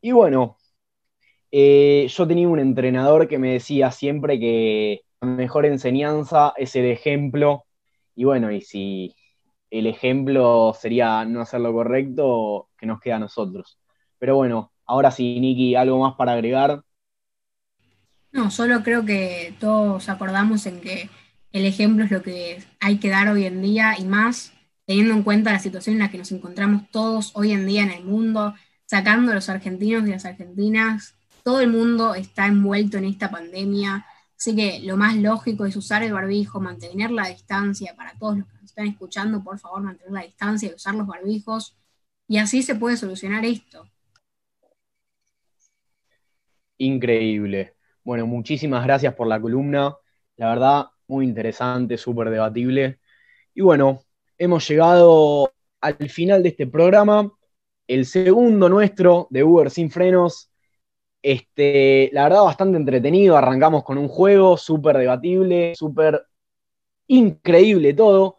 Y 0.00 0.12
bueno, 0.12 0.58
eh, 1.50 2.06
yo 2.10 2.26
tenía 2.28 2.48
un 2.48 2.60
entrenador 2.60 3.28
que 3.28 3.38
me 3.38 3.52
decía 3.54 3.90
siempre 3.90 4.38
que 4.38 5.02
la 5.20 5.28
mejor 5.28 5.66
enseñanza 5.66 6.52
es 6.56 6.76
el 6.76 6.86
ejemplo. 6.86 7.64
Y 8.14 8.24
bueno, 8.24 8.52
y 8.52 8.60
si 8.60 9.14
el 9.70 9.86
ejemplo 9.86 10.74
sería 10.78 11.24
no 11.24 11.40
hacer 11.40 11.60
lo 11.60 11.72
correcto, 11.72 12.68
que 12.78 12.86
nos 12.86 13.00
queda 13.00 13.16
a 13.16 13.20
nosotros. 13.20 13.78
Pero 14.18 14.36
bueno, 14.36 14.72
ahora 14.86 15.10
sí, 15.10 15.40
Niki, 15.40 15.74
¿algo 15.74 15.98
más 16.00 16.14
para 16.16 16.32
agregar? 16.32 16.82
No, 18.32 18.50
solo 18.50 18.82
creo 18.82 19.04
que 19.04 19.54
todos 19.58 20.08
acordamos 20.08 20.66
en 20.66 20.80
que 20.80 21.10
el 21.52 21.64
ejemplo 21.64 22.04
es 22.04 22.10
lo 22.10 22.22
que 22.22 22.62
hay 22.80 22.98
que 22.98 23.08
dar 23.08 23.28
hoy 23.28 23.46
en 23.46 23.62
día 23.62 23.96
y 23.98 24.04
más 24.04 24.52
teniendo 24.86 25.14
en 25.14 25.22
cuenta 25.22 25.52
la 25.52 25.58
situación 25.58 25.96
en 25.96 26.00
la 26.00 26.10
que 26.10 26.16
nos 26.16 26.32
encontramos 26.32 26.90
todos 26.90 27.32
hoy 27.34 27.52
en 27.52 27.66
día 27.66 27.82
en 27.82 27.90
el 27.90 28.04
mundo, 28.04 28.54
sacando 28.86 29.32
a 29.32 29.34
los 29.34 29.50
argentinos 29.50 30.08
y 30.08 30.12
las 30.12 30.24
argentinas, 30.24 31.14
todo 31.44 31.60
el 31.60 31.68
mundo 31.70 32.14
está 32.14 32.46
envuelto 32.46 32.96
en 32.96 33.04
esta 33.04 33.30
pandemia, 33.30 34.06
así 34.38 34.56
que 34.56 34.80
lo 34.80 34.96
más 34.96 35.14
lógico 35.16 35.66
es 35.66 35.76
usar 35.76 36.02
el 36.02 36.14
barbijo, 36.14 36.58
mantener 36.60 37.10
la 37.10 37.28
distancia 37.28 37.94
para 37.96 38.14
todos 38.14 38.38
los 38.38 38.46
que 38.46 38.54
nos 38.54 38.64
están 38.64 38.86
escuchando, 38.86 39.44
por 39.44 39.58
favor, 39.58 39.82
mantener 39.82 40.12
la 40.12 40.22
distancia 40.22 40.70
y 40.70 40.74
usar 40.74 40.94
los 40.94 41.06
barbijos, 41.06 41.76
y 42.26 42.38
así 42.38 42.62
se 42.62 42.74
puede 42.74 42.96
solucionar 42.96 43.44
esto. 43.44 43.86
Increíble. 46.78 47.74
Bueno, 48.08 48.26
muchísimas 48.26 48.86
gracias 48.86 49.14
por 49.14 49.26
la 49.26 49.38
columna. 49.38 49.94
La 50.36 50.48
verdad, 50.48 50.86
muy 51.08 51.26
interesante, 51.26 51.98
súper 51.98 52.30
debatible. 52.30 53.00
Y 53.52 53.60
bueno, 53.60 54.00
hemos 54.38 54.66
llegado 54.66 55.52
al 55.82 56.08
final 56.08 56.42
de 56.42 56.48
este 56.48 56.66
programa, 56.66 57.30
el 57.86 58.06
segundo 58.06 58.70
nuestro 58.70 59.26
de 59.28 59.44
Uber 59.44 59.70
sin 59.70 59.90
frenos. 59.90 60.50
Este, 61.20 62.08
la 62.14 62.22
verdad, 62.22 62.44
bastante 62.44 62.78
entretenido. 62.78 63.36
Arrancamos 63.36 63.84
con 63.84 63.98
un 63.98 64.08
juego 64.08 64.56
súper 64.56 64.96
debatible, 64.96 65.74
súper 65.74 66.24
increíble 67.08 67.92
todo. 67.92 68.38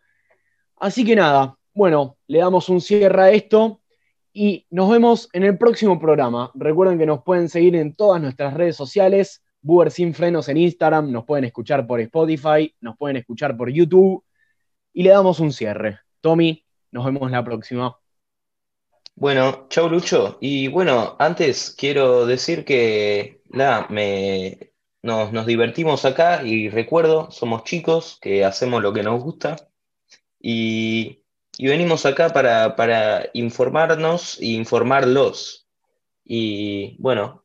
Así 0.77 1.05
que 1.05 1.15
nada, 1.15 1.59
bueno, 1.75 2.17
le 2.25 2.39
damos 2.39 2.69
un 2.69 2.81
cierre 2.81 3.21
a 3.21 3.31
esto 3.31 3.83
y 4.33 4.65
nos 4.71 4.89
vemos 4.89 5.29
en 5.31 5.43
el 5.43 5.59
próximo 5.59 5.99
programa. 5.99 6.49
Recuerden 6.55 6.97
que 6.97 7.05
nos 7.05 7.23
pueden 7.23 7.49
seguir 7.49 7.75
en 7.75 7.93
todas 7.93 8.19
nuestras 8.19 8.55
redes 8.55 8.75
sociales 8.75 9.43
Buber 9.61 9.91
Sin 9.91 10.13
Frenos 10.13 10.49
en 10.49 10.57
Instagram, 10.57 11.11
nos 11.11 11.25
pueden 11.25 11.45
escuchar 11.45 11.85
por 11.85 11.99
Spotify, 11.99 12.73
nos 12.81 12.97
pueden 12.97 13.17
escuchar 13.17 13.55
por 13.57 13.69
YouTube 13.69 14.23
y 14.93 15.03
le 15.03 15.09
damos 15.09 15.39
un 15.39 15.51
cierre. 15.51 15.99
Tommy, 16.21 16.65
nos 16.91 17.05
vemos 17.05 17.29
la 17.31 17.43
próxima. 17.43 17.97
Bueno, 19.15 19.67
chau 19.69 19.89
Lucho. 19.89 20.37
Y 20.39 20.69
bueno, 20.69 21.15
antes 21.19 21.75
quiero 21.77 22.25
decir 22.25 22.63
que 22.63 23.41
nada, 23.49 23.87
me, 23.89 24.71
nos, 25.01 25.31
nos 25.33 25.45
divertimos 25.45 26.05
acá 26.05 26.43
y 26.43 26.69
recuerdo, 26.69 27.29
somos 27.31 27.63
chicos 27.63 28.17
que 28.21 28.45
hacemos 28.45 28.81
lo 28.81 28.93
que 28.93 29.03
nos 29.03 29.21
gusta 29.21 29.57
y, 30.39 31.23
y 31.57 31.67
venimos 31.67 32.05
acá 32.05 32.29
para, 32.29 32.75
para 32.75 33.29
informarnos 33.33 34.39
e 34.39 34.47
informarlos. 34.47 35.67
Y 36.23 36.95
bueno, 36.99 37.43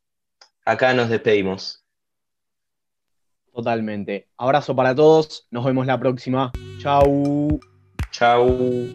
acá 0.64 0.94
nos 0.94 1.08
despedimos. 1.08 1.84
Totalmente. 3.55 4.26
Abrazo 4.36 4.74
para 4.74 4.94
todos. 4.94 5.46
Nos 5.50 5.64
vemos 5.64 5.86
la 5.86 5.98
próxima. 5.98 6.50
Chau. 6.78 7.61
Chau. 8.11 8.94